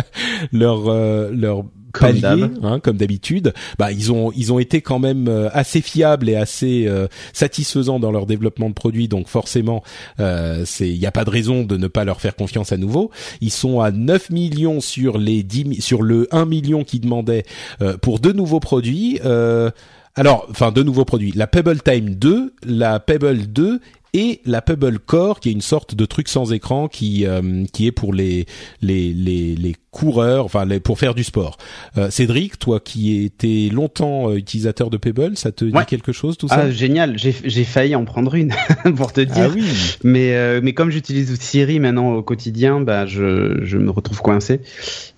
[0.52, 1.64] leur euh, leur
[1.94, 3.54] Comme hein, comme d'habitude.
[3.80, 8.00] Bah ils ont ils ont été quand même euh, assez fiables et assez euh, satisfaisants
[8.00, 9.08] dans leur développement de produits.
[9.08, 9.84] Donc forcément,
[10.20, 12.78] euh, c'est il n'y a pas de raison de ne pas leur faire confiance à
[12.78, 13.12] nouveau.
[13.42, 17.44] Ils sont à 9 millions sur les 10 mi- sur le 1 million qu'ils demandaient
[17.82, 19.20] euh, pour deux nouveaux produits.
[19.26, 19.70] Euh,
[20.16, 21.32] alors, enfin, deux nouveaux produits.
[21.36, 23.80] La Pebble Time 2, la Pebble 2
[24.14, 27.88] et la Pebble Core, qui est une sorte de truc sans écran qui euh, qui
[27.88, 28.46] est pour les
[28.82, 31.58] les les, les coureurs, enfin les, pour faire du sport.
[31.98, 36.38] Euh, Cédric, toi qui étais longtemps euh, utilisateur de Pebble, ça te dit quelque chose
[36.38, 36.56] tout ça?
[36.64, 37.18] Ah, génial.
[37.18, 38.54] J'ai j'ai failli en prendre une
[38.96, 39.50] pour te dire.
[39.50, 39.64] Ah oui.
[40.04, 44.62] Mais, euh, mais comme j'utilise Siri maintenant au quotidien, bah, je, je me retrouve coincé,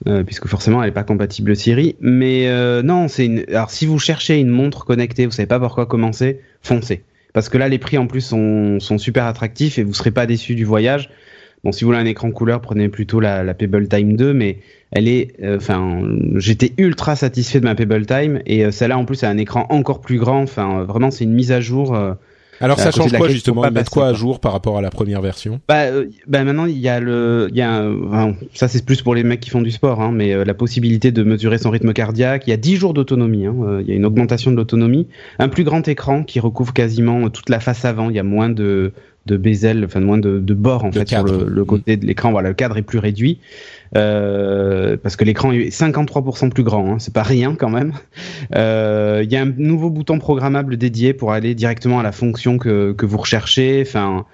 [0.08, 1.96] euh, puisque forcément elle n'est pas compatible Siri.
[2.00, 3.44] Mais euh, non, c'est une.
[3.50, 7.04] Alors si vous cherchez une montre connectée, vous savez pas par quoi commencer, foncez.
[7.34, 10.56] Parce que là, les prix en plus sont, super attractifs et vous serez pas déçu
[10.56, 11.10] du voyage.
[11.64, 14.60] Bon, si vous voulez un écran couleur, prenez plutôt la, la Pebble Time 2, mais
[14.92, 16.02] elle est, euh, enfin,
[16.36, 19.66] j'étais ultra satisfait de ma Pebble Time et euh, celle-là en plus a un écran
[19.70, 20.42] encore plus grand.
[20.42, 21.98] Enfin, euh, vraiment, c'est une mise à jour.
[22.62, 24.90] Euh, Alors ça change quoi justement Ils mettent quoi à jour par rapport à la
[24.90, 25.60] première version?
[25.68, 28.86] Bah, euh, bah maintenant il y a le, il y a, un- enfin, ça c'est
[28.86, 31.58] plus pour les mecs qui font du sport, hein, mais euh, la possibilité de mesurer
[31.58, 32.44] son rythme cardiaque.
[32.48, 35.08] Il y a 10 jours d'autonomie, hein, euh, il y a une augmentation de l'autonomie,
[35.40, 38.10] un plus grand écran qui recouvre quasiment toute la face avant.
[38.10, 38.94] Il y a moins de
[39.26, 42.06] de bezel, enfin moins de, de bords en De fait sur le, le côté de
[42.06, 42.32] l'écran.
[42.32, 43.40] Voilà, le cadre est plus réduit
[43.96, 46.94] euh, parce que l'écran est 53% plus grand.
[46.94, 47.94] Hein, c'est pas rien quand même.
[48.56, 52.58] Euh, Il y a un nouveau bouton programmable dédié pour aller directement à la fonction
[52.58, 53.84] que que vous recherchez.
[53.86, 54.26] Enfin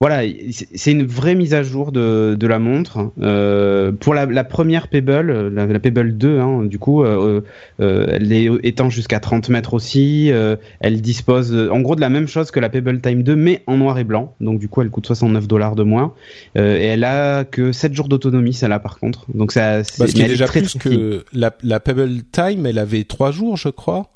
[0.00, 0.22] voilà,
[0.52, 3.10] c'est une vraie mise à jour de, de la montre.
[3.20, 7.40] Euh, pour la, la première Pebble, la, la Pebble 2, hein, du coup, euh,
[7.80, 10.30] euh, elle est étend jusqu'à 30 mètres aussi.
[10.78, 13.76] Elle dispose en gros de la même chose que la Pebble Time 2, mais en
[13.76, 14.36] noir et blanc.
[14.40, 16.14] Donc du coup, elle coûte 69 dollars de moins.
[16.54, 19.26] Et elle a que 7 jours d'autonomie, celle-là par contre.
[19.34, 23.02] Donc ça, c'est Parce déjà très, plus très que la, la Pebble Time, elle avait
[23.02, 24.12] trois jours, je crois.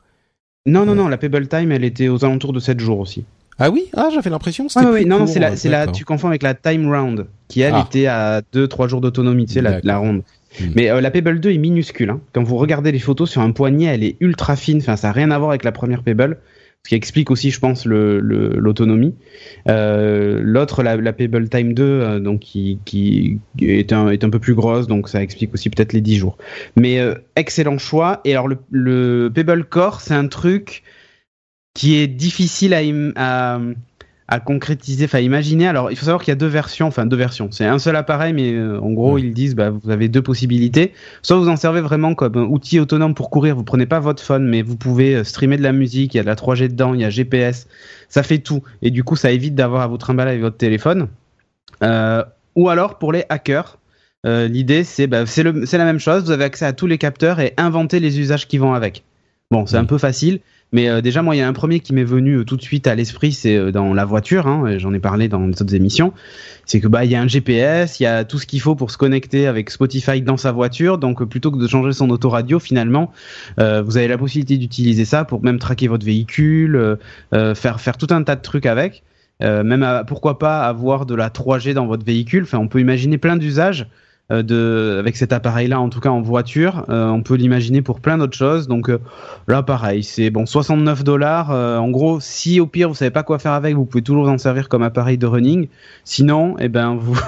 [0.64, 3.24] Non, non, non, la Pebble Time, elle était aux alentours de 7 jours aussi.
[3.58, 6.28] Ah oui Ah, j'avais l'impression que c'était non, c'est euh, la, c'est la, tu confonds
[6.28, 7.84] avec la Time Round, qui elle Ah.
[7.86, 10.22] était à 2-3 jours d'autonomie, tu sais, la, la ronde.
[10.60, 10.64] Hmm.
[10.74, 12.10] Mais euh, la Pebble 2 est minuscule.
[12.10, 12.20] Hein.
[12.34, 14.78] Quand vous regardez les photos sur un poignet, elle est ultra fine.
[14.78, 16.38] Enfin, ça n'a rien à voir avec la première Pebble.
[16.84, 19.14] Ce qui explique aussi, je pense, le- le- l'autonomie.
[19.68, 24.30] Euh, L'autre, la, la Pebble Time 2, euh, donc qui, qui est, un, est un
[24.30, 26.36] peu plus grosse, donc ça explique aussi peut-être les 10 jours.
[26.76, 28.20] Mais euh, excellent choix.
[28.24, 30.82] Et alors, le, le Pebble Core, c'est un truc
[31.74, 33.58] qui est difficile à, im- à,
[34.28, 35.66] à concrétiser, enfin imaginer.
[35.68, 37.48] Alors, il faut savoir qu'il y a deux versions, enfin deux versions.
[37.50, 40.92] C'est un seul appareil, mais euh, en gros, ils disent, bah, vous avez deux possibilités.
[41.22, 43.56] Soit vous en servez vraiment comme un outil autonome pour courir.
[43.56, 46.14] Vous prenez pas votre phone, mais vous pouvez euh, streamer de la musique.
[46.14, 47.66] Il y a de la 3G dedans, il y a GPS.
[48.08, 48.62] Ça fait tout.
[48.82, 51.08] Et du coup, ça évite d'avoir à vous trimballer avec votre téléphone.
[51.82, 52.22] Euh,
[52.54, 53.78] ou alors pour les hackers.
[54.26, 56.24] euh, L'idée, c'est bah, c'est le- c'est la même chose.
[56.24, 59.02] Vous avez accès à tous les capteurs et inventer les usages qui vont avec.
[59.50, 60.40] Bon, c'est un peu facile,
[60.72, 62.62] mais euh, déjà, moi, il y a un premier qui m'est venu euh, tout de
[62.62, 64.46] suite à l'esprit, c'est euh, dans la voiture.
[64.46, 66.12] Hein, J'en ai parlé dans les autres émissions.
[66.64, 68.74] C'est que bah, il y a un GPS, il y a tout ce qu'il faut
[68.74, 70.98] pour se connecter avec Spotify dans sa voiture.
[70.98, 73.12] Donc, plutôt que de changer son autoradio, finalement,
[73.60, 76.96] euh, vous avez la possibilité d'utiliser ça pour même traquer votre véhicule,
[77.34, 79.02] euh, faire faire tout un tas de trucs avec.
[79.42, 82.44] Euh, même à- pourquoi pas avoir de la 3G dans votre véhicule.
[82.44, 83.88] Enfin, on peut imaginer plein d'usages
[84.40, 86.86] de avec cet appareil-là, en tout cas en voiture.
[86.88, 88.68] Euh, on peut l'imaginer pour plein d'autres choses.
[88.68, 88.98] Donc euh,
[89.48, 91.50] là, pareil, c'est bon, 69 dollars.
[91.50, 94.38] en gros, si au pire vous savez pas quoi faire avec, vous pouvez toujours en
[94.38, 95.68] servir comme appareil de running.
[96.04, 97.20] Sinon, eh ben vous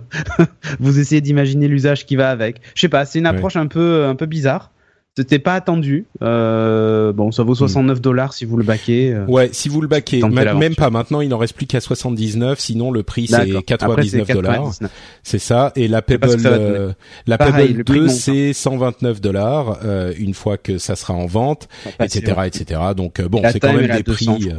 [0.80, 2.62] vous essayez d'imaginer l'usage qui va avec.
[2.74, 4.70] Je sais pas, c'est une approche un peu un peu bizarre.
[5.18, 6.06] C'était pas attendu.
[6.22, 9.12] Euh, bon, ça vaut 69 dollars si vous le baquez.
[9.12, 9.24] euh.
[9.26, 12.92] Ouais, si vous le baquez, même pas maintenant, il n'en reste plus qu'à 79, sinon
[12.92, 13.62] le prix c'est D'accord.
[13.80, 14.54] Après, c'est 99 dollars.
[14.54, 14.90] 99.
[15.24, 15.72] C'est ça.
[15.74, 16.92] Et la Pebble, euh,
[17.26, 18.14] la Pareil, Pebble le prix 2 monte, hein.
[18.16, 21.66] c'est 129 dollars euh, une fois que ça sera en vente,
[21.98, 22.42] etc., sûr.
[22.44, 22.80] etc.
[22.96, 24.50] Donc euh, bon, c'est quand même des 200, prix.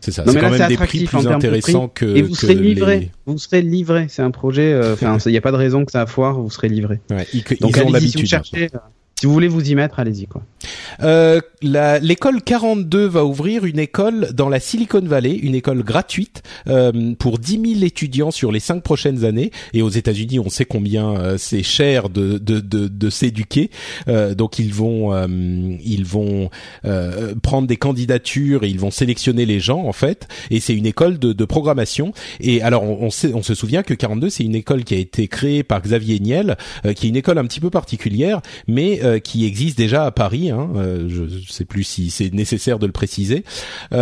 [0.00, 0.24] C'est ça.
[0.26, 2.06] C'est quand là, même des prix plus intéressants que.
[2.06, 3.00] Et vous que serez livré.
[3.00, 4.06] les- Vous serez livré.
[4.08, 4.80] C'est un projet.
[4.94, 6.40] Enfin, il n'y a pas de raison que ça foire.
[6.40, 7.00] Vous serez livré.
[7.10, 8.30] Ouais, ils, Donc ils ont l'habitude.
[9.20, 10.42] Si vous voulez vous y mettre, allez-y quoi.
[11.02, 17.14] Euh, l'école 42 va ouvrir une école dans la Silicon Valley, une école gratuite euh,
[17.18, 19.50] pour 10 000 étudiants sur les cinq prochaines années.
[19.72, 23.70] Et aux États-Unis, on sait combien euh, c'est cher de de de, de s'éduquer.
[24.08, 26.50] Euh, donc ils vont euh, ils vont
[26.84, 30.28] euh, prendre des candidatures et ils vont sélectionner les gens en fait.
[30.50, 32.12] Et c'est une école de, de programmation.
[32.40, 35.28] Et alors on, sait, on se souvient que 42 c'est une école qui a été
[35.28, 36.56] créée par Xavier Niel,
[36.96, 40.50] qui est une école un petit peu particulière, mais euh, qui existe déjà à Paris.
[40.50, 40.68] Hein,
[41.08, 43.44] je ne sais plus si c'est nécessaire de le préciser.
[43.92, 43.96] et,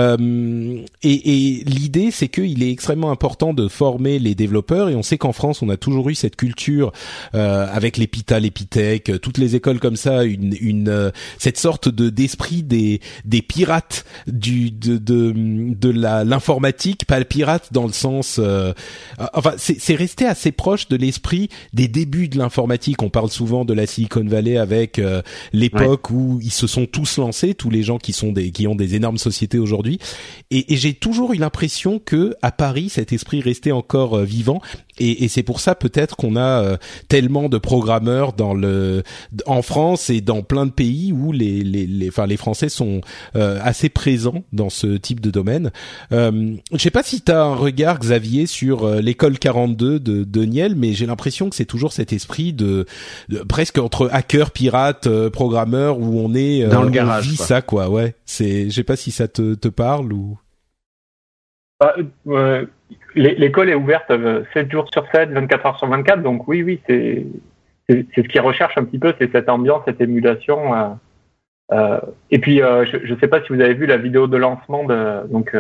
[1.03, 4.89] et l'idée, c'est qu'il est extrêmement important de former les développeurs.
[4.89, 6.93] Et on sait qu'en France, on a toujours eu cette culture
[7.33, 13.01] avec l'Epita, l'Epitech, toutes les écoles comme ça, une, une cette sorte de d'esprit des
[13.25, 15.33] des pirates du de de,
[15.75, 18.41] de la l'informatique, pas le pirate dans le sens.
[19.35, 23.03] enfin, c'est resté assez proche de l'esprit des débuts de l'informatique.
[23.03, 25.23] On parle souvent de la Silicon Valley avec euh,
[25.53, 28.75] l'époque où ils se sont tous lancés, tous les gens qui sont des qui ont
[28.75, 29.99] des énormes sociétés aujourd'hui.
[30.51, 34.61] Et, et j'ai toujours eu l'impression que à Paris, cet esprit restait encore euh, vivant.
[34.99, 36.77] Et, et c'est pour ça peut-être qu'on a euh,
[37.09, 39.03] tellement de programmeurs dans le
[39.47, 43.01] en France et dans plein de pays où les les les, enfin, les Français sont
[43.35, 45.71] assez présents dans ce type de domaine.
[46.13, 50.45] Euh, je sais pas si tu as un regard Xavier sur l'école 42 de, de
[50.45, 52.87] Niel, mais j'ai l'impression que c'est toujours cet esprit de,
[53.49, 57.27] presque entre hacker, pirate, euh, programmeur où on est dans le garage.
[57.27, 58.15] On vit ça quoi, ouais.
[58.25, 60.39] C'est, je sais pas si ça te, te parle ou.
[61.81, 61.95] Bah,
[62.27, 62.67] euh,
[63.15, 66.81] l'école est ouverte 7 euh, jours sur 7, 24 heures sur 24, donc oui, oui,
[66.87, 67.27] c'est
[67.89, 70.75] c'est ce qu'ils recherchent un petit peu, c'est cette ambiance, cette émulation.
[70.75, 70.89] Euh,
[71.73, 72.01] euh,
[72.31, 75.27] et puis, je ne sais pas si vous avez vu la vidéo de lancement de
[75.29, 75.57] donc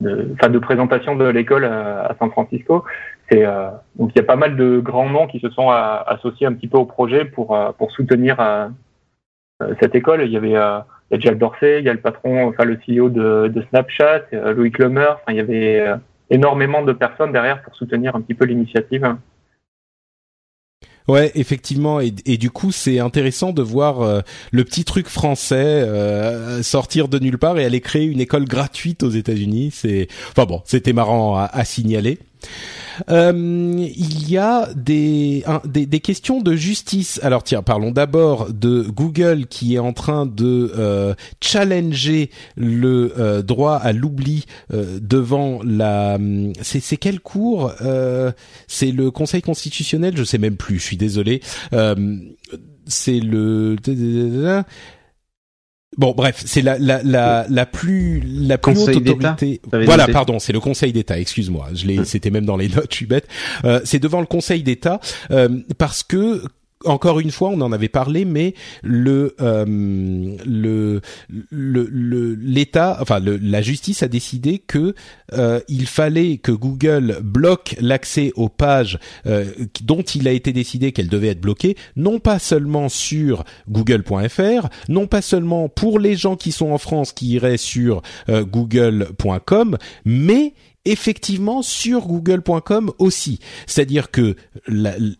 [0.00, 2.84] de, de présentation de l'école à San Francisco.
[3.32, 6.46] Euh, donc il y a pas mal de grands noms qui se sont euh, associés
[6.46, 8.36] un petit peu au projet pour euh, pour soutenir
[9.80, 10.22] cette école.
[10.22, 10.56] Il y avait
[11.12, 14.22] Jack Dorsey, il y a le patron, enfin le CEO de, Snapchat,
[14.54, 15.06] Louis Clemer.
[15.14, 15.84] Enfin, il y avait
[16.30, 19.16] énormément de personnes derrière pour soutenir un petit peu l'initiative.
[21.08, 27.06] Ouais, effectivement, et, du coup, c'est intéressant de voir le petit truc français euh, sortir
[27.06, 29.70] de nulle part et aller créer une école gratuite aux États-Unis.
[29.72, 32.18] C'est, enfin bon, c'était marrant à signaler.
[33.10, 33.32] Euh,
[33.96, 37.20] il y a des, des, des questions de justice.
[37.22, 43.42] Alors tiens, parlons d'abord de Google qui est en train de euh, challenger le euh,
[43.42, 46.18] droit à l'oubli devant la.
[46.60, 47.72] C'est c'est quelle cour
[48.66, 50.16] C'est le Conseil constitutionnel?
[50.16, 50.78] Je sais même plus.
[50.78, 51.40] Je suis désolé.
[52.86, 53.76] c'est le
[55.98, 59.60] Bon, bref, c'est la la la la plus la plus haute autorité.
[59.70, 61.18] Voilà, pardon, c'est le Conseil d'État.
[61.18, 61.98] Excuse-moi, je l'ai.
[61.98, 62.04] Hum.
[62.04, 62.88] C'était même dans les notes.
[62.90, 63.28] Je suis bête.
[63.64, 65.00] Euh, c'est devant le Conseil d'État
[65.30, 65.48] euh,
[65.78, 66.42] parce que
[66.84, 73.36] encore une fois, on en avait parlé, mais le euh, le le l'État, enfin le,
[73.36, 74.94] la justice a décidé que
[75.32, 79.44] euh, il fallait que Google bloque l'accès aux pages euh,
[79.82, 85.06] dont il a été décidé qu'elles devaient être bloquées, non pas seulement sur Google.fr, non
[85.06, 90.54] pas seulement pour les gens qui sont en France qui iraient sur Google.com, mais
[90.84, 93.38] effectivement sur google.com aussi.
[93.66, 94.36] C'est-à-dire que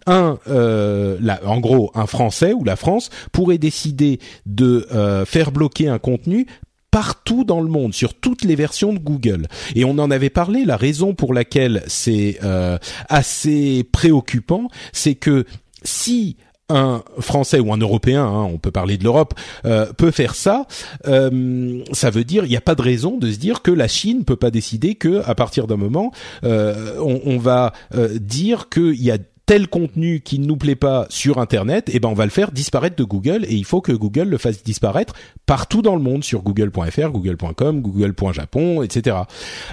[0.06, 5.88] un, euh, en gros, un Français ou la France pourrait décider de euh, faire bloquer
[5.88, 6.46] un contenu
[6.90, 9.48] partout dans le monde, sur toutes les versions de Google.
[9.74, 12.76] Et on en avait parlé, la raison pour laquelle c'est euh,
[13.08, 15.46] assez préoccupant, c'est que
[15.84, 16.36] si
[16.68, 19.34] un Français ou un Européen, hein, on peut parler de l'Europe,
[19.64, 20.66] euh, peut faire ça,
[21.06, 23.88] euh, ça veut dire il n'y a pas de raison de se dire que la
[23.88, 26.12] Chine peut pas décider que à partir d'un moment
[26.44, 27.72] euh, on, on, va
[28.14, 32.00] dire qu'il y a tel contenu qui ne nous plaît pas sur Internet, et eh
[32.00, 34.62] ben on va le faire disparaître de Google et il faut que Google le fasse
[34.62, 35.14] disparaître
[35.46, 39.16] partout dans le monde sur Google.fr, Google.com, Google.japon, etc.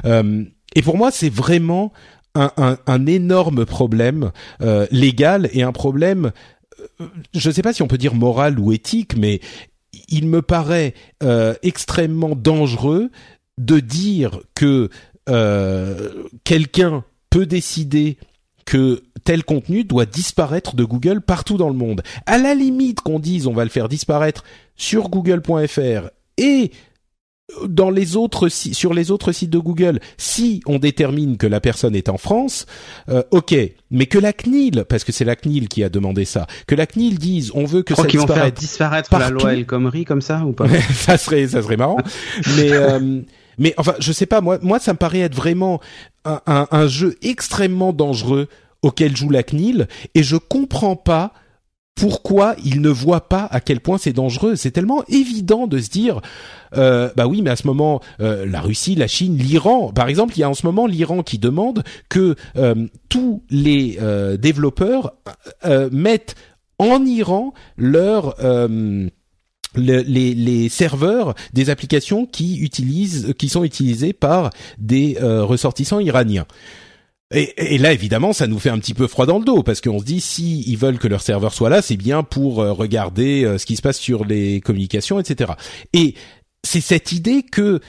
[0.06, 1.94] et pour moi, c'est vraiment
[2.36, 4.32] un, un, un, énorme problème
[4.92, 6.32] légal et un problème
[7.34, 9.40] je ne sais pas si on peut dire moral ou éthique, mais
[10.08, 10.94] il me paraît
[11.24, 13.10] euh, extrêmement dangereux
[13.58, 14.90] de dire que
[15.30, 18.18] euh, quelqu'un peut décider
[18.66, 22.02] que tel contenu doit disparaître de Google partout dans le monde.
[22.26, 24.44] À la limite qu'on dise on va le faire disparaître
[24.76, 26.72] sur google.fr et
[27.68, 31.96] dans les autres sur les autres sites de Google, si on détermine que la personne
[31.96, 32.66] est en France,
[33.10, 33.56] euh, ok,
[33.92, 36.86] mais que la CNIL, parce que c'est la CNIL qui a demandé ça, que la
[36.86, 38.28] CNIL dise on veut que ça disparaisse.
[38.28, 40.68] vont faire disparaître la loi El Khomri comme ça ou pas?
[40.94, 41.98] Ça serait ça serait marrant,
[42.58, 43.22] mais euh,
[43.58, 45.80] mais enfin je sais pas moi moi ça me paraît être vraiment
[46.26, 48.48] un, un, un jeu extrêmement dangereux
[48.82, 51.34] auquel joue la CNIL et je comprends pas
[52.00, 54.56] pourquoi il ne voit pas à quel point c'est dangereux.
[54.56, 56.22] C'est tellement évident de se dire,
[56.78, 60.34] euh, bah oui, mais à ce moment, euh, la Russie, la Chine, l'Iran, par exemple,
[60.38, 65.14] il y a en ce moment l'Iran qui demande que euh, tous les euh, développeurs
[65.92, 66.36] mettent
[66.78, 68.36] en Iran leur
[69.76, 70.04] les,
[70.34, 76.46] les, serveurs des applications qui utilisent, qui sont utilisés par des ressortissants iraniens.
[77.32, 79.82] Et, et, là, évidemment, ça nous fait un petit peu froid dans le dos parce
[79.82, 82.72] qu'on se dit si ils veulent que leur serveur soit là, c'est bien pour euh,
[82.72, 85.52] regarder euh, ce qui se passe sur les communications, etc.
[85.94, 86.16] Et
[86.64, 87.82] c'est cette idée que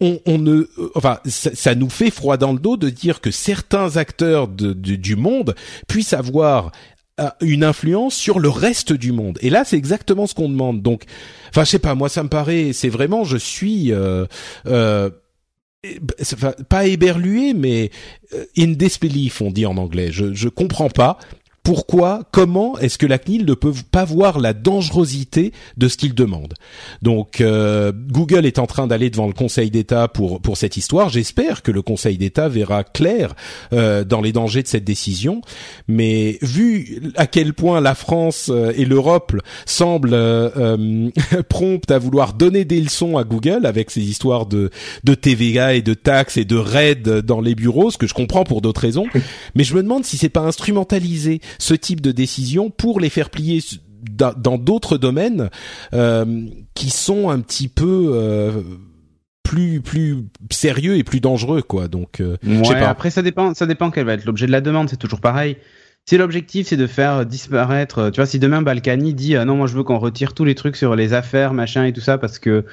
[0.00, 3.30] on, on ne, euh, enfin, ça, nous fait froid dans le dos de dire que
[3.30, 5.54] certains acteurs du monde
[5.86, 6.72] puissent avoir
[7.40, 9.38] une influence sur le reste du monde.
[9.42, 10.82] Et là, c'est exactement ce qu'on demande.
[10.82, 11.04] Donc,
[11.50, 13.92] enfin, je sais pas, moi, ça me paraît, c'est vraiment, je suis.
[13.92, 14.26] Euh,
[14.66, 15.10] euh,
[16.68, 17.90] pas éberlué, mais
[18.56, 20.12] in disbelief, on dit en anglais.
[20.12, 21.18] Je je comprends pas
[21.62, 26.14] pourquoi, comment est-ce que la CNIL ne peut pas voir la dangerosité de ce qu'il
[26.14, 26.54] demande
[27.02, 31.08] Donc euh, Google est en train d'aller devant le Conseil d'État pour pour cette histoire.
[31.08, 33.34] J'espère que le Conseil d'État verra clair
[33.72, 35.40] euh, dans les dangers de cette décision.
[35.88, 39.34] Mais vu à quel point la France euh, et l'Europe
[39.66, 41.10] semblent euh,
[41.48, 44.70] promptes à vouloir donner des leçons à Google avec ces histoires de
[45.04, 48.44] de TVA et de taxes et de raids dans les bureaux, ce que je comprends
[48.44, 49.06] pour d'autres raisons,
[49.54, 53.30] mais je me demande si c'est pas instrumentalisé ce type de décision pour les faire
[53.30, 53.60] plier
[54.02, 55.50] dans d'autres domaines
[55.94, 58.62] euh, qui sont un petit peu euh,
[59.42, 63.90] plus plus sérieux et plus dangereux quoi donc euh, ouais, après ça dépend ça dépend
[63.90, 65.56] quel va être l'objet de la demande c'est toujours pareil
[66.04, 69.76] si l'objectif c'est de faire disparaître, tu vois, si demain Balkany dit non, moi je
[69.76, 72.64] veux qu'on retire tous les trucs sur les affaires, machin et tout ça parce que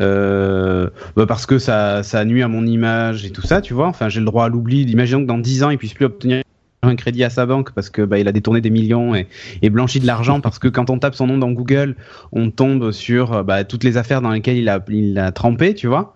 [0.00, 3.88] euh, bah parce que ça ça nuit à mon image et tout ça, tu vois.
[3.88, 4.82] Enfin, j'ai le droit à l'oubli.
[4.82, 6.44] Imaginons que dans 10 ans il puisse plus obtenir
[6.86, 10.00] un crédit à sa banque parce que bah, il a détourné des millions et, blanchi
[10.00, 11.96] de l'argent parce que quand on tape son nom dans Google,
[12.32, 15.86] on tombe sur bah, toutes les affaires dans lesquelles il a, il a trempé, tu
[15.86, 16.15] vois.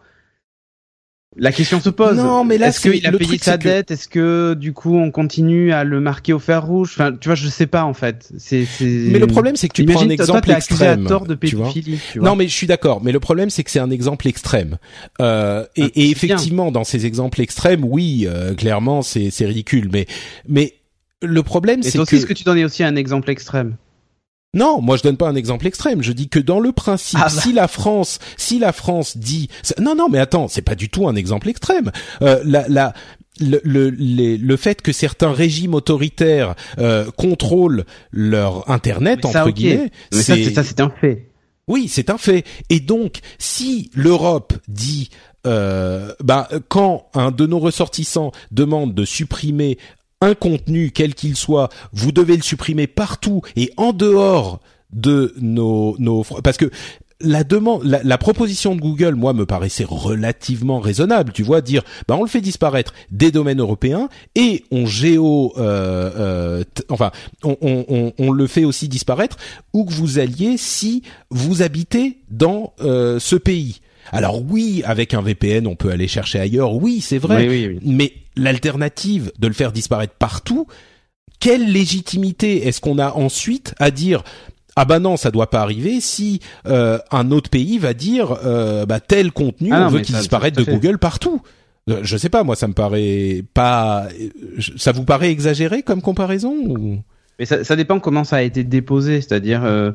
[1.37, 2.17] La question se pose.
[2.17, 3.93] Non, mais là, est-ce qu'il a payé sa dette?
[3.93, 6.91] Est-ce que du coup on continue à le marquer au fer rouge?
[6.95, 8.33] Enfin, tu vois, je sais pas en fait.
[8.37, 8.67] C'est.
[8.81, 11.07] Mais le problème, c'est que tu prends un exemple toi, extrême.
[11.07, 12.29] À tort de pédophilie, tu vois.
[12.29, 13.01] Non, mais je suis d'accord.
[13.01, 14.79] Mais le problème, c'est que c'est un exemple extrême.
[15.21, 16.73] Euh, et, ah, et effectivement, bien.
[16.73, 19.89] dans ces exemples extrêmes, oui, euh, clairement, c'est c'est ridicule.
[19.93, 20.07] Mais
[20.49, 20.75] mais
[21.23, 22.17] le problème, c'est que.
[22.17, 23.77] Est-ce que tu donnais aussi un exemple extrême?
[24.53, 26.03] Non, moi je donne pas un exemple extrême.
[26.03, 27.41] Je dis que dans le principe, ah bah.
[27.41, 29.49] si la France, si la France dit,
[29.81, 31.93] non, non, mais attends, c'est pas du tout un exemple extrême.
[32.23, 32.93] Euh, la, la,
[33.41, 40.53] le, le, le, fait que certains régimes autoritaires euh, contrôlent leur internet entre guillemets, c'est
[40.53, 41.29] ça, c'est un fait.
[41.69, 42.45] Oui, c'est un fait.
[42.69, 45.11] Et donc, si l'Europe dit
[45.47, 49.79] euh, bah, quand un de nos ressortissants demande de supprimer
[50.21, 54.61] un contenu quel qu'il soit, vous devez le supprimer partout et en dehors
[54.93, 56.71] de nos nos parce que
[57.23, 61.33] la demande, la, proposition de Google, moi, me paraissait relativement raisonnable.
[61.33, 66.11] Tu vois, dire, bah, on le fait disparaître des domaines européens et on géo, euh,
[66.17, 67.11] euh, enfin,
[67.45, 69.37] on, le fait aussi disparaître
[69.75, 73.81] où que vous alliez si vous habitez dans euh, ce pays.
[74.13, 76.75] Alors oui, avec un VPN, on peut aller chercher ailleurs.
[76.75, 77.79] Oui, c'est vrai.
[77.83, 80.67] Mais l'alternative de le faire disparaître partout,
[81.39, 84.23] quelle légitimité est-ce qu'on a ensuite à dire
[84.77, 88.87] ah bah non, ça doit pas arriver si euh, un autre pays va dire euh,
[88.87, 91.43] bah tel contenu ah on veut qu'il disparaisse de Google partout.
[91.89, 94.09] Euh, je sais pas, moi ça me paraît pas.
[94.77, 97.01] Ça vous paraît exagéré comme comparaison ou...
[97.39, 99.93] Mais ça, ça, dépend comment ça a été déposé, c'est-à-dire euh,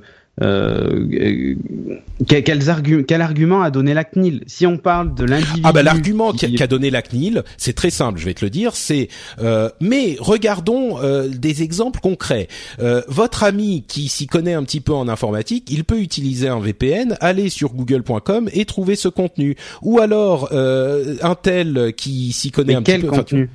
[2.27, 4.43] quels arguments, quel argument a donné la CNIL?
[4.47, 5.61] Si on parle de l'individu...
[5.63, 8.75] Ah bah l'argument qu'a donné la CNIL, c'est très simple, je vais te le dire,
[8.75, 9.07] c'est...
[9.39, 12.47] Euh, mais regardons euh, des exemples concrets.
[12.79, 16.59] Euh, votre ami qui s'y connaît un petit peu en informatique, il peut utiliser un
[16.59, 19.55] VPN, aller sur google.com et trouver ce contenu.
[19.81, 23.07] Ou alors un tel qui s'y connaît un petit peu...
[23.07, 23.49] Contenu?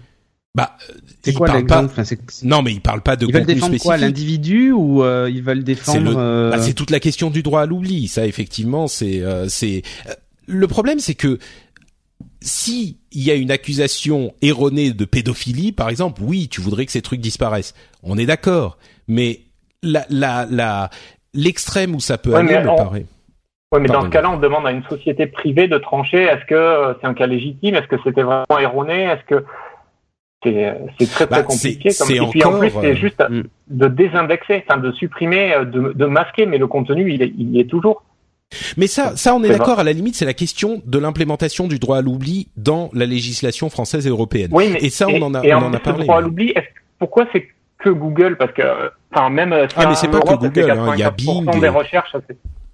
[0.54, 0.72] Bah,
[1.22, 1.94] c'est quoi l'exemple
[2.42, 5.62] Non, mais il parle pas de ils veulent défendre quoi l'individu ou euh, ils veulent
[5.62, 8.08] défendre euh, bah, C'est toute la question du droit à l'oubli.
[8.08, 9.82] Ça, effectivement, c'est euh, c'est
[10.46, 11.38] le problème, c'est que
[12.40, 16.92] si il y a une accusation erronée de pédophilie, par exemple, oui, tu voudrais que
[16.92, 17.74] ces trucs disparaissent.
[18.02, 19.42] On est d'accord, mais
[19.84, 20.90] la la la
[21.32, 23.06] l'extrême où ça peut aller me paraît.
[23.72, 26.22] Oui, mais dans ce cas-là, on demande à une société privée de trancher.
[26.22, 27.76] Est-ce que c'est un cas légitime?
[27.76, 29.04] Est-ce que c'était vraiment erroné?
[29.04, 29.44] Est-ce que
[30.42, 31.90] c'est très très bah, compliqué.
[31.98, 32.10] Comme...
[32.10, 33.42] Et puis en plus, c'est euh, juste mm.
[33.68, 37.50] de désindexer, enfin de supprimer, euh, de, de masquer, mais le contenu, il, est, il
[37.50, 38.02] y est toujours.
[38.76, 39.78] Mais ça, ça, on est d'accord.
[39.78, 43.70] À la limite, c'est la question de l'implémentation du droit à l'oubli dans la législation
[43.70, 44.50] française et européenne.
[44.52, 46.00] Oui, mais et ça, on en a, on en, a parlé.
[46.00, 46.54] Le droit à l'oubli,
[46.98, 47.46] pourquoi c'est
[47.78, 48.36] que Google?
[48.38, 48.62] Parce que,
[49.14, 49.52] enfin, même.
[49.52, 50.70] Ah, mais c'est pas que Google.
[50.70, 51.60] Hein, il y a Bing.
[51.60, 52.16] Des recherches.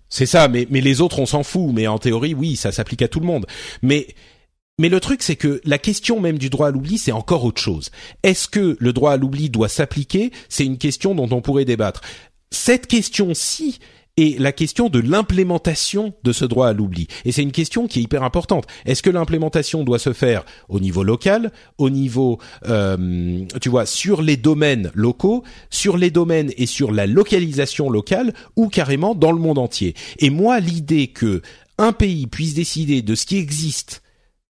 [0.08, 1.70] C'est ça, mais mais les autres, on s'en fout.
[1.74, 3.44] Mais en théorie, oui, ça s'applique à tout le monde.
[3.82, 4.06] Mais
[4.78, 7.60] mais le truc, c'est que la question même du droit à l'oubli, c'est encore autre
[7.60, 7.90] chose.
[8.22, 10.32] Est-ce que le droit à l'oubli doit s'appliquer?
[10.50, 12.02] C'est une question dont on pourrait débattre.
[12.50, 13.78] Cette question-ci
[14.18, 17.06] et la question de l'implémentation de ce droit à l'oubli.
[17.24, 18.66] Et c'est une question qui est hyper importante.
[18.86, 24.22] Est-ce que l'implémentation doit se faire au niveau local, au niveau, euh, tu vois, sur
[24.22, 29.40] les domaines locaux, sur les domaines et sur la localisation locale, ou carrément dans le
[29.40, 29.94] monde entier?
[30.18, 31.42] Et moi, l'idée que
[31.78, 34.02] un pays puisse décider de ce qui existe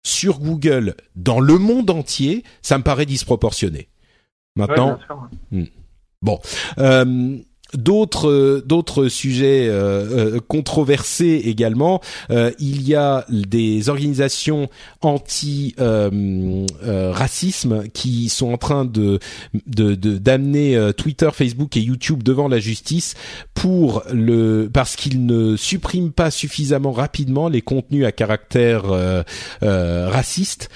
[0.06, 3.88] sur Google dans le monde entier, ça me paraît disproportionné.
[4.54, 5.00] Maintenant,
[5.50, 5.64] hmm.
[6.22, 6.38] bon.
[6.78, 7.38] Euh,
[7.74, 12.00] D'autres d'autres sujets euh, euh, controversés également.
[12.30, 14.68] Euh, il y a des organisations
[15.00, 19.18] anti racisme qui sont en train de
[19.66, 23.14] d'amener Twitter, Facebook et YouTube devant la justice
[23.54, 28.84] pour le parce qu'ils ne suppriment pas suffisamment rapidement les contenus à caractère
[29.60, 30.70] raciste.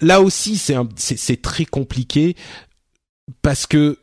[0.00, 2.34] là aussi, c'est c'est très compliqué
[3.40, 3.98] parce que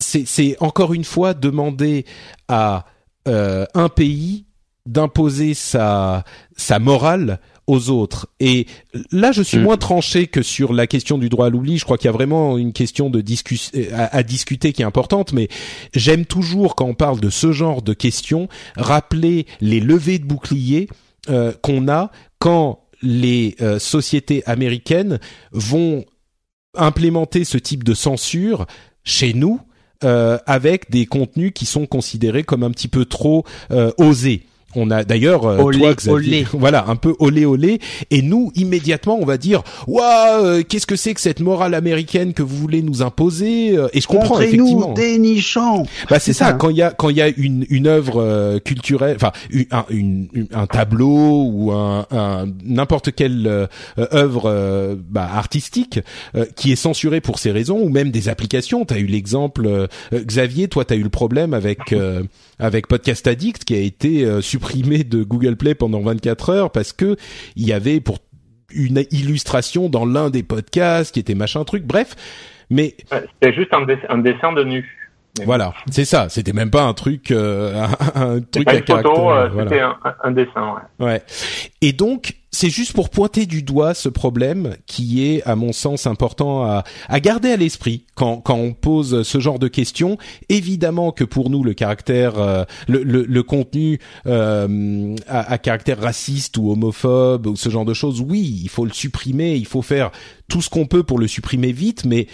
[0.00, 2.04] c'est encore une fois demander
[2.48, 2.86] à
[3.28, 4.46] euh, un pays
[4.86, 6.24] d'imposer sa
[6.56, 8.28] sa morale aux autres.
[8.40, 8.66] Et
[9.12, 9.62] là, je suis mm.
[9.62, 11.78] moins tranché que sur la question du droit à l'oubli.
[11.78, 15.32] Je crois qu'il y a vraiment une question de discussion à, discuter qui est importante.
[15.32, 15.48] Mais
[15.94, 20.88] j'aime toujours quand on parle de ce genre de questions rappeler les levées de boucliers
[21.28, 22.10] euh, qu'on a
[22.40, 25.20] quand les euh, sociétés américaines
[25.52, 26.04] vont
[26.74, 28.66] implémenter ce type de censure
[29.04, 29.60] chez nous
[30.02, 34.42] avec des contenus qui sont considérés comme un petit peu trop euh, osés.
[34.76, 37.80] On a d'ailleurs euh, toi Xavier, voilà un peu olé olé
[38.10, 42.34] et nous immédiatement on va dire waouh euh, qu'est-ce que c'est que cette morale américaine
[42.34, 44.92] que vous voulez nous imposer euh, et je comprends effectivement.
[44.92, 45.86] dénichant.
[46.08, 49.16] Bah c'est ça, quand il y a quand il y a une une œuvre culturelle
[49.16, 49.32] enfin
[49.72, 53.68] un une, un tableau ou un, un n'importe quelle
[53.98, 56.00] œuvre bah, artistique
[56.54, 60.68] qui est censurée pour ces raisons ou même des applications, tu as eu l'exemple Xavier,
[60.68, 61.92] toi tu as eu le problème avec
[62.60, 66.92] avec Podcast Addict qui a été euh, supprimé de Google Play pendant 24 heures parce
[66.92, 67.16] que
[67.56, 68.18] il y avait pour
[68.72, 71.84] une illustration dans l'un des podcasts qui était machin truc.
[71.84, 72.14] Bref,
[72.68, 74.96] mais c'était juste un, un dessin de nu.
[75.44, 76.28] Voilà, c'est ça.
[76.28, 80.74] C'était même pas un truc, euh, un, truc à photo, euh, C'était un, dessin.
[80.98, 81.06] Ouais.
[81.06, 81.22] ouais.
[81.80, 86.06] Et donc, c'est juste pour pointer du doigt ce problème qui est, à mon sens,
[86.06, 90.18] important à, à garder à l'esprit quand, quand on pose ce genre de questions.
[90.48, 96.00] Évidemment que pour nous, le caractère, euh, le, le, le, contenu euh, à, à, caractère
[96.00, 99.54] raciste ou homophobe ou ce genre de choses, oui, il faut le supprimer.
[99.54, 100.10] Il faut faire
[100.48, 102.26] tout ce qu'on peut pour le supprimer vite, mais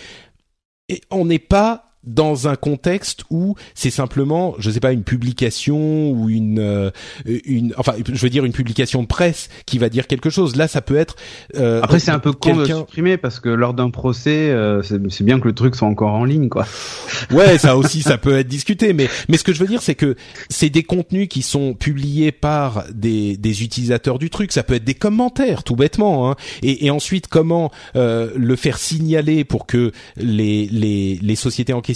[1.11, 6.31] on n'est pas dans un contexte où c'est simplement, je sais pas, une publication ou
[6.31, 6.91] une, euh,
[7.25, 10.57] une, enfin, je veux dire une publication de presse qui va dire quelque chose.
[10.57, 11.17] Là, ça peut être.
[11.57, 15.25] Euh, Après, c'est un peu con de supprimer parce que lors d'un procès, euh, c'est
[15.25, 16.67] bien que le truc soit encore en ligne, quoi.
[17.31, 18.93] Ouais, ça aussi, ça peut être discuté.
[18.93, 20.17] Mais, mais ce que je veux dire, c'est que
[20.49, 24.53] c'est des contenus qui sont publiés par des, des utilisateurs du truc.
[24.53, 26.31] Ça peut être des commentaires, tout bêtement.
[26.31, 26.37] Hein.
[26.63, 31.81] Et, et ensuite, comment euh, le faire signaler pour que les, les, les sociétés en
[31.81, 31.96] question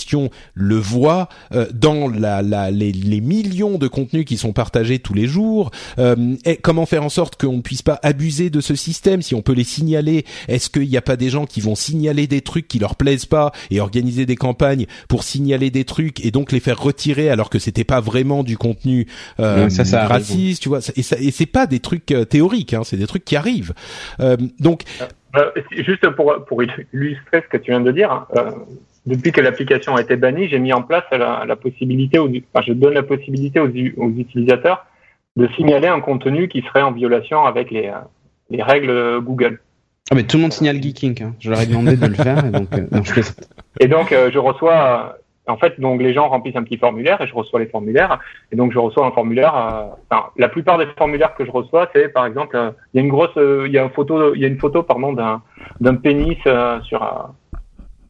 [0.54, 5.14] le voit euh, dans la, la, les, les, millions de contenus qui sont partagés tous
[5.14, 5.70] les jours.
[5.98, 9.34] Euh, et comment faire en sorte qu'on ne puisse pas abuser de ce système Si
[9.34, 12.40] on peut les signaler, est-ce qu'il n'y a pas des gens qui vont signaler des
[12.40, 16.52] trucs qui leur plaisent pas et organiser des campagnes pour signaler des trucs et donc
[16.52, 19.06] les faire retirer alors que c'était pas vraiment du contenu
[19.38, 20.80] euh, ça, raciste, tu vois?
[20.96, 23.74] Et, c'est pas des trucs euh, théoriques, hein, c'est des trucs qui arrivent.
[24.58, 24.84] donc
[25.70, 28.26] juste pour, pour illustrer ce que tu viens de dire, hein,
[29.06, 32.64] depuis que l'application a été bannie, j'ai mis en place la, la possibilité, aux, enfin,
[32.66, 34.86] je donne la possibilité aux, aux, utilisateurs
[35.36, 37.90] de signaler un contenu qui serait en violation avec les,
[38.50, 39.60] les règles Google.
[40.10, 41.34] Ah mais tout le monde signale Geeking, hein.
[41.38, 43.20] je leur ai demandé de le faire et donc euh, non, je
[43.78, 47.28] Et donc euh, je reçois, en fait donc les gens remplissent un petit formulaire et
[47.28, 48.18] je reçois les formulaires
[48.50, 49.54] et donc je reçois un formulaire.
[49.54, 52.58] Euh, enfin, la plupart des formulaires que je reçois c'est par exemple
[52.92, 54.82] il y a une grosse, il y a une photo, il y a une photo
[54.82, 55.42] pardon d'un
[55.80, 56.38] d'un pénis
[56.82, 57.30] sur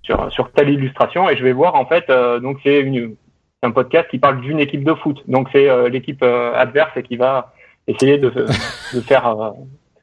[0.03, 2.85] sur, sur telle illustration et je vais voir en fait euh, donc c'est
[3.63, 5.19] un podcast qui parle d'une équipe de foot.
[5.29, 7.53] Donc c'est euh, l'équipe euh, adverse et qui va
[7.87, 9.55] essayer de, de faire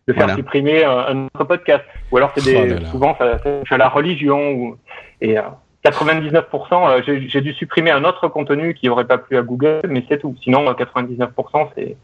[0.07, 1.83] de faire supprimer un autre podcast.
[2.11, 4.77] Ou alors c'est des oh souvent ça, ça la religion ou,
[5.21, 5.35] et
[5.83, 10.19] 99% j'ai dû supprimer un autre contenu qui aurait pas plu à Google mais c'est
[10.19, 10.35] tout.
[10.43, 11.97] Sinon 99% c'est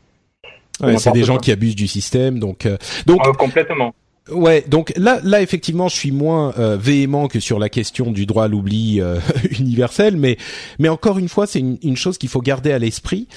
[0.82, 2.68] Ouais, c'est des gens qui abusent du système, donc
[3.06, 3.94] donc complètement.
[4.32, 8.26] Ouais, donc là, là effectivement, je suis moins euh, véhément que sur la question du
[8.26, 9.20] droit à l'oubli euh,
[9.60, 10.38] universel, mais
[10.80, 13.28] mais encore une fois, c'est une, une, chose qu'il faut garder à l'esprit.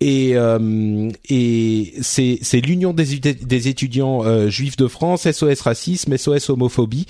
[0.00, 6.50] Et euh, et c'est c'est l'union des, des étudiants juifs de France, SOS racisme, SOS
[6.50, 7.06] homophobie,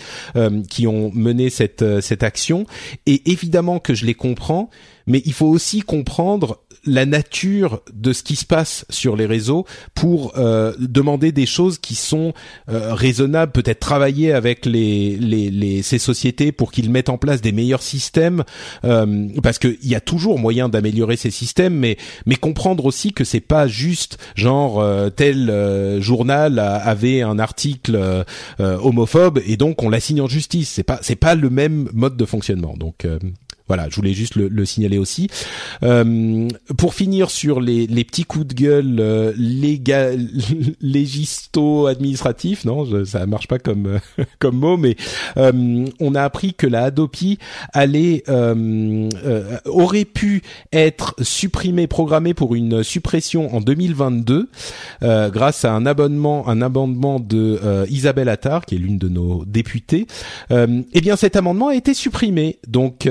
[0.71, 2.67] qui ont mené cette cette action.
[3.07, 4.71] Et évidemment que je les comprends,
[5.07, 9.65] mais il faut aussi comprendre la nature de ce qui se passe sur les réseaux
[9.95, 12.33] pour euh, demander des choses qui sont
[12.69, 17.41] euh, raisonnables, peut-être travailler avec les, les, les, ces sociétés pour qu'ils mettent en place
[17.41, 18.45] des meilleurs systèmes,
[18.85, 23.25] euh, parce qu'il y a toujours moyen d'améliorer ces systèmes, mais mais comprendre aussi que
[23.25, 28.25] c'est pas juste genre euh, tel euh, journal avait un article
[28.59, 30.71] homophobe et donc on l'assigne en justice.
[30.71, 32.75] C'est pas c'est pas le même mode de fonctionnement.
[32.77, 33.07] Donc
[33.67, 35.29] voilà, je voulais juste le, le signaler aussi.
[35.83, 39.33] Euh, pour finir sur les, les, petits coups de gueule euh,
[40.81, 44.01] légisto-administratifs, non, je, ça marche pas comme
[44.39, 44.97] comme mot, mais
[45.37, 47.39] euh, on a appris que la Adopi
[47.73, 50.43] allait euh, euh, aurait pu
[50.73, 54.49] être supprimée, programmée pour une suppression en 2022
[55.03, 60.07] grâce à un abonnement, un amendement de Isabelle Attard, qui est l'une de nos députées.
[60.51, 63.07] eh bien, cet amendement a été supprimé, donc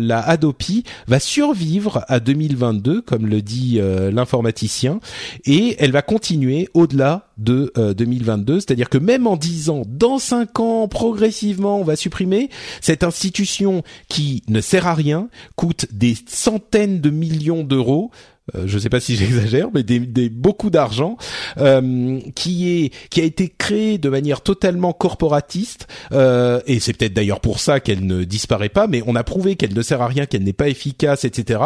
[0.00, 5.00] la Adopi va survivre à 2022, comme le dit euh, l'informaticien,
[5.44, 8.54] et elle va continuer au-delà de 2022.
[8.54, 12.50] Euh, C'est-à-dire que même en disant dans cinq ans, progressivement, on va supprimer
[12.80, 18.10] cette institution qui ne sert à rien, coûte des centaines de millions d'euros,
[18.54, 21.16] euh, je ne sais pas si j'exagère, mais des, des beaucoup d'argent
[21.58, 27.14] euh, qui est qui a été créé de manière totalement corporatiste euh, et c'est peut-être
[27.14, 30.08] d'ailleurs pour ça qu'elle ne disparaît pas, mais on a prouvé qu'elle ne sert à
[30.08, 31.60] rien, qu'elle n'est pas efficace, etc.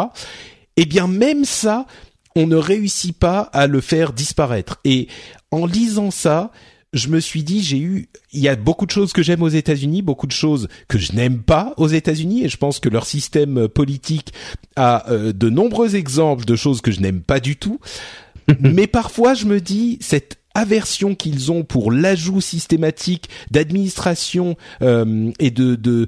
[0.75, 1.87] Eh bien même ça,
[2.35, 4.79] on ne réussit pas à le faire disparaître.
[4.85, 5.07] Et
[5.51, 6.51] en lisant ça,
[6.93, 9.49] je me suis dit, j'ai eu, il y a beaucoup de choses que j'aime aux
[9.49, 13.05] États-Unis, beaucoup de choses que je n'aime pas aux États-Unis, et je pense que leur
[13.05, 14.33] système politique
[14.75, 17.79] a euh, de nombreux exemples de choses que je n'aime pas du tout.
[18.59, 25.51] Mais parfois, je me dis, cette aversion qu'ils ont pour l'ajout systématique d'administration euh, et
[25.51, 26.07] de de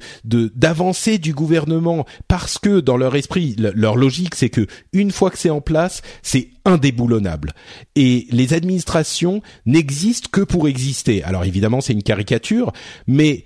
[0.55, 2.05] d'avancée du gouvernement.
[2.27, 6.01] Parce que dans leur esprit leur logique c'est que une fois que c'est en place
[6.23, 7.53] c'est indéboulonnable.
[7.95, 11.23] Et les administrations n'existent que pour exister.
[11.23, 12.73] Alors évidemment c'est une caricature
[13.07, 13.43] mais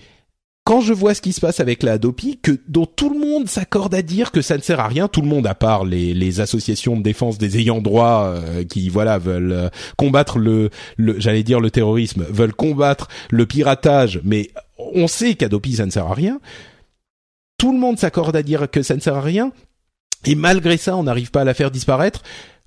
[0.64, 3.50] quand je vois ce qui se passe avec la Adopi, que dont tout le monde
[3.50, 6.14] s'accorde à dire que ça ne sert à rien, tout le monde à part les,
[6.14, 11.20] les associations de défense des ayants droit euh, qui voilà veulent euh, combattre le, le
[11.20, 16.08] j'allais dire le terrorisme, veulent combattre le piratage, mais on sait qu'Adopi ça ne sert
[16.08, 16.40] à rien.
[17.58, 19.52] Tout le monde s'accorde à dire que ça ne sert à rien,
[20.26, 22.24] et malgré ça, on n'arrive pas à la faire disparaître.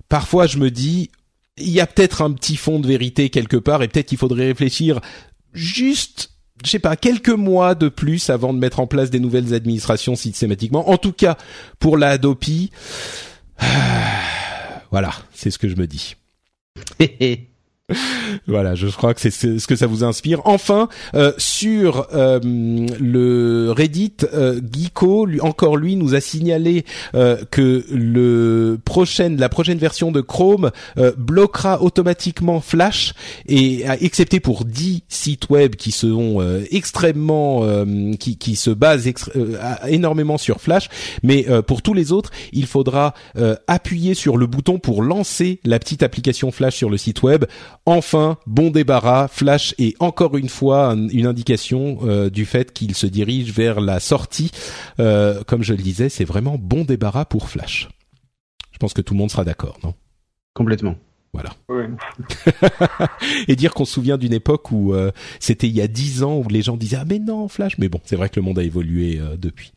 [0.09, 1.09] Parfois, je me dis,
[1.57, 4.47] il y a peut-être un petit fond de vérité quelque part, et peut-être qu'il faudrait
[4.47, 5.01] réfléchir
[5.53, 9.53] juste je sais pas, quelques mois de plus avant de mettre en place des nouvelles
[9.53, 10.89] administrations systématiquement.
[10.89, 11.37] En tout cas,
[11.79, 12.71] pour la Adopi,
[14.91, 16.15] voilà, c'est ce que je me dis.
[18.47, 20.41] voilà, je crois que c'est ce que ça vous inspire.
[20.43, 26.83] Enfin, euh, sur euh, le Reddit, euh, Geeko, lui, encore lui, nous a signalé
[27.15, 33.13] euh, que le prochaine, la prochaine version de Chrome euh, bloquera automatiquement Flash
[33.47, 36.41] et excepté pour 10 sites web qui sont
[36.71, 37.63] extrêmement,
[38.19, 39.09] qui, qui se basent
[39.87, 40.89] énormément sur Flash,
[41.23, 43.13] mais pour tous les autres, il faudra
[43.67, 47.45] appuyer sur le bouton pour lancer la petite application Flash sur le site web
[47.89, 53.07] Enfin, bon débarras, Flash est encore une fois une indication euh, du fait qu'il se
[53.07, 54.51] dirige vers la sortie.
[54.99, 57.87] Euh, comme je le disais, c'est vraiment bon débarras pour Flash.
[58.73, 59.93] Je pense que tout le monde sera d'accord, non?
[60.53, 60.97] Complètement.
[61.31, 61.51] Voilà.
[63.47, 66.39] et dire qu'on se souvient d'une époque où euh, c'était il y a dix ans
[66.39, 68.59] où les gens disaient ah mais non Flash, mais bon c'est vrai que le monde
[68.59, 69.71] a évolué depuis.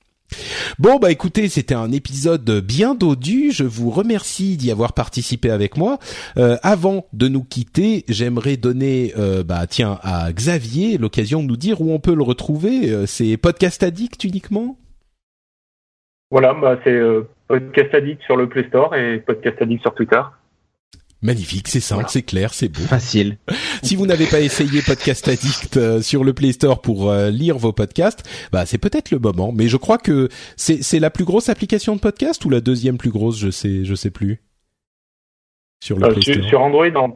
[0.79, 3.51] Bon bah écoutez, c'était un épisode bien dodu.
[3.53, 5.99] Je vous remercie d'y avoir participé avec moi.
[6.37, 11.57] Euh, avant de nous quitter, j'aimerais donner euh, bah tiens à Xavier l'occasion de nous
[11.57, 12.91] dire où on peut le retrouver.
[12.91, 14.77] Euh, c'est Podcast Addict uniquement?
[16.31, 17.01] Voilà, bah c'est
[17.49, 20.21] Podcast Addict sur le Play Store et Podcast Addict sur Twitter.
[21.23, 22.81] Magnifique, c'est simple, c'est clair, c'est beau.
[22.81, 23.37] Facile.
[23.83, 27.59] si vous n'avez pas essayé Podcast Addict euh, sur le Play Store pour euh, lire
[27.59, 29.53] vos podcasts, bah c'est peut-être le moment.
[29.53, 32.97] Mais je crois que c'est c'est la plus grosse application de podcast ou la deuxième
[32.97, 34.41] plus grosse, je sais je sais plus.
[35.85, 36.49] Sur le euh, Play Store.
[36.49, 37.13] Sur Android en,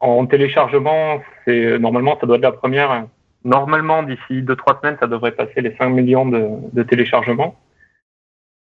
[0.00, 3.06] en téléchargement, c'est normalement ça doit être la première.
[3.44, 7.54] Normalement d'ici deux trois semaines, ça devrait passer les 5 millions de, de téléchargements.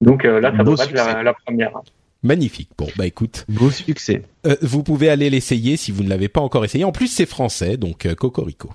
[0.01, 1.71] Donc là, ça devrait être la, la première.
[2.23, 2.69] Magnifique.
[2.77, 3.45] Bon, bah écoute.
[3.47, 4.23] Beau succès.
[4.45, 6.83] Euh, vous pouvez aller l'essayer si vous ne l'avez pas encore essayé.
[6.83, 8.71] En plus, c'est français, donc euh, cocorico.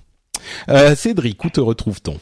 [0.68, 2.18] Euh, Cédric, où te retrouve-t-on?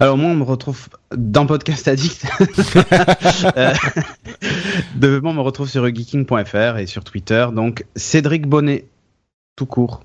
[0.00, 2.24] Alors moi, on me retrouve dans Podcast Addict.
[4.96, 7.46] de, on me retrouve sur geeking.fr et sur Twitter.
[7.52, 8.86] Donc Cédric Bonnet,
[9.56, 10.00] tout court.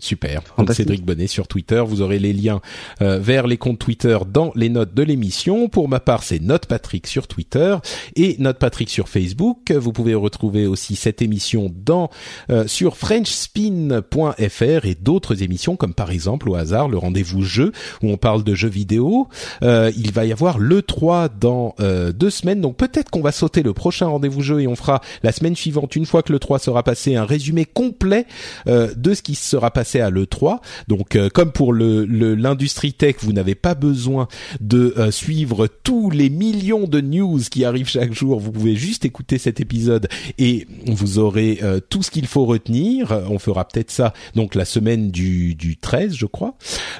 [0.00, 0.42] Super.
[0.56, 1.82] Donc Cédric Bonnet sur Twitter.
[1.84, 2.60] Vous aurez les liens
[3.02, 5.68] euh, vers les comptes Twitter dans les notes de l'émission.
[5.68, 7.76] Pour ma part, c'est Note Patrick sur Twitter
[8.14, 9.72] et Note Patrick sur Facebook.
[9.72, 12.10] Vous pouvez retrouver aussi cette émission dans
[12.48, 18.08] euh, sur FrenchSpin.fr et d'autres émissions comme par exemple au hasard le rendez-vous jeu où
[18.08, 19.26] on parle de jeux vidéo.
[19.64, 21.74] Euh, il va y avoir le 3 dans
[22.14, 22.60] deux semaines.
[22.60, 25.96] Donc peut-être qu'on va sauter le prochain rendez-vous jeu et on fera la semaine suivante
[25.96, 28.26] une fois que le 3 sera passé un résumé complet
[28.66, 30.58] de ce qui sera passé à l'E3.
[30.88, 32.04] Donc euh, comme pour le
[32.34, 34.28] l'industrie tech, vous n'avez pas besoin
[34.60, 38.40] de euh, suivre tous les millions de news qui arrivent chaque jour.
[38.40, 40.08] Vous pouvez juste écouter cet épisode
[40.38, 43.12] et vous aurez euh, tout ce qu'il faut retenir.
[43.30, 46.54] On fera peut-être ça donc la semaine du, du 13, je crois.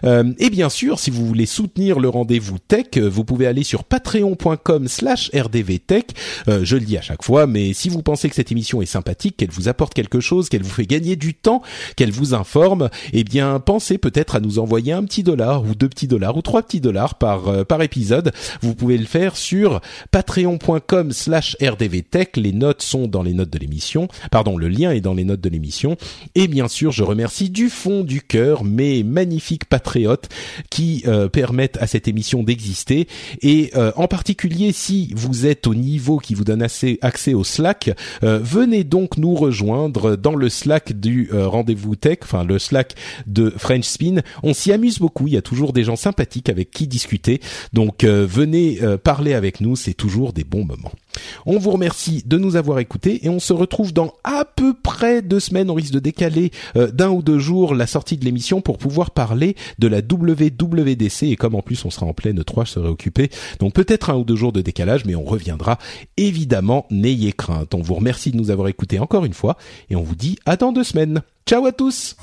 [0.05, 5.31] et bien sûr, si vous voulez soutenir le rendez-vous tech, vous pouvez aller sur patreon.com/slash
[5.35, 6.07] rdvtech.
[6.47, 9.37] je le dis à chaque fois, mais si vous pensez que cette émission est sympathique,
[9.37, 11.63] qu'elle vous apporte quelque chose, qu'elle vous fait gagner du temps,
[11.97, 12.78] qu'elle vous informe,
[13.13, 16.43] eh bien pensez peut-être à nous envoyer un petit dollar ou deux petits dollars ou
[16.43, 18.33] trois petits dollars par euh, par épisode.
[18.63, 19.81] Vous pouvez le faire sur
[20.11, 22.37] patreon.com/slash rdvtech.
[22.37, 24.09] Les notes sont dans les notes de l'émission.
[24.31, 25.97] Pardon, le lien est dans les notes de l'émission.
[26.35, 30.29] Et bien sûr, je remercie du fond du cœur mes magnifiques patriotes
[30.71, 33.09] qui euh, permettent à cette émission d'exister.
[33.43, 37.45] Et euh, en particulier, si vous êtes au niveau qui vous donne assez accès au
[37.45, 37.91] Slack,
[38.23, 42.45] venez donc nous rejoindre dans le Slack du rendez-vous tech, enfin
[43.27, 44.23] De French Spin.
[44.43, 45.27] On s'y amuse beaucoup.
[45.27, 47.41] Il y a toujours des gens sympathiques avec qui discuter.
[47.73, 49.77] Donc euh, venez euh, parler avec nous.
[49.77, 50.93] C'est toujours des bons moments.
[51.47, 55.23] On vous remercie de nous avoir écoutés et on se retrouve dans à peu près
[55.23, 55.71] deux semaines.
[55.71, 59.11] On risque de décaler euh, d'un ou deux jours la sortie de l'émission pour pouvoir
[59.11, 62.89] parler de la WWDC et comme en plus on sera en pleine 3, je serai
[62.89, 63.31] occupé.
[63.59, 65.79] Donc peut-être un ou deux jours de décalage, mais on reviendra
[66.17, 66.87] évidemment.
[66.91, 67.75] N'ayez crainte.
[67.75, 69.57] On vous remercie de nous avoir écoutés encore une fois
[69.91, 71.23] et on vous dit à dans deux semaines.
[71.49, 72.15] Ciao à tous